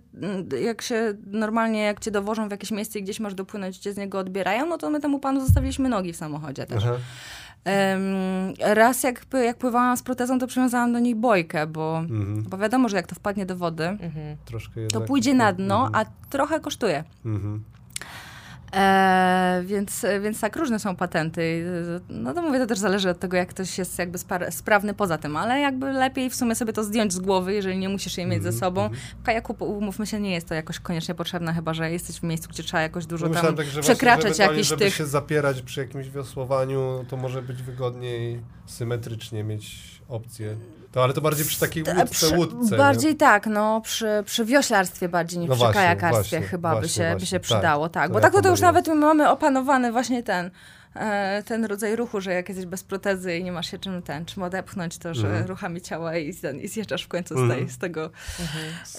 y, 0.53 0.61
jak 0.61 0.81
się 0.81 1.13
normalnie, 1.27 1.81
jak 1.81 1.99
cię 1.99 2.11
dowożą 2.11 2.47
w 2.47 2.51
jakieś 2.51 2.71
miejsce 2.71 2.99
i 2.99 3.03
gdzieś 3.03 3.19
masz 3.19 3.33
dopłynąć, 3.33 3.77
cię 3.77 3.93
z 3.93 3.97
niego 3.97 4.19
odbierają, 4.19 4.65
no 4.65 4.77
to 4.77 4.89
my 4.89 4.99
temu 4.99 5.19
panu 5.19 5.45
zostawiliśmy 5.45 5.89
nogi 5.89 6.13
w 6.13 6.17
samochodzie 6.17 6.65
też. 6.65 6.83
Aha. 6.83 6.95
Raz 8.59 9.03
jak, 9.03 9.25
jak 9.43 9.57
pływałam 9.57 9.97
z 9.97 10.03
protezą, 10.03 10.39
to 10.39 10.47
przywiązałam 10.47 10.93
do 10.93 10.99
niej 10.99 11.15
bojkę, 11.15 11.67
bo, 11.67 11.97
Mhm. 11.97 12.43
bo 12.49 12.57
wiadomo, 12.57 12.89
że 12.89 12.97
jak 12.97 13.07
to 13.07 13.15
wpadnie 13.15 13.45
do 13.45 13.55
wody, 13.55 13.83
Mhm. 13.87 14.37
To 14.93 15.01
pójdzie 15.01 15.33
na 15.33 15.53
dno, 15.53 15.85
Mhm. 15.85 15.95
a 15.95 16.29
trochę 16.29 16.59
kosztuje. 16.59 17.03
Mhm. 17.25 17.63
E, 18.75 19.61
więc, 19.65 20.05
więc 20.21 20.39
tak, 20.39 20.55
różne 20.55 20.79
są 20.79 20.95
patenty. 20.95 21.65
No 22.09 22.33
to 22.33 22.41
mówię, 22.41 22.59
to 22.59 22.65
też 22.67 22.79
zależy 22.79 23.09
od 23.09 23.19
tego, 23.19 23.37
jak 23.37 23.49
ktoś 23.49 23.77
jest 23.77 23.99
jakby 23.99 24.17
sprawny 24.49 24.93
poza 24.93 25.17
tym, 25.17 25.37
ale 25.37 25.59
jakby 25.59 25.91
lepiej 25.93 26.29
w 26.29 26.35
sumie 26.35 26.55
sobie 26.55 26.73
to 26.73 26.83
zdjąć 26.83 27.13
z 27.13 27.19
głowy, 27.19 27.53
jeżeli 27.53 27.77
nie 27.77 27.89
musisz 27.89 28.17
jej 28.17 28.27
mieć 28.27 28.43
ze 28.43 28.49
Mhm, 28.49 28.59
sobą. 28.59 28.81
mhm. 28.83 29.01
W 29.21 29.25
kajaku, 29.25 29.55
umówmy 29.65 30.07
się, 30.07 30.19
nie 30.19 30.33
jest 30.33 30.47
to 30.47 30.53
jakoś 30.55 30.79
koniecznie 30.79 31.15
potrzebne, 31.15 31.53
chyba 31.53 31.73
że 31.73 31.91
jesteś 31.91 32.19
w 32.19 32.23
miejscu, 32.23 32.49
gdzie 32.49 32.63
trzeba 32.63 32.81
jakoś 32.81 33.05
dużo 33.05 33.27
No 33.27 33.33
tam 33.33 33.45
tak, 33.45 33.55
właśnie, 33.65 33.81
przekraczać 33.81 34.25
ewentualnie, 34.25 34.53
jakiś 34.55 34.67
żeby 34.67 34.85
tych... 34.85 34.95
się 34.95 35.05
zapierać 35.05 35.61
przy 35.61 35.79
jakimś 35.79 36.09
wiosłowaniu, 36.09 37.05
to 37.09 37.17
może 37.17 37.41
być 37.41 37.63
wygodniej 37.63 38.41
symetrycznie 38.65 39.43
mieć 39.43 39.97
opcję. 40.09 40.55
To, 40.91 41.03
ale 41.03 41.13
to 41.13 41.21
bardziej 41.21 41.45
przy 41.45 41.59
takiej 41.59 41.83
łódce, 41.83 42.05
przy- 42.05 42.37
łódce. 42.37 42.71
nie? 42.71 42.77
Bardziej 42.77 43.15
tak, 43.15 43.47
no, 43.47 43.81
przy, 43.81 44.07
przy 44.25 44.45
wioślarstwie 44.45 45.09
bardziej 45.09 45.39
niż 45.39 45.49
No 45.49 45.55
przy 45.55 45.63
właśnie, 45.63 45.81
kajakarstwie 45.81 46.37
właśnie, 46.37 46.47
chyba 46.49 46.69
by, 46.75 46.79
właśnie, 46.79 46.95
się, 46.95 47.03
by 47.03 47.09
właśnie, 47.09 47.27
się 47.27 47.35
tak. 47.39 47.41
przydało, 47.43 47.89
tak. 47.89 48.07
To 48.07 48.13
Bo 48.13 48.19
tak 48.19 48.33
to, 48.33 48.41
to 48.41 48.49
już 48.49 48.56
pomyliłem. 48.61 48.75
nawet 48.75 48.87
my 48.87 48.95
mamy 48.95 49.29
opanowany 49.29 49.91
właśnie 49.91 50.23
ten, 50.23 50.51
e, 50.95 51.43
ten 51.43 51.65
rodzaj 51.65 51.95
ruchu, 51.95 52.21
że 52.21 52.33
jak 52.33 52.49
jesteś 52.49 52.65
bez 52.65 52.83
protezy 52.83 53.37
i 53.37 53.43
nie 53.43 53.51
masz 53.51 53.71
się 53.71 53.77
czym 53.79 54.01
ten, 54.01 54.25
czym 54.25 54.43
odepchnąć, 54.43 54.97
to 54.97 55.13
że 55.13 55.27
Mhm. 55.27 55.45
ruchami 55.47 55.81
ciała 55.81 56.17
i, 56.17 56.33
ten, 56.33 56.59
i 56.59 56.67
zjeżdżasz 56.67 57.03
w 57.03 57.07
końcu 57.07 57.35
z, 57.35 57.41
Mhm. 57.41 57.59
tej, 57.59 57.69
z 57.69 57.77
tego 57.77 58.09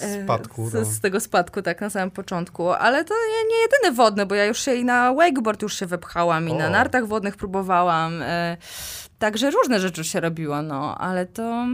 e, 0.01 0.23
Spadku. 0.23 0.69
Z, 0.69 0.73
no. 0.73 0.85
z 0.85 0.99
tego 0.99 1.19
spadku, 1.19 1.61
tak, 1.61 1.81
na 1.81 1.89
samym 1.89 2.11
początku. 2.11 2.69
Ale 2.71 3.05
to 3.05 3.13
nie, 3.13 3.49
nie 3.49 3.61
jedyny 3.61 3.95
wodny, 3.95 4.25
bo 4.25 4.35
ja 4.35 4.45
już 4.45 4.59
się 4.65 4.75
i 4.75 4.85
na 4.85 5.13
wakeboard 5.13 5.61
już 5.61 5.79
się 5.79 5.85
wypchałam, 5.85 6.49
i 6.49 6.53
na 6.53 6.67
O. 6.67 6.69
nartach 6.69 7.07
wodnych 7.07 7.35
próbowałam. 7.37 8.21
E, 8.21 8.57
także 9.19 9.51
różne 9.51 9.79
rzeczy 9.79 10.03
się 10.03 10.19
robiło, 10.19 10.61
no, 10.61 10.97
ale 10.97 11.25
to... 11.25 11.65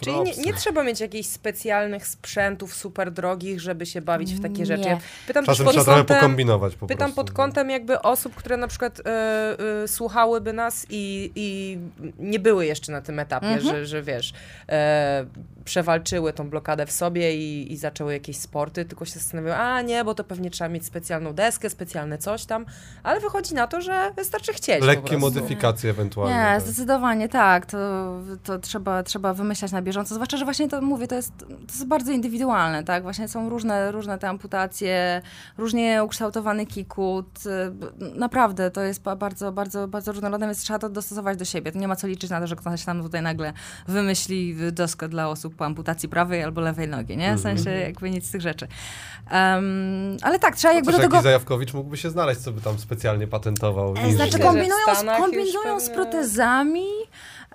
Czyli 0.00 0.16
nie, 0.22 0.32
nie 0.44 0.54
trzeba 0.54 0.84
mieć 0.84 1.00
jakichś 1.00 1.28
specjalnych 1.28 2.06
sprzętów 2.06 2.74
super 2.74 3.12
drogich, 3.12 3.60
żeby 3.60 3.86
się 3.86 4.00
bawić 4.00 4.34
w 4.34 4.42
takie 4.42 4.66
rzeczy. 4.66 4.88
Ja 4.88 4.98
Pytam 5.26 5.44
Czasem 5.46 5.64
pod 5.64 5.72
trzeba 5.74 5.84
trochę 5.84 5.98
kątem, 6.00 6.16
pokombinować 6.16 6.74
po 6.76 6.86
Pytam 6.86 6.98
prostu. 7.12 7.16
pod 7.16 7.30
kątem 7.36 7.70
jakby 7.70 8.02
osób, 8.02 8.34
które 8.34 8.56
na 8.56 8.68
przykład 8.68 9.00
e, 9.06 9.56
e, 9.82 9.88
słuchałyby 9.88 10.52
nas 10.52 10.86
i, 10.90 11.32
i 11.34 11.78
nie 12.18 12.38
były 12.38 12.66
jeszcze 12.66 12.92
na 12.92 13.00
tym 13.00 13.18
etapie, 13.18 13.46
Mhm. 13.46 13.62
że, 13.76 13.86
że 13.86 14.02
wiesz, 14.02 14.32
e, 14.68 15.26
przewalczyły 15.66 16.32
tą 16.32 16.50
blokadę 16.50 16.86
w 16.86 16.92
sobie 16.92 17.36
i, 17.36 17.72
i 17.72 17.76
zaczęły 17.76 18.12
jakieś 18.12 18.36
sporty, 18.38 18.84
tylko 18.84 19.04
się 19.04 19.12
zastanawiają, 19.12 19.56
a 19.56 19.82
nie, 19.82 20.04
bo 20.04 20.14
to 20.14 20.24
pewnie 20.24 20.50
trzeba 20.50 20.68
mieć 20.68 20.86
specjalną 20.86 21.32
deskę, 21.32 21.70
specjalne 21.70 22.18
coś 22.18 22.44
tam, 22.44 22.66
ale 23.02 23.20
wychodzi 23.20 23.54
na 23.54 23.66
to, 23.66 23.80
że 23.80 24.12
wystarczy 24.16 24.52
chcieć 24.52 24.84
Lekkie 24.84 25.18
modyfikacje 25.18 25.90
ewentualnie. 25.90 26.34
Nie, 26.36 26.42
tak. 26.42 26.60
zdecydowanie 26.62 27.28
tak. 27.28 27.66
To, 27.66 27.78
to 28.44 28.58
trzeba, 28.58 29.02
trzeba 29.02 29.34
wymyślać 29.34 29.72
na 29.72 29.82
bieżąco. 29.82 30.14
Zwłaszcza, 30.14 30.36
że 30.36 30.44
właśnie 30.44 30.68
to 30.68 30.80
mówię, 30.82 31.06
to 31.08 31.14
jest, 31.14 31.38
to 31.38 31.46
jest 31.68 31.86
bardzo 31.86 32.12
indywidualne, 32.12 32.84
tak? 32.84 33.02
Właśnie 33.02 33.28
są 33.28 33.48
różne, 33.48 33.92
różne 33.92 34.18
te 34.18 34.28
amputacje, 34.28 35.22
różnie 35.58 36.04
ukształtowany 36.04 36.66
kikut. 36.66 37.26
y, 37.46 38.18
Naprawdę 38.18 38.70
to 38.70 38.80
jest 38.82 39.02
ba- 39.02 39.16
bardzo, 39.16 39.52
bardzo, 39.52 39.88
bardzo 39.88 40.12
różnorodne, 40.12 40.46
więc 40.46 40.60
trzeba 40.62 40.78
to 40.78 40.88
dostosować 40.88 41.38
do 41.38 41.44
siebie. 41.44 41.72
To 41.72 41.78
nie 41.78 41.88
ma 41.88 41.96
co 41.96 42.06
liczyć 42.06 42.30
na 42.30 42.40
to, 42.40 42.46
że 42.46 42.56
ktoś 42.56 42.86
nam 42.86 43.02
tutaj 43.02 43.22
nagle 43.22 43.52
wymyśli 43.88 44.56
deskę 44.72 45.08
dla 45.08 45.28
osób 45.28 45.55
po 45.56 45.64
amputacji 45.64 46.08
prawej 46.08 46.42
albo 46.42 46.60
lewej 46.60 46.88
nogi, 46.88 47.16
nie? 47.16 47.36
W 47.36 47.40
sensie 47.40 47.70
jakby 47.70 48.10
nic 48.10 48.26
z 48.26 48.30
tych 48.30 48.40
rzeczy. 48.40 48.68
Um, 49.32 50.16
ale 50.22 50.38
tak, 50.38 50.56
trzeba 50.56 50.74
jakby 50.74 50.92
Chociaż 50.92 51.06
do 51.06 51.10
tego... 51.10 51.22
Zajawkowicz 51.22 51.74
mógłby 51.74 51.96
się 51.96 52.10
znaleźć, 52.10 52.40
co 52.40 52.52
by 52.52 52.60
tam 52.60 52.78
specjalnie 52.78 53.26
patentował. 53.26 53.94
E, 53.96 54.12
Znaczy 54.12 54.38
kombinują, 54.38 54.94
z, 54.94 55.20
kombinują 55.20 55.80
z 55.80 55.90
protezami 55.90 56.86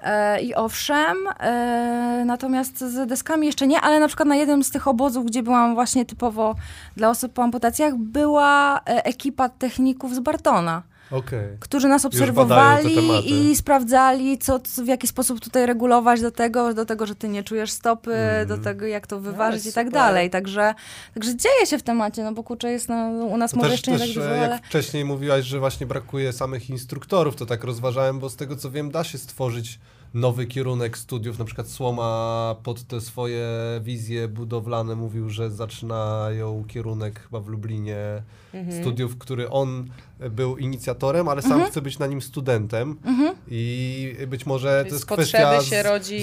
e, 0.01 0.41
i 0.41 0.55
owszem, 0.55 1.17
e, 1.39 2.23
natomiast 2.25 2.79
z 2.79 3.07
deskami 3.07 3.47
jeszcze 3.47 3.67
nie, 3.67 3.81
ale 3.81 3.99
na 3.99 4.07
przykład 4.07 4.27
na 4.27 4.35
jednym 4.35 4.63
z 4.63 4.71
tych 4.71 4.87
obozów, 4.87 5.25
gdzie 5.25 5.43
byłam 5.43 5.75
właśnie 5.75 6.05
typowo 6.05 6.55
dla 6.95 7.09
osób 7.09 7.33
po 7.33 7.43
amputacjach, 7.43 7.95
była 7.95 8.77
e, 8.77 9.05
ekipa 9.05 9.49
techników 9.49 10.15
z 10.15 10.19
Bartona. 10.19 10.90
Okej. 11.11 11.47
którzy 11.59 11.87
nas 11.87 12.05
obserwowali 12.05 12.95
i 13.25 13.55
sprawdzali, 13.55 14.37
co, 14.37 14.59
co, 14.59 14.83
w 14.83 14.87
jaki 14.87 15.07
sposób 15.07 15.39
tutaj 15.39 15.65
regulować 15.65 16.21
do 16.21 16.31
tego, 16.31 16.73
do 16.73 16.85
tego, 16.85 17.05
że 17.05 17.15
ty 17.15 17.29
nie 17.29 17.43
czujesz 17.43 17.71
stopy, 17.71 18.11
Mhm. 18.13 18.47
do 18.47 18.57
tego, 18.57 18.85
jak 18.85 19.07
to 19.07 19.19
wyważyć 19.19 19.65
i 19.65 19.73
tak 19.73 19.87
super. 19.87 20.01
dalej. 20.01 20.29
Także, 20.29 20.73
także 21.13 21.35
dzieje 21.35 21.65
się 21.65 21.77
w 21.77 21.83
temacie, 21.83 22.23
no 22.23 22.33
bo 22.33 22.43
kurczę 22.43 22.71
jest 22.71 22.89
no, 22.89 22.95
u 23.09 23.37
nas 23.37 23.51
To 23.51 23.57
może 23.57 23.69
też, 23.69 23.77
jeszcze 23.77 23.91
nie 23.91 23.97
tak 23.97 24.07
też 24.07 24.15
dużo, 24.15 24.35
e, 24.35 24.43
ale... 24.43 24.53
jak 24.53 24.65
wcześniej 24.65 25.05
mówiłaś, 25.05 25.45
że 25.45 25.59
właśnie 25.59 25.87
brakuje 25.87 26.33
samych 26.33 26.69
instruktorów, 26.69 27.35
to 27.35 27.45
tak 27.45 27.63
rozważałem, 27.63 28.19
bo 28.19 28.29
z 28.29 28.35
tego 28.35 28.55
co 28.55 28.71
wiem, 28.71 28.91
da 28.91 29.03
się 29.03 29.17
stworzyć 29.17 29.79
nowy 30.13 30.45
kierunek 30.45 30.97
studiów, 30.97 31.39
na 31.39 31.45
przykład 31.45 31.67
Słoma 31.67 32.55
pod 32.63 32.83
te 32.83 33.01
swoje 33.01 33.47
wizje 33.81 34.27
budowlane 34.27 34.95
mówił, 34.95 35.29
że 35.29 35.51
zaczynają 35.51 36.63
kierunek 36.67 37.19
chyba 37.19 37.39
w 37.39 37.47
Lublinie 37.47 38.21
Mhm. 38.53 38.81
studiów, 38.81 39.17
który 39.17 39.49
on 39.49 39.89
był 40.29 40.57
inicjatorem, 40.57 41.27
ale 41.27 41.41
Mhm. 41.41 41.61
sam 41.61 41.71
chce 41.71 41.81
być 41.81 41.99
na 41.99 42.07
nim 42.07 42.21
studentem 42.21 42.97
i 43.47 44.15
być 44.27 44.45
może 44.45 44.79
Czyli 44.79 44.89
to 44.89 44.95
jest 44.95 45.05
kwestia 45.05 45.59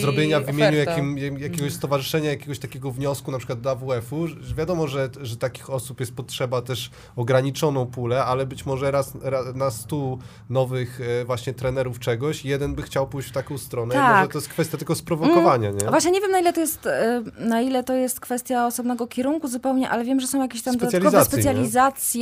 zrobienia 0.01 0.41
w 0.41 0.49
imieniu 0.49 0.79
jakim, 0.79 1.19
jakiegoś 1.39 1.73
stowarzyszenia, 1.73 2.31
jakiegoś 2.31 2.59
takiego 2.59 2.91
wniosku, 2.91 3.33
na 3.33 3.39
przykład 3.39 3.61
do 3.61 3.71
AWF-u, 3.71 4.27
że 4.27 4.55
wiadomo, 4.55 4.87
że, 4.87 5.09
że 5.21 5.37
takich 5.37 5.71
osób 5.71 6.01
jest 6.01 6.15
potrzeba 6.15 6.63
też 6.63 6.91
ograniczoną 7.17 7.87
pulę, 7.87 8.25
ale 8.25 8.47
być 8.47 8.67
może 8.67 8.91
raz, 8.91 9.13
raz 9.23 9.55
na 9.55 9.71
stu 9.71 10.19
nowych 10.51 11.01
e, 11.01 11.25
właśnie 11.25 11.55
trenerów 11.55 11.99
czegoś, 11.99 12.45
jeden 12.45 12.75
by 12.75 12.83
chciał 12.83 13.07
pójść 13.07 13.29
w 13.29 13.33
taką 13.33 13.59
stronę. 13.59 13.95
Tak. 13.95 14.17
Może 14.17 14.33
to 14.33 14.39
jest 14.39 14.49
kwestia 14.49 14.79
tylko 14.79 14.95
sprowokowania, 14.95 15.71
nie? 15.71 15.89
Właśnie 15.89 16.11
nie 16.11 16.21
wiem, 16.21 16.31
na 16.31 16.39
ile 16.39 16.53
to 16.53 16.61
jest, 16.61 16.87
e, 16.87 17.23
na 17.39 17.61
ile 17.61 17.85
to 17.85 17.95
jest 17.95 18.21
kwestia 18.21 18.67
osobnego 18.67 19.07
kierunku 19.07 19.49
zupełnie, 19.49 19.91
ale 19.91 20.05
wiem, 20.05 20.21
że 20.21 20.27
są 20.27 20.43
jakieś 20.43 20.63
tam 20.63 20.77
dodatkowe 20.77 21.25
Specjalizacji, 21.25 22.18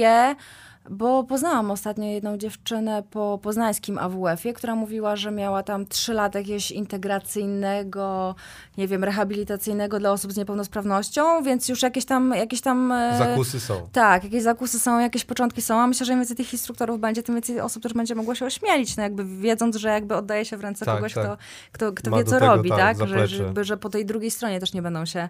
bo 0.90 1.24
poznałam 1.24 1.70
ostatnio 1.70 2.04
jedną 2.04 2.36
dziewczynę 2.36 3.02
po 3.10 3.38
poznańskim 3.42 3.98
AWF-ie, 3.98 4.54
która 4.54 4.74
mówiła, 4.74 5.16
że 5.16 5.30
miała 5.30 5.62
tam 5.62 5.86
trzy 5.86 6.14
lata 6.14 6.38
jakiegoś 6.38 6.70
integracyjnego, 6.70 8.34
nie 8.78 8.88
wiem, 8.88 9.04
rehabilitacyjnego 9.04 9.98
dla 9.98 10.12
osób 10.12 10.32
z 10.32 10.36
niepełnosprawnością, 10.36 11.42
więc 11.42 11.68
już 11.68 11.82
jakieś 11.82 12.04
tam, 12.04 12.34
jakieś 12.36 12.60
tam... 12.60 12.92
e, 12.92 13.18
Zakusy 13.18 13.60
są. 13.60 13.88
tak, 13.92 14.24
jakieś 14.24 14.42
zakusy 14.42 14.78
są, 14.78 14.98
jakieś 14.98 15.24
początki 15.24 15.62
są, 15.62 15.80
a 15.80 15.86
myślę, 15.86 16.06
że 16.06 16.12
im 16.12 16.18
więcej 16.18 16.36
tych 16.36 16.52
instruktorów 16.52 17.00
będzie, 17.00 17.22
tym 17.22 17.34
więcej 17.34 17.60
osób 17.60 17.82
też 17.82 17.92
będzie 17.92 18.14
mogło 18.14 18.34
się 18.34 18.46
ośmielić, 18.46 18.96
no 18.96 19.02
jakby 19.02 19.24
wiedząc, 19.24 19.76
że 19.76 19.88
jakby 19.88 20.16
oddaje 20.16 20.44
się 20.44 20.56
w 20.56 20.60
ręce 20.60 20.84
Tak, 20.84 20.94
kogoś, 20.96 21.14
tak. 21.14 21.24
Kto, 21.24 21.36
kto, 21.72 21.92
kto 21.92 22.10
Ma 22.10 22.18
wie, 22.18 22.24
co 22.24 22.30
tego, 22.30 22.46
robi, 22.46 22.70
tak, 22.70 22.98
tak? 22.98 23.08
Że, 23.08 23.26
żeby, 23.26 23.64
że 23.64 23.76
po 23.76 23.88
tej 23.88 24.06
drugiej 24.06 24.30
stronie 24.30 24.60
też 24.60 24.72
nie 24.72 24.82
będą 24.82 25.04
się 25.04 25.28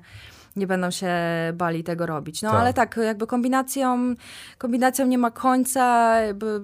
nie 0.56 0.66
będą 0.66 0.90
się 0.90 1.10
bali 1.54 1.84
tego 1.84 2.06
robić. 2.06 2.42
No 2.42 2.50
Tak. 2.50 2.60
ale 2.60 2.74
tak, 2.74 2.96
jakby 2.96 3.26
kombinacją, 3.26 4.14
kombinacją 4.58 5.06
nie 5.06 5.18
ma 5.18 5.30
końca, 5.30 6.14
jakby, 6.20 6.60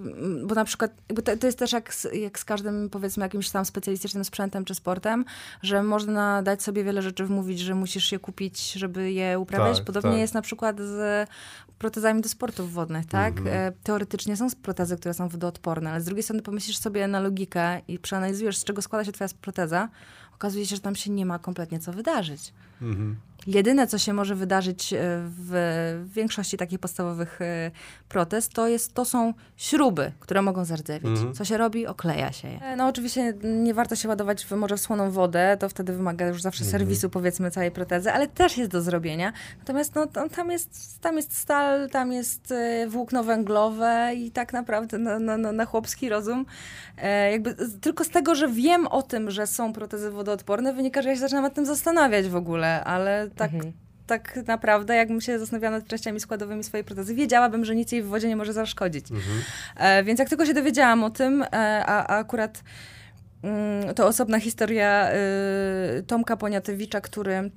bo 0.46 0.54
na 0.54 0.64
przykład 0.64 0.90
to, 1.24 1.36
to 1.36 1.46
jest 1.46 1.58
też 1.58 1.72
jak 1.72 1.94
z, 1.94 2.06
jak 2.14 2.38
z 2.38 2.44
każdym 2.44 2.90
powiedzmy 2.90 3.22
jakimś 3.24 3.50
tam 3.50 3.64
specjalistycznym 3.64 4.24
sprzętem 4.24 4.64
czy 4.64 4.74
sportem, 4.74 5.24
że 5.62 5.82
można 5.82 6.42
dać 6.42 6.62
sobie 6.62 6.84
wiele 6.84 7.02
rzeczy 7.02 7.24
wmówić, 7.24 7.58
że 7.60 7.74
musisz 7.74 8.12
je 8.12 8.18
kupić, 8.18 8.72
żeby 8.72 9.12
je 9.12 9.38
uprawiać. 9.38 9.76
Tak, 9.76 9.86
Podobnie 9.86 10.10
tak. 10.10 10.20
jest 10.20 10.34
na 10.34 10.42
przykład 10.42 10.80
z 10.80 11.28
protezami 11.78 12.20
do 12.22 12.28
sportów 12.28 12.72
wodnych, 12.72 13.06
tak? 13.06 13.38
Mhm. 13.38 13.56
E, 13.56 13.72
Teoretycznie 13.82 14.36
są 14.36 14.46
protezy, 14.62 14.96
które 14.96 15.14
są 15.14 15.28
wodoodporne, 15.28 15.90
ale 15.90 16.00
z 16.00 16.04
drugiej 16.04 16.22
strony 16.22 16.42
pomyślisz 16.42 16.78
sobie 16.78 17.08
na 17.08 17.20
logikę 17.20 17.80
i 17.88 17.98
przeanalizujesz, 17.98 18.56
z 18.58 18.64
czego 18.64 18.82
składa 18.82 19.04
się 19.04 19.12
twoja 19.12 19.28
proteza, 19.40 19.88
okazuje 20.34 20.66
się, 20.66 20.76
że 20.76 20.82
tam 20.82 20.94
się 20.96 21.10
nie 21.10 21.26
ma 21.26 21.38
kompletnie 21.38 21.78
co 21.80 21.92
wydarzyć. 21.92 22.52
Mhm. 22.82 23.16
Jedyne, 23.46 23.86
co 23.86 23.98
się 23.98 24.12
może 24.12 24.34
wydarzyć 24.34 24.92
e, 24.92 24.96
w 25.24 26.04
większości 26.14 26.56
takich 26.56 26.78
podstawowych 26.78 27.42
e, 27.42 27.70
protez, 28.08 28.48
to, 28.48 28.68
jest, 28.68 28.94
to 28.94 29.04
są 29.04 29.34
śruby, 29.56 30.12
które 30.20 30.42
mogą 30.42 30.64
zardzewieć. 30.64 31.04
Mhm. 31.18 31.34
Co 31.34 31.44
się 31.44 31.56
robi? 31.56 31.86
Okleja 31.86 32.32
się 32.32 32.48
je. 32.48 32.60
E, 32.62 32.76
No 32.76 32.86
oczywiście 32.86 33.34
nie 33.44 33.74
warto 33.74 33.96
się 33.96 34.08
ładować 34.08 34.44
w 34.44 34.50
może 34.50 34.76
w 34.76 34.80
słoną 34.80 35.10
wodę, 35.10 35.56
to 35.60 35.68
wtedy 35.68 35.92
wymaga 35.92 36.26
już 36.26 36.42
zawsze 36.42 36.64
Mhm. 36.64 36.80
serwisu 36.80 37.10
powiedzmy 37.10 37.50
całej 37.50 37.70
protezy, 37.70 38.12
ale 38.12 38.26
też 38.26 38.58
jest 38.58 38.70
do 38.70 38.82
zrobienia. 38.82 39.32
Natomiast 39.58 39.94
no, 39.94 40.06
tam, 40.06 40.50
jest, 40.50 41.00
tam 41.00 41.16
jest 41.16 41.36
stal, 41.38 41.90
tam 41.90 42.12
jest 42.12 42.54
włókno 42.88 43.24
węglowe 43.24 44.10
i 44.16 44.30
tak 44.30 44.52
naprawdę 44.52 44.98
na, 44.98 45.18
na, 45.18 45.36
na, 45.36 45.52
na 45.52 45.64
chłopski 45.64 46.08
rozum 46.08 46.46
jakby 47.30 47.56
tylko 47.80 48.04
z 48.04 48.08
tego, 48.08 48.34
że 48.34 48.48
wiem 48.48 48.86
o 48.86 49.02
tym, 49.02 49.30
że 49.30 49.46
są 49.46 49.72
protezy 49.72 50.10
wodoodporne, 50.10 50.72
wynika, 50.72 51.02
że 51.02 51.08
ja 51.08 51.14
się 51.14 51.20
zaczynam 51.20 51.44
nad 51.44 51.54
tym 51.54 51.66
zastanawiać 51.66 52.28
w 52.28 52.36
ogóle, 52.36 52.84
ale 52.84 53.28
tak, 53.36 53.54
Mhm. 53.54 53.72
tak 54.06 54.36
naprawdę, 54.46 54.96
jakbym 54.96 55.20
się 55.20 55.38
zastanawiała 55.38 55.76
nad 55.78 55.86
częściami 55.86 56.20
składowymi 56.20 56.64
swojej 56.64 56.84
protezy, 56.84 57.14
wiedziałabym, 57.14 57.64
że 57.64 57.74
nic 57.74 57.92
jej 57.92 58.02
w 58.02 58.06
wodzie 58.06 58.28
nie 58.28 58.36
może 58.36 58.52
zaszkodzić. 58.52 59.10
Mhm. 59.10 59.42
E, 59.76 60.04
więc 60.04 60.18
jak 60.18 60.28
tylko 60.28 60.46
się 60.46 60.54
dowiedziałam 60.54 61.04
o 61.04 61.10
tym, 61.10 61.42
e, 61.42 61.46
a, 61.86 62.06
a 62.06 62.18
akurat 62.18 62.62
mm, 63.42 63.94
to 63.94 64.06
osobna 64.06 64.40
historia 64.40 65.10
y, 65.98 66.02
Tomka 66.02 66.36
Poniatowicza, 66.36 67.00
który 67.00 67.50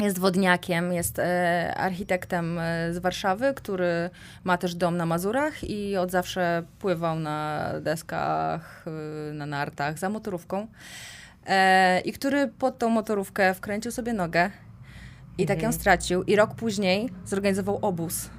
jest 0.00 0.18
wodniakiem, 0.18 0.92
jest 0.92 1.18
e, 1.18 1.74
architektem 1.76 2.58
e, 2.58 2.94
z 2.94 2.98
Warszawy, 2.98 3.54
który 3.54 4.10
ma 4.44 4.58
też 4.58 4.74
dom 4.74 4.96
na 4.96 5.06
Mazurach 5.06 5.64
i 5.64 5.96
od 5.96 6.10
zawsze 6.10 6.62
pływał 6.78 7.18
na 7.18 7.70
deskach, 7.80 8.84
y, 9.30 9.34
na 9.34 9.46
nartach 9.46 9.98
za 9.98 10.08
motorówką. 10.08 10.66
E, 11.46 12.00
I 12.00 12.12
który 12.12 12.48
pod 12.48 12.78
tą 12.78 12.88
motorówkę 12.88 13.54
wkręcił 13.54 13.92
sobie 13.92 14.12
nogę 14.12 14.50
i 15.38 15.46
tak 15.46 15.62
ją 15.62 15.72
stracił. 15.72 16.22
I 16.22 16.36
rok 16.36 16.54
później 16.54 17.08
zorganizował 17.24 17.78
obóz 17.82 18.30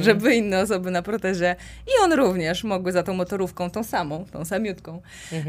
żeby 0.00 0.34
inne 0.34 0.60
osoby 0.60 0.90
na 0.90 1.02
protezie 1.02 1.56
i 1.86 2.04
on 2.04 2.12
również 2.12 2.64
mogły 2.64 2.92
za 2.92 3.02
tą 3.02 3.14
motorówką, 3.14 3.70
tą 3.70 3.84
samą, 3.84 4.24
tą 4.24 4.44
samiutką, 4.44 5.02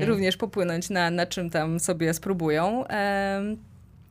również 0.08 0.38
popłynąć 0.38 0.90
na, 0.90 1.12
na 1.12 1.26
czym 1.26 1.50
tam 1.50 1.80
sobie 1.80 2.14
spróbują. 2.14 2.84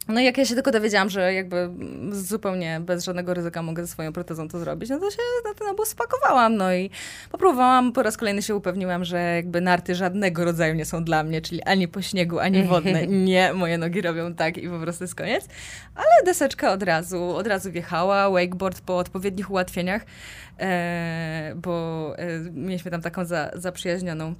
No 0.08 0.20
i 0.20 0.24
jak 0.24 0.38
ja 0.38 0.44
się 0.44 0.54
tylko 0.54 0.70
dowiedziałam, 0.70 1.10
że 1.10 1.34
jakby 1.34 1.70
zupełnie 2.10 2.80
bez 2.80 3.04
żadnego 3.04 3.34
ryzyka 3.34 3.62
mogę 3.62 3.82
ze 3.82 3.88
swoją 3.88 4.12
protezą 4.12 4.48
to 4.48 4.58
zrobić, 4.58 4.90
no 4.90 4.98
to 4.98 5.10
się 5.10 5.18
na 5.44 5.54
ten 5.54 5.68
obóz 5.68 5.88
spakowałam, 5.88 6.56
no 6.56 6.74
i 6.74 6.90
popróbowałam, 7.30 7.92
po 7.92 8.02
raz 8.02 8.16
kolejny 8.16 8.42
się 8.42 8.54
upewniłam, 8.54 9.04
że 9.04 9.18
jakby 9.36 9.60
narty 9.60 9.94
żadnego 9.94 10.44
rodzaju 10.44 10.74
nie 10.74 10.84
są 10.84 11.04
dla 11.04 11.22
mnie, 11.22 11.40
czyli 11.40 11.62
ani 11.62 11.88
po 11.88 12.02
śniegu, 12.02 12.38
ani 12.38 12.62
wodne. 12.62 13.06
Nie, 13.28 13.52
moje 13.52 13.78
nogi 13.78 14.00
robią 14.00 14.34
tak 14.34 14.58
i 14.58 14.68
po 14.68 14.78
prostu 14.78 15.04
jest 15.04 15.14
koniec. 15.14 15.48
Ale 15.94 16.24
deseczka 16.24 16.72
od 16.72 16.82
razu, 16.82 17.24
od 17.24 17.46
razu 17.46 17.72
wjechała, 17.72 18.30
wakeboard 18.30 18.80
po 18.80 18.98
odpowiednich 18.98 19.50
ułatwieniach, 19.50 20.02
e, 20.60 21.52
bo 21.56 22.14
e, 22.18 22.40
mieliśmy 22.50 22.90
tam 22.90 23.02
taką 23.02 23.24
za, 23.24 23.50
zaprzyjaźnioną 23.54 24.34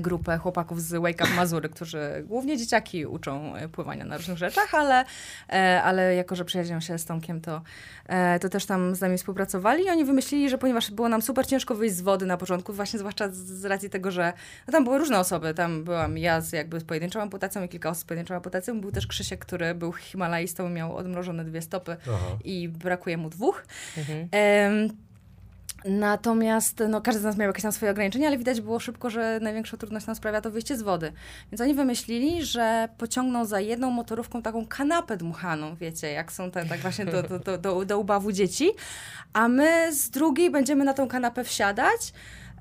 grupę 0.00 0.38
chłopaków 0.38 0.82
z 0.82 0.92
Wake 0.92 1.24
Up 1.24 1.34
Mazury, 1.34 1.68
którzy 1.68 2.24
głównie 2.26 2.56
dzieciaki 2.56 3.06
uczą 3.06 3.54
e, 3.54 3.68
pływania 3.68 4.04
na 4.04 4.16
różnych 4.16 4.38
rzeczach, 4.38 4.74
ale, 4.74 5.04
e, 5.52 5.82
ale 5.82 6.14
jako, 6.14 6.36
że 6.36 6.44
przyjaźnią 6.44 6.80
się 6.80 6.98
z 6.98 7.04
Tomkiem, 7.04 7.40
to, 7.40 7.62
e, 8.06 8.38
to 8.38 8.48
też 8.48 8.66
tam 8.66 8.94
z 8.94 9.00
nami 9.00 9.18
współpracowali 9.18 9.84
i 9.84 9.90
oni 9.90 10.04
wymyślili, 10.04 10.50
że 10.50 10.58
ponieważ 10.58 10.90
było 10.90 11.08
nam 11.08 11.22
super 11.22 11.46
ciężko 11.46 11.74
wyjść 11.74 11.96
z 11.96 12.00
wody 12.00 12.26
na 12.26 12.36
początku, 12.36 12.72
właśnie 12.72 12.98
zwłaszcza 12.98 13.28
z, 13.30 13.64
racji 13.64 13.90
tego, 13.90 14.10
że 14.10 14.32
no 14.66 14.72
tam 14.72 14.84
były 14.84 14.98
różne 14.98 15.18
osoby, 15.18 15.54
tam 15.54 15.84
byłam 15.84 16.18
ja 16.18 16.40
z 16.40 16.52
jakby 16.52 16.80
z 16.80 16.84
pojedynczą 16.84 17.22
amputacją 17.22 17.62
i 17.62 17.68
kilka 17.68 17.90
osób 17.90 18.02
z 18.02 18.04
pojedynczą 18.04 18.34
amputacją, 18.34 18.80
był 18.80 18.92
też 18.92 19.06
Krzysiek, 19.06 19.40
który 19.40 19.74
był 19.74 19.92
himalaistą, 19.92 20.68
miał 20.68 20.96
odmrożone 20.96 21.44
dwie 21.44 21.62
stopy 21.62 21.96
Aha. 22.02 22.38
i 22.44 22.68
brakuje 22.68 23.16
mu 23.16 23.30
dwóch. 23.30 23.66
Mhm. 23.96 24.28
Em, 24.32 25.05
Natomiast 25.88 26.82
no, 26.88 27.00
każdy 27.00 27.20
z 27.20 27.24
nas 27.24 27.36
miał 27.36 27.48
jakieś 27.48 27.62
tam 27.62 27.72
swoje 27.72 27.92
ograniczenia, 27.92 28.28
ale 28.28 28.38
widać 28.38 28.60
było 28.60 28.80
szybko, 28.80 29.10
że 29.10 29.38
największą 29.42 29.76
trudność 29.76 30.06
nam 30.06 30.16
sprawia 30.16 30.40
to 30.40 30.50
wyjście 30.50 30.76
z 30.76 30.82
wody. 30.82 31.12
Więc 31.52 31.60
oni 31.60 31.74
wymyślili, 31.74 32.44
że 32.44 32.88
pociągną 32.98 33.44
za 33.44 33.60
jedną 33.60 33.90
motorówką 33.90 34.42
taką 34.42 34.66
kanapę 34.66 35.16
dmuchaną, 35.16 35.76
wiecie, 35.76 36.12
jak 36.12 36.32
są 36.32 36.50
te 36.50 36.66
tak 36.66 36.80
właśnie 36.80 37.04
do, 37.04 37.22
do, 37.22 37.38
do, 37.38 37.58
do, 37.58 37.84
do 37.84 37.98
ubawu 37.98 38.32
dzieci, 38.32 38.70
a 39.32 39.48
my 39.48 39.92
z 39.92 40.10
drugiej 40.10 40.50
będziemy 40.50 40.84
na 40.84 40.94
tą 40.94 41.08
kanapę 41.08 41.44
wsiadać 41.44 42.12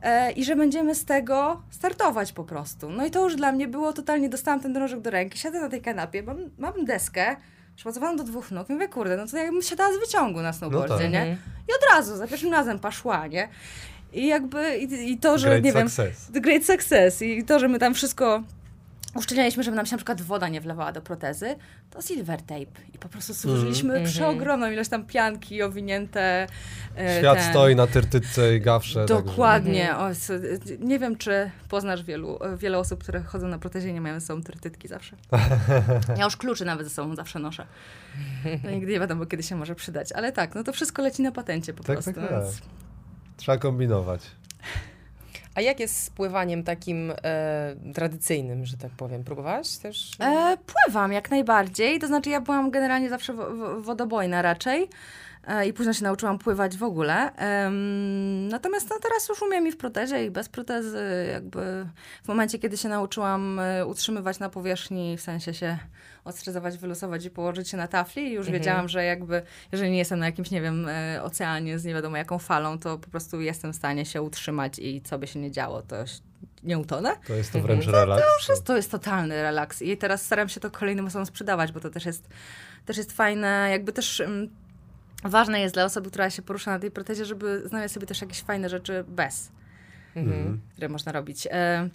e, 0.02 0.32
i 0.32 0.46
że 0.46 0.56
będziemy 0.56 0.96
z 0.96 1.06
tego 1.06 1.62
startować 1.70 2.34
po 2.34 2.44
prostu. 2.44 2.90
No 2.90 3.06
i 3.06 3.12
to 3.12 3.24
już 3.24 3.36
dla 3.36 3.52
mnie 3.52 3.68
było 3.68 3.94
totalnie, 3.94 4.30
dostałam 4.30 4.60
ten 4.60 4.74
drążek 4.74 5.02
do 5.02 5.10
ręki, 5.10 5.40
siadę 5.40 5.62
na 5.62 5.70
tej 5.70 5.82
kanapie, 5.82 6.24
mam, 6.24 6.38
mam 6.58 6.86
deskę, 6.86 7.36
przymocowaną 7.76 8.18
do 8.18 8.24
dwóch 8.24 8.52
nóg 8.52 8.70
i 8.70 8.74
mówię, 8.74 8.88
kurde, 8.88 9.18
no 9.18 9.28
to 9.28 9.38
jakbym 9.38 9.62
siadała 9.62 9.94
z 9.94 10.00
wyciągu 10.00 10.42
na 10.42 10.54
snowboardzie, 10.54 10.96
tak. 10.96 11.12
nie? 11.12 11.22
Mhm. 11.22 11.38
I 11.70 11.72
od 11.74 11.96
razu, 11.96 12.18
za 12.18 12.28
pierwszym 12.28 12.52
razem 12.52 12.80
paszła, 12.80 13.28
nie? 13.28 13.50
I 14.14 14.28
jakby, 14.28 14.78
i, 14.78 15.12
i 15.12 15.18
to, 15.18 15.38
że 15.38 15.48
Great 15.48 15.64
nie 15.64 15.74
wiem, 15.74 15.90
success. 15.90 16.32
the 16.34 16.42
great 16.42 16.66
success 16.66 17.22
i 17.22 17.44
to, 17.44 17.60
że 17.60 17.68
my 17.68 17.80
tam 17.80 17.94
wszystko 17.94 18.44
uszczelnialiśmy, 19.16 19.64
żeby 19.64 19.78
nam 19.78 19.86
się 19.86 19.92
na 19.92 19.98
przykład 19.98 20.22
woda 20.22 20.48
nie 20.48 20.62
wlewała 20.62 20.92
do 20.92 21.02
protezy, 21.02 21.56
to 21.90 22.02
silver 22.02 22.42
tape. 22.42 22.82
I 22.94 22.98
po 23.00 23.10
prostu 23.10 23.34
zużyliśmy 23.34 23.94
mm. 23.94 24.06
przeogromną 24.06 24.72
ilość 24.72 24.90
tam 24.90 25.06
pianki 25.06 25.64
owinięte. 25.64 26.48
E, 26.98 27.20
Świat 27.20 27.38
ten... 27.38 27.52
stoi 27.52 27.76
na 27.76 27.88
tyrtyce 27.88 28.56
i 28.56 28.62
gawrze. 28.62 29.06
Dokładnie. 29.06 29.88
Także. 29.88 30.34
O, 30.34 30.38
nie 30.80 31.00
wiem, 31.00 31.18
czy 31.18 31.52
poznasz 31.70 32.04
wielu, 32.04 32.40
wiele 32.58 32.78
osób, 32.78 33.04
które 33.04 33.24
chodzą 33.24 33.48
na 33.48 33.60
protezie 33.60 33.90
i 33.90 33.94
nie 33.94 34.02
mają 34.02 34.20
ze 34.20 34.26
sobą 34.26 34.42
tyrtytki 34.42 34.88
zawsze. 34.88 35.16
Ja 36.18 36.24
już 36.24 36.38
kluczy 36.38 36.66
nawet 36.66 36.88
ze 36.88 36.94
sobą 36.94 37.16
zawsze 37.16 37.40
noszę. 37.40 37.66
No, 38.64 38.72
nigdy 38.72 38.92
nie 38.92 39.00
wiadomo, 39.00 39.26
kiedy 39.26 39.44
się 39.44 39.56
może 39.56 39.76
przydać. 39.76 40.12
Ale 40.12 40.32
tak, 40.32 40.56
no 40.56 40.64
to 40.64 40.74
wszystko 40.74 41.02
leci 41.02 41.22
na 41.22 41.32
patencie 41.32 41.74
po 41.74 41.84
tak, 41.84 41.96
prostu. 41.96 42.14
Tak, 42.14 42.30
tak. 42.30 42.44
Trzeba 43.38 43.58
kombinować. 43.58 44.22
A 45.56 45.62
jak 45.62 45.80
jest 45.80 46.04
z 46.04 46.10
pływaniem 46.10 46.64
takim 46.64 47.14
e, 47.24 47.76
tradycyjnym, 47.94 48.66
że 48.66 48.78
tak 48.78 48.92
powiem? 48.92 49.24
Próbowałaś 49.24 49.78
też? 49.78 50.12
E, 50.20 50.58
pływam 50.86 51.14
jak 51.14 51.32
najbardziej. 51.32 52.00
To 52.00 52.08
znaczy 52.08 52.30
ja 52.30 52.42
byłam 52.42 52.72
generalnie 52.72 53.10
zawsze 53.10 53.34
wodobojna 53.80 54.42
raczej. 54.42 54.90
E, 55.48 55.68
I 55.68 55.74
później 55.74 55.94
się 55.94 56.04
nauczyłam 56.04 56.38
pływać 56.38 56.78
w 56.78 56.84
ogóle. 56.84 57.32
natomiast 58.50 58.90
no, 58.90 59.00
teraz 59.00 59.30
już 59.30 59.42
umiem 59.42 59.68
i 59.68 59.72
w 59.72 59.78
protezie, 59.78 60.26
i 60.26 60.32
bez 60.32 60.50
protezy. 60.50 61.28
Jakby 61.32 61.86
w 62.24 62.28
momencie, 62.28 62.60
kiedy 62.60 62.78
się 62.78 62.90
nauczyłam 62.90 63.60
e, 63.60 63.86
utrzymywać 63.86 64.40
na 64.40 64.50
powierzchni, 64.50 65.18
w 65.18 65.22
sensie 65.22 65.54
się 65.54 65.78
odstresować, 66.26 66.78
wylosować 66.78 67.26
i 67.26 67.30
położyć 67.30 67.70
się 67.70 67.78
na 67.78 67.88
tafli, 67.88 68.32
już 68.32 68.48
mhm. 68.48 68.60
wiedziałam, 68.60 68.90
że 68.90 69.04
jakby, 69.04 69.42
jeżeli 69.72 69.92
nie 69.92 69.98
jestem 69.98 70.20
na 70.20 70.26
jakimś, 70.26 70.52
nie 70.52 70.62
wiem, 70.62 70.88
e, 70.90 71.24
oceanie 71.24 71.80
z 71.80 71.86
nie 71.86 71.94
wiadomo 71.94 72.18
jaką 72.18 72.40
falą, 72.40 72.80
to 72.80 72.98
po 72.98 73.10
prostu 73.10 73.42
jestem 73.42 73.74
w 73.74 73.76
stanie 73.76 74.06
się 74.06 74.22
utrzymać 74.22 74.80
i 74.80 75.02
co 75.02 75.20
by 75.20 75.28
się 75.28 75.40
nie 75.40 75.52
działo, 75.52 75.82
to 75.82 75.96
nie 76.64 76.78
utonę. 76.78 77.16
To 77.28 77.34
jest 77.34 77.52
to 77.52 77.62
wręcz 77.62 77.86
mhm. 77.86 78.10
relaks. 78.10 78.24
To, 78.24 78.46
to, 78.46 78.52
jest, 78.52 78.66
to 78.66 78.76
jest 78.76 78.92
totalny 78.92 79.42
relaks. 79.42 79.82
I 79.82 79.98
teraz 79.98 80.22
staram 80.22 80.50
się 80.50 80.60
to 80.60 80.72
kolejnym 80.72 81.06
osobom 81.06 81.26
sprzedawać, 81.26 81.72
bo 81.72 81.80
to 81.80 81.90
też 81.90 82.06
jest, 82.06 82.30
też 82.86 82.98
jest 82.98 83.12
fajne, 83.12 83.68
jakby 83.72 83.94
też 83.94 84.20
mm, 84.20 84.50
ważne 85.30 85.62
jest 85.62 85.76
dla 85.76 85.86
osoby, 85.86 86.10
która 86.10 86.30
się 86.30 86.42
porusza 86.42 86.72
na 86.72 86.80
tej 86.80 86.92
protezie, 86.92 87.26
żeby 87.26 87.62
znaleźć 87.66 87.94
sobie 87.94 88.08
też 88.08 88.22
jakieś 88.22 88.42
fajne 88.42 88.70
rzeczy 88.70 89.04
bez, 89.08 89.52
mhm. 90.16 90.62
które 90.72 90.90
można 90.90 91.12
robić. 91.12 91.48
E, 91.52 91.90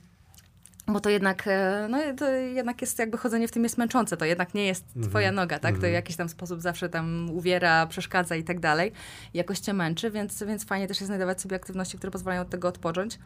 bo 0.87 1.01
to 1.01 1.11
jednak, 1.11 1.45
e, 1.47 1.87
no, 1.91 1.99
to 2.19 2.31
jednak 2.31 2.81
jest 2.81 2.99
jakby 2.99 3.19
chodzenie 3.19 3.49
w 3.49 3.51
tym 3.51 3.63
jest 3.63 3.79
męczące, 3.79 4.17
to 4.17 4.25
jednak 4.25 4.55
nie 4.55 4.67
jest 4.67 4.85
mhm. 4.87 5.11
twoja 5.11 5.33
noga, 5.33 5.59
tak? 5.59 5.75
To 5.75 5.81
w 5.81 5.85
mhm. 5.85 5.95
jakiś 5.95 6.17
tam 6.17 6.29
sposób 6.29 6.61
zawsze 6.61 6.89
tam 6.89 7.31
uwiera, 7.31 7.87
przeszkadza 7.87 8.37
i 8.37 8.45
tak 8.45 8.61
dalej. 8.61 8.93
Jakoś 9.35 9.59
cię 9.59 9.73
męczy, 9.73 10.11
więc, 10.11 10.43
więc 10.43 10.65
fajnie 10.65 10.89
też 10.89 11.01
jest 11.01 11.07
znajdować 11.07 11.41
sobie 11.41 11.57
aktywności, 11.57 11.99
które 11.99 12.11
pozwalają 12.11 12.43
od 12.43 12.51
tego 12.51 12.69
odpocząć. 12.69 13.19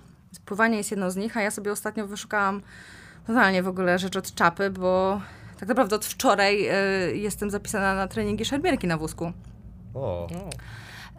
Pływanie 0.44 0.76
jest 0.76 0.90
jedną 0.90 1.10
z 1.10 1.16
nich, 1.16 1.36
a 1.36 1.42
ja 1.42 1.50
sobie 1.50 1.72
ostatnio 1.72 2.06
wyszukałam 2.06 2.62
totalnie 3.26 3.62
w 3.62 3.68
ogóle 3.68 3.98
rzecz 3.98 4.16
od 4.16 4.34
czapy, 4.34 4.70
bo 4.70 5.20
tak 5.60 5.68
naprawdę 5.68 5.96
od 5.96 6.04
wczoraj 6.04 6.68
y, 7.10 7.16
jestem 7.16 7.50
zapisana 7.50 7.94
na 7.94 8.08
treningi 8.08 8.44
szermierki 8.44 8.86
na 8.86 8.96
wózku. 8.96 9.32
O. 9.94 10.28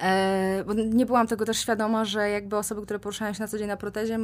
E, 0.01 0.63
bo 0.67 0.73
nie 0.73 1.05
byłam 1.05 1.27
tego 1.27 1.45
też 1.45 1.59
świadoma, 1.59 2.05
że 2.05 2.29
jakby 2.29 2.57
osoby, 2.57 2.81
które 2.81 2.99
poruszają 2.99 3.33
się 3.33 3.41
na 3.41 3.47
co 3.47 3.57
dzień 3.57 3.67
na 3.67 3.77
protezie, 3.77 4.19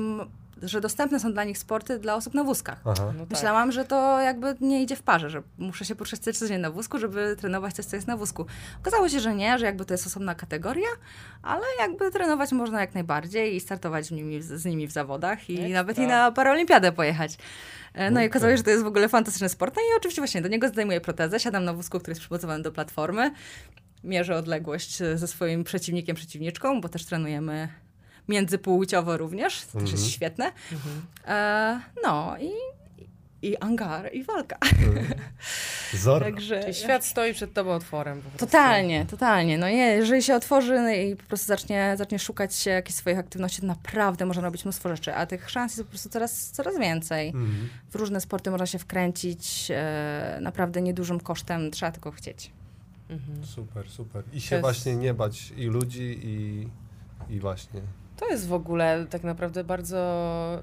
że 0.62 0.82
dostępne 0.82 1.20
są 1.20 1.34
dla 1.34 1.43
nich 1.43 1.58
sporty 1.58 1.99
dla 1.99 2.16
osób 2.16 2.34
na 2.34 2.43
wózkach. 2.43 2.82
No 2.86 2.93
tak. 2.93 3.30
Myślałam, 3.30 3.72
że 3.72 3.86
to 3.86 4.20
jakby 4.20 4.56
nie 4.62 4.84
idzie 4.84 4.95
w 4.95 5.04
parze, 5.04 5.30
że 5.30 5.41
muszę 5.58 5.86
się 5.86 5.95
poruszać 5.95 6.20
co 6.20 6.47
dzień 6.47 6.62
na 6.62 6.72
wózku, 6.72 6.99
żeby 6.99 7.36
trenować 7.39 7.74
coś, 7.74 7.86
co 7.86 7.95
jest 7.95 8.08
na 8.08 8.18
wózku. 8.18 8.45
Okazało 8.82 9.10
się, 9.10 9.20
że 9.20 9.36
nie, 9.36 9.60
że 9.60 9.66
jakby 9.66 9.86
to 9.86 9.93
jest 9.93 10.08
osobna 10.08 10.36
kategoria, 10.36 10.89
ale 11.43 11.64
jakby 11.80 12.12
trenować 12.12 12.52
można 12.52 12.82
jak 12.82 12.93
najbardziej 12.93 13.56
i 13.56 13.60
startować 13.60 14.06
z 14.06 14.12
nimi, 14.12 14.41
z 14.41 14.66
nimi 14.66 14.88
w 14.88 14.91
zawodach 14.91 15.49
i 15.49 15.54
Ekstra. 15.54 15.74
nawet 15.74 15.97
i 15.97 16.08
na 16.08 16.32
paraolimpiadę 16.32 16.91
pojechać. 16.91 17.38
E, 17.93 18.12
no 18.12 18.16
okay. 18.16 18.26
i 18.26 18.30
okazało 18.30 18.54
się, 18.54 18.58
że 18.58 18.64
to 18.64 18.70
jest 18.70 18.84
w 18.84 18.88
ogóle 18.88 19.10
fantastyczny 19.10 19.49
sport. 19.49 19.76
No 19.76 19.82
i 19.82 19.97
oczywiście 19.97 20.22
właśnie 20.22 20.41
do 20.41 20.49
niego 20.49 20.68
zdejmuję 20.68 21.02
protezę, 21.02 21.39
siadam 21.39 21.64
na 21.64 21.74
wózku, 21.74 21.99
który 21.99 22.12
jest 22.12 22.22
przygotowany 22.22 22.64
do 22.64 22.72
platformy 22.72 23.32
mierzę 24.04 24.36
odległość 24.36 24.97
ze 25.16 25.28
swoim 25.28 25.64
przeciwnikiem, 25.64 26.16
przeciwniczką, 26.16 26.82
bo 26.82 26.89
też 26.89 27.06
trenujemy 27.06 27.68
międzypłciowo 28.28 29.18
również, 29.18 29.66
to 29.66 29.80
też 29.80 29.91
jest 29.91 29.93
mhm. 29.93 30.12
świetne. 30.12 30.52
Mhm. 30.72 31.02
E, 31.28 31.82
no 32.04 32.38
i, 32.39 32.52
i 33.41 33.58
angar, 33.58 34.14
i 34.14 34.24
walka. 34.24 34.58
Mhm. 34.72 35.14
Zor. 35.93 36.24
Także... 36.24 36.62
Czyli 36.62 36.74
świat 36.74 37.06
stoi 37.06 37.34
przed 37.34 37.54
tobą 37.54 37.72
otworem. 37.72 38.22
Totalnie, 38.38 39.06
totalnie. 39.06 39.58
No 39.58 39.70
nie, 39.70 39.88
jeżeli 39.88 40.24
się 40.24 40.36
otworzy 40.36 40.74
no 40.74 40.91
i 40.91 41.16
po 41.16 41.24
prostu 41.24 41.47
zacznie, 41.47 41.95
zacznie 41.97 42.20
szukać 42.20 42.66
jakichś 42.66 42.97
swoich 42.97 43.20
aktywności, 43.20 43.62
to 43.62 43.68
naprawdę 43.68 44.26
można 44.26 44.43
robić 44.43 44.66
mnóstwo 44.66 44.89
rzeczy, 44.89 45.16
a 45.16 45.26
tych 45.26 45.49
szans 45.49 45.72
jest 45.72 45.84
po 45.84 45.89
prostu 45.89 46.10
coraz, 46.10 46.52
coraz 46.52 46.80
więcej. 46.80 47.28
Mhm. 47.28 47.70
W 47.89 47.95
różne 47.95 48.22
sporty 48.22 48.52
można 48.52 48.66
się 48.66 48.80
wkręcić 48.80 49.68
e, 49.72 50.39
naprawdę 50.41 50.82
niedużym 50.82 51.20
kosztem, 51.20 51.72
trzeba 51.72 51.91
tylko 51.91 52.12
chcieć. 52.12 52.52
Mhm. 53.12 53.45
Super, 53.45 53.89
super. 53.89 54.24
I 54.34 54.41
się 54.41 54.55
jest... 54.55 54.62
właśnie 54.62 54.95
nie 54.95 55.14
bać 55.14 55.53
i 55.57 55.66
ludzi, 55.66 56.20
i, 56.24 56.68
i 57.30 57.39
właśnie. 57.39 57.82
To 58.18 58.28
jest 58.28 58.47
w 58.47 58.53
ogóle 58.53 59.05
tak 59.09 59.24
naprawdę 59.24 59.64
bardzo 59.64 60.62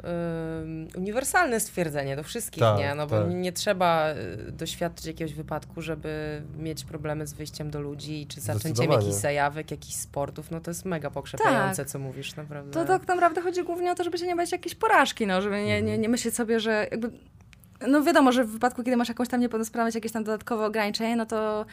y, 0.94 0.98
uniwersalne 0.98 1.60
stwierdzenie 1.60 2.16
do 2.16 2.22
wszystkich, 2.22 2.60
tak, 2.60 2.78
nie? 2.78 2.94
No 2.94 3.06
bo 3.06 3.20
tak. 3.20 3.34
nie 3.34 3.52
trzeba 3.52 4.10
y, 4.48 4.52
doświadczyć 4.52 5.06
jakiegoś 5.06 5.34
wypadku, 5.34 5.82
żeby 5.82 6.42
mieć 6.58 6.84
problemy 6.84 7.26
z 7.26 7.32
wyjściem 7.32 7.70
do 7.70 7.80
ludzi, 7.80 8.26
czy 8.28 8.40
zaczęciem 8.40 8.92
jakichś 8.92 9.14
zajawek, 9.14 9.70
jakichś 9.70 9.94
sportów. 9.94 10.50
No 10.50 10.60
to 10.60 10.70
jest 10.70 10.84
mega 10.84 11.10
pokrzepiające, 11.10 11.82
tak. 11.82 11.90
co 11.90 11.98
mówisz, 11.98 12.36
naprawdę. 12.36 12.72
To 12.72 12.84
tak 12.84 13.08
naprawdę 13.08 13.42
chodzi 13.42 13.64
głównie 13.64 13.92
o 13.92 13.94
to, 13.94 14.04
żeby 14.04 14.18
się 14.18 14.26
nie 14.26 14.36
bać 14.36 14.52
jakiejś 14.52 14.74
porażki, 14.74 15.26
no, 15.26 15.42
żeby 15.42 15.56
nie, 15.56 15.66
nie, 15.66 15.78
mhm. 15.78 16.00
nie 16.00 16.08
myśleć 16.08 16.34
sobie, 16.34 16.60
że 16.60 16.88
jakby 16.90 17.10
no 17.86 18.02
wiadomo, 18.02 18.32
że 18.32 18.44
w 18.44 18.50
wypadku, 18.50 18.82
kiedy 18.82 18.96
masz 18.96 19.08
jakąś 19.08 19.28
tam 19.28 19.40
niepełnosprawność, 19.40 19.94
jakieś 19.94 20.12
tam 20.12 20.24
dodatkowe 20.24 20.66
ograniczenie, 20.66 21.16
no 21.16 21.26
to 21.26 21.66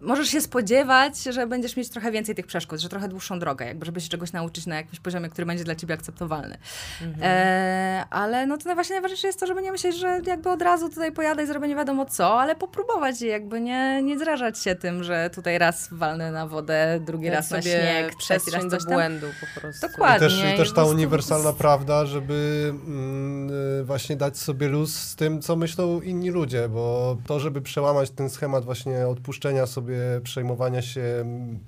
możesz 0.00 0.28
się 0.28 0.40
spodziewać, 0.40 1.22
że 1.22 1.46
będziesz 1.46 1.76
mieć 1.76 1.88
trochę 1.88 2.12
więcej 2.12 2.34
tych 2.34 2.46
przeszkód, 2.46 2.80
że 2.80 2.88
trochę 2.88 3.08
dłuższą 3.08 3.38
drogę, 3.38 3.66
jakby 3.66 3.86
żeby 3.86 4.00
się 4.00 4.08
czegoś 4.08 4.32
nauczyć 4.32 4.66
na 4.66 4.76
jakimś 4.76 5.00
poziomie, 5.00 5.28
który 5.28 5.46
będzie 5.46 5.64
dla 5.64 5.74
ciebie 5.74 5.94
akceptowalny. 5.94 6.58
Mhm. 7.02 7.22
E, 7.22 8.04
ale 8.10 8.46
no 8.46 8.58
to 8.58 8.74
właśnie 8.74 8.94
najważniejsze 8.94 9.26
jest 9.26 9.40
to, 9.40 9.46
żeby 9.46 9.62
nie 9.62 9.72
myśleć, 9.72 9.96
że 9.96 10.20
jakby 10.26 10.50
od 10.50 10.62
razu 10.62 10.88
tutaj 10.88 11.12
pojadę 11.12 11.44
i 11.44 11.46
zrobię 11.46 11.68
nie 11.68 11.76
wiadomo 11.76 12.06
co, 12.06 12.40
ale 12.40 12.56
popróbować 12.56 13.20
jakby 13.22 13.60
nie, 13.60 14.02
nie 14.02 14.18
zrażać 14.18 14.58
się 14.58 14.74
tym, 14.74 15.04
że 15.04 15.30
tutaj 15.34 15.58
raz 15.58 15.88
walnę 15.92 16.32
na 16.32 16.46
wodę, 16.46 17.00
drugi 17.06 17.30
raz 17.30 17.50
na 17.50 17.62
śnieg, 17.62 18.14
trzeci 18.14 18.50
raz 18.50 18.66
coś 18.70 18.84
do 18.84 18.90
błędu 18.90 19.26
po 19.40 19.60
prostu. 19.60 19.88
Dokładnie. 19.88 20.26
I 20.26 20.30
też, 20.30 20.54
i 20.54 20.56
też 20.56 20.72
ta 20.72 20.84
uniwersalna 20.84 21.52
prawda, 21.52 22.06
żeby 22.06 22.72
mm, 22.86 23.50
y, 23.80 23.84
właśnie 23.84 24.16
dać 24.16 24.38
sobie 24.38 24.68
luz 24.68 24.94
z 24.94 25.16
tym, 25.16 25.42
co 25.42 25.56
myślą 25.56 26.00
inni 26.00 26.30
ludzie, 26.30 26.68
bo 26.68 27.16
to, 27.26 27.40
żeby 27.40 27.60
przełamać 27.60 28.10
ten 28.10 28.30
schemat 28.30 28.64
właśnie 28.64 29.06
odpuszczenia 29.08 29.66
sobie 29.66 29.75
sobie 29.76 29.98
przejmowania 30.22 30.82
się 30.82 31.24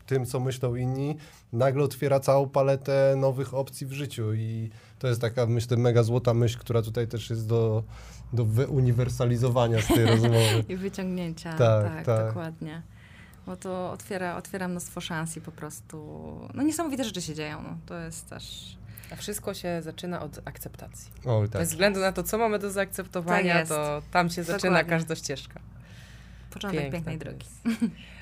tym, 0.06 0.26
co 0.26 0.40
myślą 0.40 0.74
inni, 0.74 1.16
nagle 1.52 1.84
otwiera 1.84 2.20
całą 2.20 2.48
paletę 2.48 3.14
nowych 3.16 3.54
opcji 3.54 3.86
w 3.86 3.92
życiu 3.92 4.34
i 4.34 4.70
to 4.98 5.08
jest 5.08 5.20
taka, 5.20 5.46
myślę, 5.46 5.76
mega 5.76 6.02
złota 6.02 6.34
myśl, 6.34 6.58
która 6.58 6.82
tutaj 6.82 7.08
też 7.08 7.30
jest 7.30 7.48
do, 7.48 7.82
do 8.32 8.44
wyuniwersalizowania 8.44 9.82
z 9.82 9.86
tej 9.86 10.06
rozmowy. 10.14 10.64
I 10.68 10.76
wyciągnięcia, 10.76 11.52
tak, 11.52 11.84
tak, 11.84 12.06
tak, 12.06 12.26
dokładnie. 12.26 12.82
Bo 13.46 13.56
to 13.56 13.90
otwiera, 13.92 14.36
otwiera 14.36 14.68
mnóstwo 14.68 15.00
szans 15.00 15.36
i 15.36 15.40
po 15.40 15.52
prostu, 15.52 15.96
no 16.54 16.62
niesamowite 16.62 17.04
rzeczy 17.04 17.22
się 17.22 17.34
dzieją, 17.34 17.62
no. 17.62 17.78
to 17.86 17.98
jest 17.98 18.30
też... 18.30 18.76
A 19.12 19.16
wszystko 19.16 19.54
się 19.54 19.82
zaczyna 19.82 20.22
od 20.22 20.40
akceptacji. 20.44 21.12
O, 21.24 21.42
tak. 21.42 21.60
Bez 21.60 21.68
względu 21.68 22.00
na 22.00 22.12
to, 22.12 22.22
co 22.22 22.38
mamy 22.38 22.58
do 22.58 22.70
zaakceptowania, 22.70 23.54
tak 23.54 23.68
to 23.68 24.02
tam 24.10 24.30
się 24.30 24.44
zaczyna 24.44 24.70
Dokładnie. 24.70 24.90
każda 24.90 25.14
ścieżka. 25.16 25.60
Początek 26.58 26.80
Piękna 26.80 27.12
pięknej 27.12 27.18
drogi. 27.18 27.46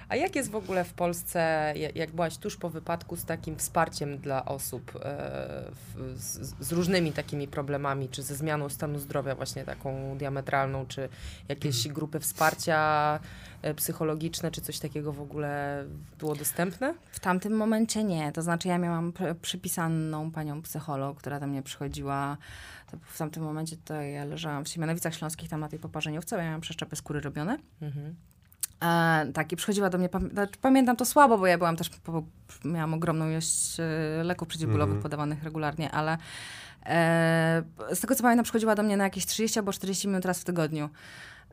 A 0.08 0.16
jak 0.16 0.36
jest 0.36 0.50
w 0.50 0.56
ogóle 0.56 0.84
w 0.84 0.92
Polsce, 0.92 1.72
jak 1.94 2.10
byłaś 2.10 2.36
tuż 2.38 2.56
po 2.56 2.70
wypadku, 2.70 3.16
z 3.16 3.24
takim 3.24 3.56
wsparciem 3.56 4.18
dla 4.18 4.44
osób 4.44 4.92
e, 5.04 5.64
z, 6.60 6.72
różnymi 6.72 7.12
takimi 7.12 7.48
problemami, 7.48 8.08
czy 8.08 8.22
ze 8.22 8.34
zmianą 8.34 8.68
stanu 8.68 8.98
zdrowia 8.98 9.34
właśnie 9.34 9.64
taką 9.64 10.18
diametralną, 10.18 10.86
czy 10.86 11.08
jakieś 11.48 11.88
grupy 11.88 12.20
wsparcia 12.20 13.20
e, 13.62 13.74
psychologiczne, 13.74 14.50
czy 14.50 14.60
coś 14.60 14.78
takiego 14.78 15.12
w 15.12 15.20
ogóle 15.20 15.84
było 16.18 16.34
dostępne? 16.34 16.94
W 17.10 17.20
tamtym 17.20 17.52
momencie 17.52 18.04
nie. 18.04 18.32
To 18.32 18.42
znaczy 18.42 18.68
ja 18.68 18.78
miałam 18.78 19.12
przypisaną 19.42 20.30
panią 20.30 20.62
psycholog, 20.62 21.18
która 21.18 21.40
do 21.40 21.46
mnie 21.46 21.62
przychodziła 21.62 22.36
w 23.02 23.18
tamtym 23.18 23.42
momencie 23.42 23.76
to 23.84 23.94
ja 23.94 24.24
leżałam 24.24 24.64
w 24.64 24.68
Siemianowicach 24.68 25.14
Śląskich, 25.14 25.48
tam 25.48 25.60
na 25.60 25.68
tej 25.68 25.78
poparzeniówce, 25.78 26.36
ja 26.36 26.42
miałam 26.42 26.60
przeszczepy 26.60 26.96
skóry 26.96 27.20
robione. 27.20 27.58
Mhm. 27.82 28.14
E, 28.84 29.26
tak, 29.34 29.52
i 29.52 29.56
przychodziła 29.56 29.90
do 29.90 29.98
mnie, 29.98 30.08
znaczy, 30.32 30.52
pamiętam 30.60 30.96
to 30.96 31.04
słabo, 31.04 31.38
bo 31.38 31.46
ja 31.46 31.58
byłam 31.58 31.76
też, 31.76 31.90
miałam 32.64 32.94
ogromną 32.94 33.30
ilość 33.30 33.80
e, 33.80 34.24
leków 34.24 34.48
przeciwbólowych 34.48 34.92
mm. 34.92 35.02
podawanych 35.02 35.42
regularnie, 35.42 35.90
ale 35.90 36.18
e, 36.86 37.62
z 37.94 38.00
tego 38.00 38.14
co 38.14 38.22
pamiętam, 38.22 38.44
przychodziła 38.44 38.74
do 38.74 38.82
mnie 38.82 38.96
na 38.96 39.04
jakieś 39.04 39.26
30 39.26 39.58
albo 39.58 39.72
40 39.72 40.08
minut 40.08 40.24
raz 40.24 40.40
w 40.40 40.44
tygodniu. 40.44 40.88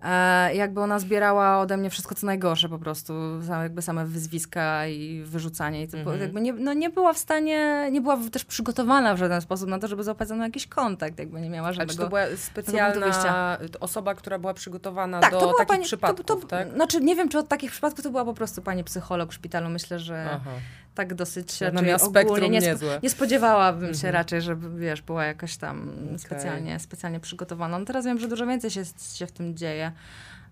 E, 0.04 0.56
jakby 0.56 0.82
ona 0.82 1.00
zbierała 1.00 1.60
ode 1.60 1.78
mnie 1.78 1.90
wszystko, 1.90 2.16
co 2.16 2.26
najgorsze 2.26 2.70
po 2.70 2.80
prostu, 2.80 3.14
jakby 3.62 3.82
same 3.82 4.06
wyzwiska 4.06 4.88
i 4.88 5.24
wyrzucanie. 5.26 5.84
I 5.84 5.88
to, 5.88 5.98
mhm. 5.98 6.20
jakby 6.20 6.42
nie, 6.42 6.54
no 6.54 6.74
nie 6.74 6.90
była 6.90 7.14
w 7.14 7.18
stanie, 7.18 7.90
nie 7.92 8.02
była 8.02 8.18
też 8.32 8.46
przygotowana 8.46 9.16
w 9.16 9.18
żaden 9.18 9.42
sposób 9.42 9.70
na 9.70 9.80
to, 9.80 9.88
żeby 9.88 10.04
złapać 10.04 10.28
ze 10.28 10.36
mną 10.36 10.44
jakiś 10.44 10.68
kontakt, 10.68 11.20
jakby 11.20 11.42
nie 11.42 11.50
miała 11.50 11.74
żadnego... 11.74 11.92
A 11.92 11.94
czy 11.94 11.98
to 11.98 12.10
była 12.10 12.38
specjalna 12.38 13.58
osoba, 13.80 14.16
która 14.16 14.40
była 14.40 14.54
przygotowana 14.54 15.20
tak, 15.20 15.32
do 15.32 15.40
to 15.40 15.46
była 15.46 15.58
takich 15.58 15.68
pani, 15.68 15.84
przypadków, 15.84 16.26
to, 16.26 16.36
to, 16.36 16.48
tak? 16.48 16.74
Znaczy, 16.74 17.02
nie 17.02 17.16
wiem, 17.16 17.30
czy 17.30 17.40
od 17.40 17.48
takich 17.48 17.72
przypadków 17.72 18.04
to 18.04 18.10
była 18.10 18.26
po 18.26 18.34
prostu 18.34 18.62
pani 18.62 18.84
psycholog 18.84 19.32
w 19.32 19.34
szpitalu. 19.34 19.70
Myślę, 19.70 20.00
że 20.00 20.30
Aha. 20.34 20.52
Tak 20.96 21.14
dosyć 21.14 21.62
raczej 21.62 21.94
ogólnie. 21.94 22.50
Nie, 22.50 22.76
nie 23.04 23.10
spodziewałabym 23.10 23.84
mhm. 23.84 24.00
się 24.00 24.12
raczej, 24.12 24.42
żeby, 24.42 24.80
wiesz, 24.80 25.02
była 25.02 25.26
jakaś 25.26 25.58
tam 25.58 25.90
okay. 26.06 26.20
specjalnie, 26.20 26.80
specjalnie 26.80 27.20
przygotowana. 27.20 27.80
No 27.80 27.86
teraz 27.86 28.06
wiem, 28.06 28.20
że 28.20 28.28
dużo 28.28 28.48
więcej 28.48 28.72
się, 28.72 28.84
się 29.14 29.28
w 29.28 29.32
tym 29.32 29.58
dzieje. 29.58 29.92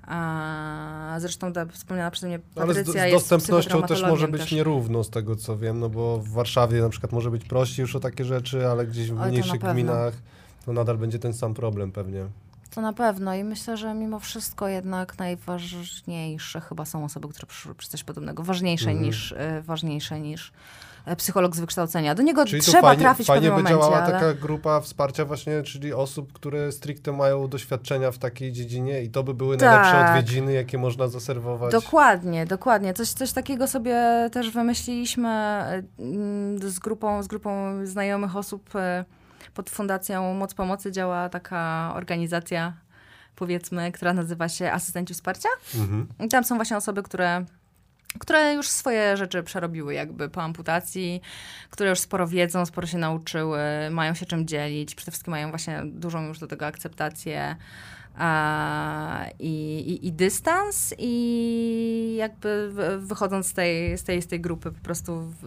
A 0.08 1.16
zresztą 1.20 1.54
ta 1.54 1.66
wspomniana 1.66 2.12
przeze 2.12 2.28
mnie 2.28 2.40
Patrycja 2.56 3.02
Ale 3.02 3.12
z, 3.12 3.14
z 3.14 3.30
dostępnością 3.30 3.84
też 3.84 4.02
może 4.02 4.28
być 4.28 4.42
też. 4.42 4.52
nierówno 4.52 5.04
z 5.04 5.10
tego 5.10 5.36
co 5.36 5.58
wiem, 5.58 5.80
no 5.80 5.90
bo 5.90 6.18
w 6.18 6.30
Warszawie 6.30 6.82
na 6.82 6.90
przykład 6.90 7.12
może 7.12 7.32
być 7.32 7.46
prościej 7.46 7.84
już 7.84 7.96
o 7.96 8.00
takie 8.00 8.26
rzeczy, 8.26 8.68
ale 8.68 8.88
gdzieś 8.88 9.12
w 9.12 9.28
mniejszych 9.28 9.62
gminach 9.62 10.14
to 10.66 10.74
nadal 10.74 10.98
będzie 10.98 11.20
ten 11.20 11.34
sam 11.34 11.54
problem 11.54 11.92
pewnie. 11.92 12.26
To 12.76 12.82
na 12.82 12.94
pewno 12.94 13.36
i 13.36 13.44
myślę, 13.44 13.78
że 13.78 13.94
mimo 13.94 14.20
wszystko 14.20 14.68
jednak 14.68 15.18
najważniejsze 15.18 16.62
chyba 16.62 16.86
są 16.86 17.06
osoby, 17.06 17.28
które 17.28 17.48
przyszły 17.48 17.76
przez 17.76 17.90
coś 17.90 18.04
podobnego. 18.04 18.44
Ważniejsze 18.44 18.90
mhm. 18.90 19.06
niż, 19.06 19.32
y, 19.32 19.62
ważniejsze 19.62 20.20
niż 20.20 20.54
E, 21.06 21.16
psycholog 21.16 21.56
z 21.56 21.60
wykształcenia. 21.60 22.16
Do 22.16 22.24
niego 22.24 22.46
czyli 22.46 22.62
trzeba 22.62 22.82
fajnie, 22.82 23.04
trafić 23.04 23.28
fajnie 23.28 23.48
w 23.48 23.52
pewnym 23.52 23.66
by 23.66 23.72
momencie. 23.72 23.92
działała 23.92 24.04
ale... 24.04 24.14
taka 24.14 24.34
grupa 24.34 24.82
wsparcia 24.82 25.26
właśnie, 25.26 25.64
czyli 25.64 25.94
osób, 25.94 26.34
które 26.34 26.72
stricte 26.72 27.12
mają 27.12 27.48
doświadczenia 27.48 28.12
w 28.12 28.18
takiej 28.18 28.52
dziedzinie 28.52 29.04
i 29.04 29.10
to 29.10 29.24
by 29.24 29.34
były 29.34 29.58
tak. 29.58 29.70
najlepsze 29.70 30.10
odwiedziny, 30.10 30.54
jakie 30.54 30.78
można 30.78 31.08
zaserwować. 31.08 31.72
Dokładnie, 31.72 32.46
dokładnie. 32.46 32.94
Coś, 32.94 33.10
coś 33.10 33.32
takiego 33.32 33.68
sobie 33.68 34.30
też 34.32 34.52
wymyśliliśmy 34.52 35.30
mm, 36.00 36.72
z 36.72 36.80
grupą, 36.80 37.24
z 37.24 37.28
grupą 37.28 37.52
znajomych 37.86 38.36
osób 38.36 38.76
e, 38.76 39.06
pod 39.54 39.70
Fundacją 39.70 40.34
Moc 40.34 40.54
Pomocy 40.54 40.92
działa 40.92 41.30
taka 41.30 41.94
organizacja, 41.96 42.74
powiedzmy, 43.36 43.92
która 43.92 44.14
nazywa 44.14 44.50
się 44.50 44.72
Asystenci 44.72 45.14
Wsparcia. 45.14 45.50
Mhm. 45.76 46.08
I 46.20 46.28
tam 46.28 46.44
są 46.44 46.56
właśnie 46.56 46.78
osoby, 46.78 47.04
które 47.04 47.46
które 48.20 48.54
już 48.54 48.68
swoje 48.68 49.18
rzeczy 49.18 49.44
przerobiły 49.44 49.94
jakby 49.94 50.30
po 50.30 50.42
amputacji, 50.44 51.22
które 51.70 51.90
już 51.90 52.00
sporo 52.00 52.28
wiedzą, 52.28 52.66
sporo 52.66 52.88
się 52.88 52.98
nauczyły, 52.98 53.60
mają 53.92 54.14
się 54.14 54.26
czym 54.26 54.48
dzielić, 54.48 54.96
przede 54.96 55.12
wszystkim 55.12 55.32
mają 55.32 55.50
właśnie 55.50 55.82
dużą 55.86 56.28
już 56.28 56.40
do 56.40 56.48
tego 56.48 56.66
akceptację 56.66 57.56
a, 58.18 59.26
i, 59.40 59.80
i, 59.80 60.08
i, 60.08 60.12
dystans 60.12 60.94
i 60.98 62.16
jakby 62.18 62.72
wychodząc 63.00 63.48
z 63.48 63.54
tej, 63.54 63.98
z 63.98 64.04
tej, 64.04 64.22
z 64.22 64.28
tej 64.28 64.42
grupy 64.42 64.72
po 64.72 64.82
prostu 64.82 65.34
w, 65.42 65.46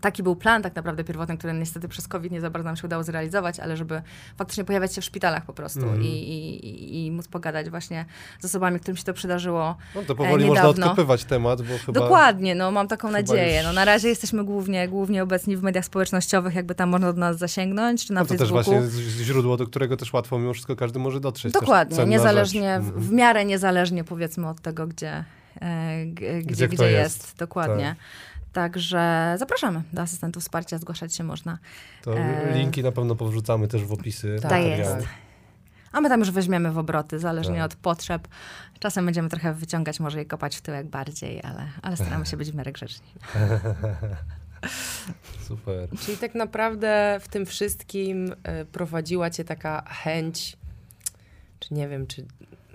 taki 0.00 0.22
był 0.22 0.36
plan 0.36 0.62
tak 0.62 0.76
naprawdę 0.76 1.04
pierwotny, 1.04 1.38
który 1.38 1.52
niestety 1.52 1.88
przez 1.88 2.08
COVID 2.08 2.32
nie 2.32 2.40
za 2.40 2.50
bardzo 2.50 2.66
nam 2.66 2.76
się 2.76 2.86
udało 2.86 3.02
zrealizować, 3.02 3.60
ale 3.60 3.76
żeby 3.76 4.02
faktycznie 4.36 4.64
pojawiać 4.64 4.94
się 4.94 5.00
w 5.00 5.04
szpitalach 5.04 5.44
po 5.44 5.52
prostu 5.52 5.82
mm. 5.82 6.02
i, 6.02 6.06
i, 6.06 7.06
i, 7.06 7.10
móc 7.10 7.28
pogadać 7.28 7.70
właśnie 7.70 8.04
z 8.40 8.44
osobami, 8.44 8.80
którym 8.80 8.96
się 8.96 9.04
to 9.04 9.12
przydarzyło 9.12 9.76
No 9.94 10.02
to 10.02 10.14
powoli 10.14 10.46
można 10.46 10.68
odkopywać 10.68 11.24
temat, 11.24 11.62
bo 11.62 11.78
chyba... 11.86 12.00
Dokładnie, 12.00 12.54
no 12.54 12.70
mam 12.70 12.88
taką 12.88 13.10
nadzieję. 13.10 13.56
Już... 13.56 13.64
No 13.64 13.72
na 13.72 13.84
razie 13.84 14.08
jesteśmy 14.08 14.44
głównie, 14.44 14.88
głównie 14.88 15.22
obecni 15.22 15.56
w 15.56 15.62
mediach 15.62 15.84
społecznościowych, 15.84 16.54
jakby 16.54 16.74
tam 16.74 16.88
można 16.88 17.12
do 17.12 17.20
nas 17.20 17.38
zasięgnąć, 17.38 18.06
czy 18.06 18.12
na 18.12 18.20
no 18.20 18.26
to 18.26 18.34
Facebooku. 18.34 18.64
też 18.64 18.80
właśnie 18.80 19.24
źródło, 19.24 19.56
do 19.56 19.66
którego 19.66 19.96
też 19.96 20.12
łatwo 20.12 20.38
mimo 20.38 20.52
wszystko 20.52 20.76
każdy 20.76 20.98
może 20.98 21.20
dotrzeć. 21.20 21.52
Dokładnie, 21.52 22.06
niezależnie, 22.06 22.80
w, 22.80 22.84
w, 22.84 22.96
mhm. 22.96 23.14
miarę 23.16 23.44
niezależnie 23.44 24.04
powiedzmy 24.04 24.48
od 24.48 24.60
tego, 24.60 24.86
gdzie, 24.86 25.24
e, 25.60 26.06
gdzie, 26.06 26.42
gdzie, 26.42 26.68
gdzie 26.68 26.90
jest. 26.90 27.22
jest. 27.22 27.36
Dokładnie. 27.38 27.96
Tak. 27.98 28.39
Także 28.52 29.34
zapraszamy 29.38 29.82
do 29.92 30.02
asystentów 30.02 30.42
wsparcia, 30.42 30.78
zgłaszać 30.78 31.14
się 31.14 31.24
można. 31.24 31.58
To 32.02 32.18
e... 32.18 32.58
linki 32.58 32.82
na 32.82 32.92
pewno 32.92 33.16
powrzucamy 33.16 33.68
też 33.68 33.84
w 33.84 33.92
opisy. 33.92 34.36
Tak 34.42 34.64
jest. 34.64 35.06
A 35.92 36.00
my 36.00 36.08
tam 36.08 36.20
już 36.20 36.30
weźmiemy 36.30 36.72
w 36.72 36.78
obroty, 36.78 37.18
zależnie 37.18 37.56
tak. 37.56 37.64
od 37.64 37.74
potrzeb. 37.74 38.28
Czasem 38.78 39.04
będziemy 39.04 39.28
trochę 39.28 39.54
wyciągać, 39.54 40.00
może 40.00 40.22
i 40.22 40.26
kopać 40.26 40.56
w 40.56 40.60
tyłek 40.60 40.86
bardziej, 40.86 41.42
ale, 41.42 41.66
ale 41.82 41.96
staramy 41.96 42.26
się 42.26 42.36
być 42.42 42.50
w 42.50 42.54
miarę 42.54 42.72
grzeczni. 42.72 43.06
Super. 45.48 45.88
Czyli 46.00 46.18
tak 46.18 46.34
naprawdę 46.34 47.20
w 47.22 47.28
tym 47.28 47.46
wszystkim 47.46 48.34
e, 48.42 48.64
prowadziła 48.64 49.30
cię 49.30 49.44
taka 49.44 49.84
chęć, 49.88 50.56
czy 51.60 51.74
nie 51.74 51.88
wiem, 51.88 52.06
czy 52.06 52.26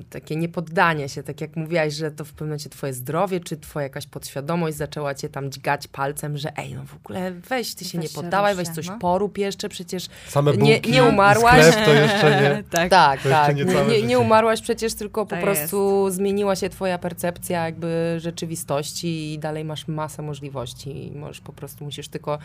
takie 0.10 0.36
niepoddanie 0.36 1.10
się, 1.10 1.24
tak 1.24 1.41
jak 1.41 1.56
mówiłaś, 1.56 1.93
że 1.93 2.12
to 2.12 2.26
w 2.26 2.32
pewnym 2.32 2.50
momencie 2.50 2.70
twoje 2.70 2.93
zdrowie, 2.93 3.39
czy 3.39 3.58
twoja 3.58 3.84
jakaś 3.84 4.08
podświadomość 4.08 4.78
zaczęła 4.78 5.16
cię 5.16 5.30
tam 5.30 5.52
dźgać 5.52 5.88
palcem, 5.88 6.38
że 6.38 6.58
ej, 6.58 6.74
no 6.74 6.86
w 6.86 6.96
ogóle 6.96 7.32
weź, 7.32 7.76
ty 7.76 7.86
się 7.86 7.98
weź 8.00 8.10
nie 8.10 8.22
poddawaj, 8.22 8.56
weź 8.56 8.70
coś 8.70 8.88
no. 8.88 9.00
porób 9.00 9.38
jeszcze, 9.38 9.70
przecież 9.70 10.08
Same 10.28 10.58
nie, 10.58 10.80
nie 10.80 11.04
umarłaś. 11.04 11.66
Sklep 11.66 11.86
to 11.86 11.93
jeszcze 11.93 12.41
nie. 12.41 12.64
tak, 12.78 12.89
tak. 12.89 13.22
tak. 13.22 13.56
Nie, 13.56 13.66
nie, 13.66 14.04
nie, 14.04 14.20
umarłaś 14.20 14.62
przecież, 14.62 14.93
tylko 14.93 15.26
po 15.26 15.38
prostu 15.38 16.06
jest. 16.06 16.18
zmieniła 16.18 16.56
się 16.56 16.70
twoja 16.70 16.98
percepcja 16.98 17.66
jakby 17.66 18.18
rzeczywistości 18.20 19.34
i 19.34 19.39
dalej 19.39 19.66
masz 19.66 19.88
masę 19.88 20.22
możliwości 20.22 21.08
i 21.08 21.16
możesz 21.16 21.41
po 21.41 21.54
prostu, 21.54 21.86
musisz 21.86 22.08
tylko 22.08 22.39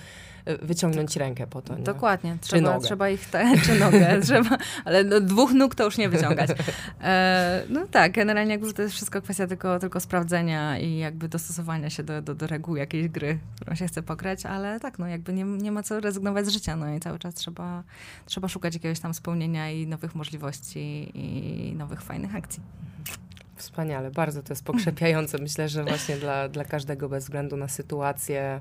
e, 0.44 0.66
wyciągnąć 0.66 1.16
rękę 1.16 1.46
po 1.46 1.62
to. 1.62 1.76
Nie? 1.76 1.82
Dokładnie. 1.82 2.36
Trzeba, 2.40 2.80
trzeba 2.80 3.09
ich, 3.09 3.30
te, 3.30 3.53
czy 3.66 3.74
nogę, 3.74 4.20
trzeba, 4.22 4.59
ale 4.84 5.05
no, 5.05 5.20
dwóch 5.20 5.53
nóg 5.53 5.74
to 5.74 5.84
już 5.84 5.98
nie 5.98 6.09
wyciągać. 6.09 6.51
E, 6.51 6.57
no 7.68 7.86
tak, 7.86 8.12
generalnie 8.12 8.53
jakby 8.53 8.72
to 8.72 8.82
jest 8.82 8.95
wszystko 8.95 9.22
kwestia 9.22 9.47
tylko, 9.47 9.78
tylko 9.78 10.01
sprawdzenia 10.01 10.78
i 10.78 10.99
jakby 10.99 11.28
dostosowania 11.28 11.91
się 11.91 12.03
do, 12.03 12.22
do, 12.22 12.34
do 12.34 12.47
reguł 12.47 12.76
jakiejś 12.76 13.09
gry, 13.09 13.38
którą 13.57 13.74
się 13.74 13.86
chce 13.86 14.03
pograć, 14.03 14.47
ale 14.47 14.80
tak, 14.80 14.99
no 14.99 15.07
jakby 15.07 15.32
nie, 15.32 15.45
nie 15.45 15.72
ma 15.72 15.82
co 15.82 16.01
rezygnować 16.01 16.47
z 16.47 16.49
życia, 16.49 16.76
no 16.76 16.95
i 16.95 17.01
cały 17.01 17.18
czas 17.18 17.34
trzeba, 17.34 17.82
trzeba 18.26 18.49
szukać 18.49 18.74
jakiegoś 18.74 19.01
tam 19.01 19.14
spełnienia 19.14 19.70
i 19.70 19.86
nowych 19.86 20.14
możliwości 20.14 21.12
i 21.14 21.74
nowych 21.76 22.03
fajnych 22.03 22.36
akcji. 22.36 22.62
Wspaniale, 23.57 24.11
bardzo 24.11 24.43
to 24.43 24.53
jest 24.53 24.64
pokrzepiające. 24.64 25.38
Myślę, 25.38 25.68
że 25.68 25.84
właśnie 25.84 26.16
dla, 26.16 26.49
dla 26.49 26.64
każdego 26.64 27.09
bez 27.09 27.24
względu 27.24 27.57
na 27.57 27.68
sytuację 27.68 28.61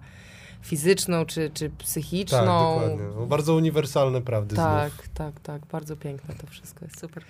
fizyczną 0.62 1.26
czy, 1.26 1.52
czy 1.54 1.70
psychiczną. 1.70 2.38
Tak, 2.38 2.46
dokładnie. 2.48 3.06
No, 3.20 3.26
bardzo 3.26 3.56
uniwersalne 3.56 4.22
prawdy 4.22 4.56
Tak, 4.56 4.94
znów. 4.94 5.10
tak, 5.14 5.40
tak. 5.40 5.66
Bardzo 5.72 5.96
piękne 5.96 6.36
to 6.36 6.48
wszystko 6.48 6.86
jest. 6.86 7.00
Super. 7.00 7.24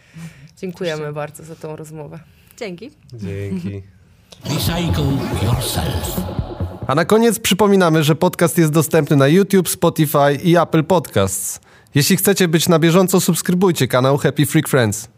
Dziękujemy 0.57 1.13
bardzo 1.13 1.43
za 1.43 1.55
tą 1.55 1.75
rozmowę. 1.75 2.19
Dzięki. 2.57 2.91
Dzięki. 3.13 3.83
Recycle 4.53 5.03
yourself. 5.43 6.21
A 6.87 6.95
na 6.95 7.05
koniec 7.05 7.39
przypominamy, 7.39 8.03
że 8.03 8.15
podcast 8.15 8.57
jest 8.57 8.71
dostępny 8.71 9.15
na 9.15 9.27
YouTube, 9.27 9.69
Spotify 9.69 10.33
i 10.43 10.57
Apple 10.57 10.83
Podcasts. 10.83 11.59
Jeśli 11.95 12.17
chcecie 12.17 12.47
być 12.47 12.69
na 12.69 12.79
bieżąco, 12.79 13.21
subskrybujcie 13.21 13.87
kanał 13.87 14.17
Happy 14.17 14.45
Freak 14.45 14.67
Friends. 14.67 15.09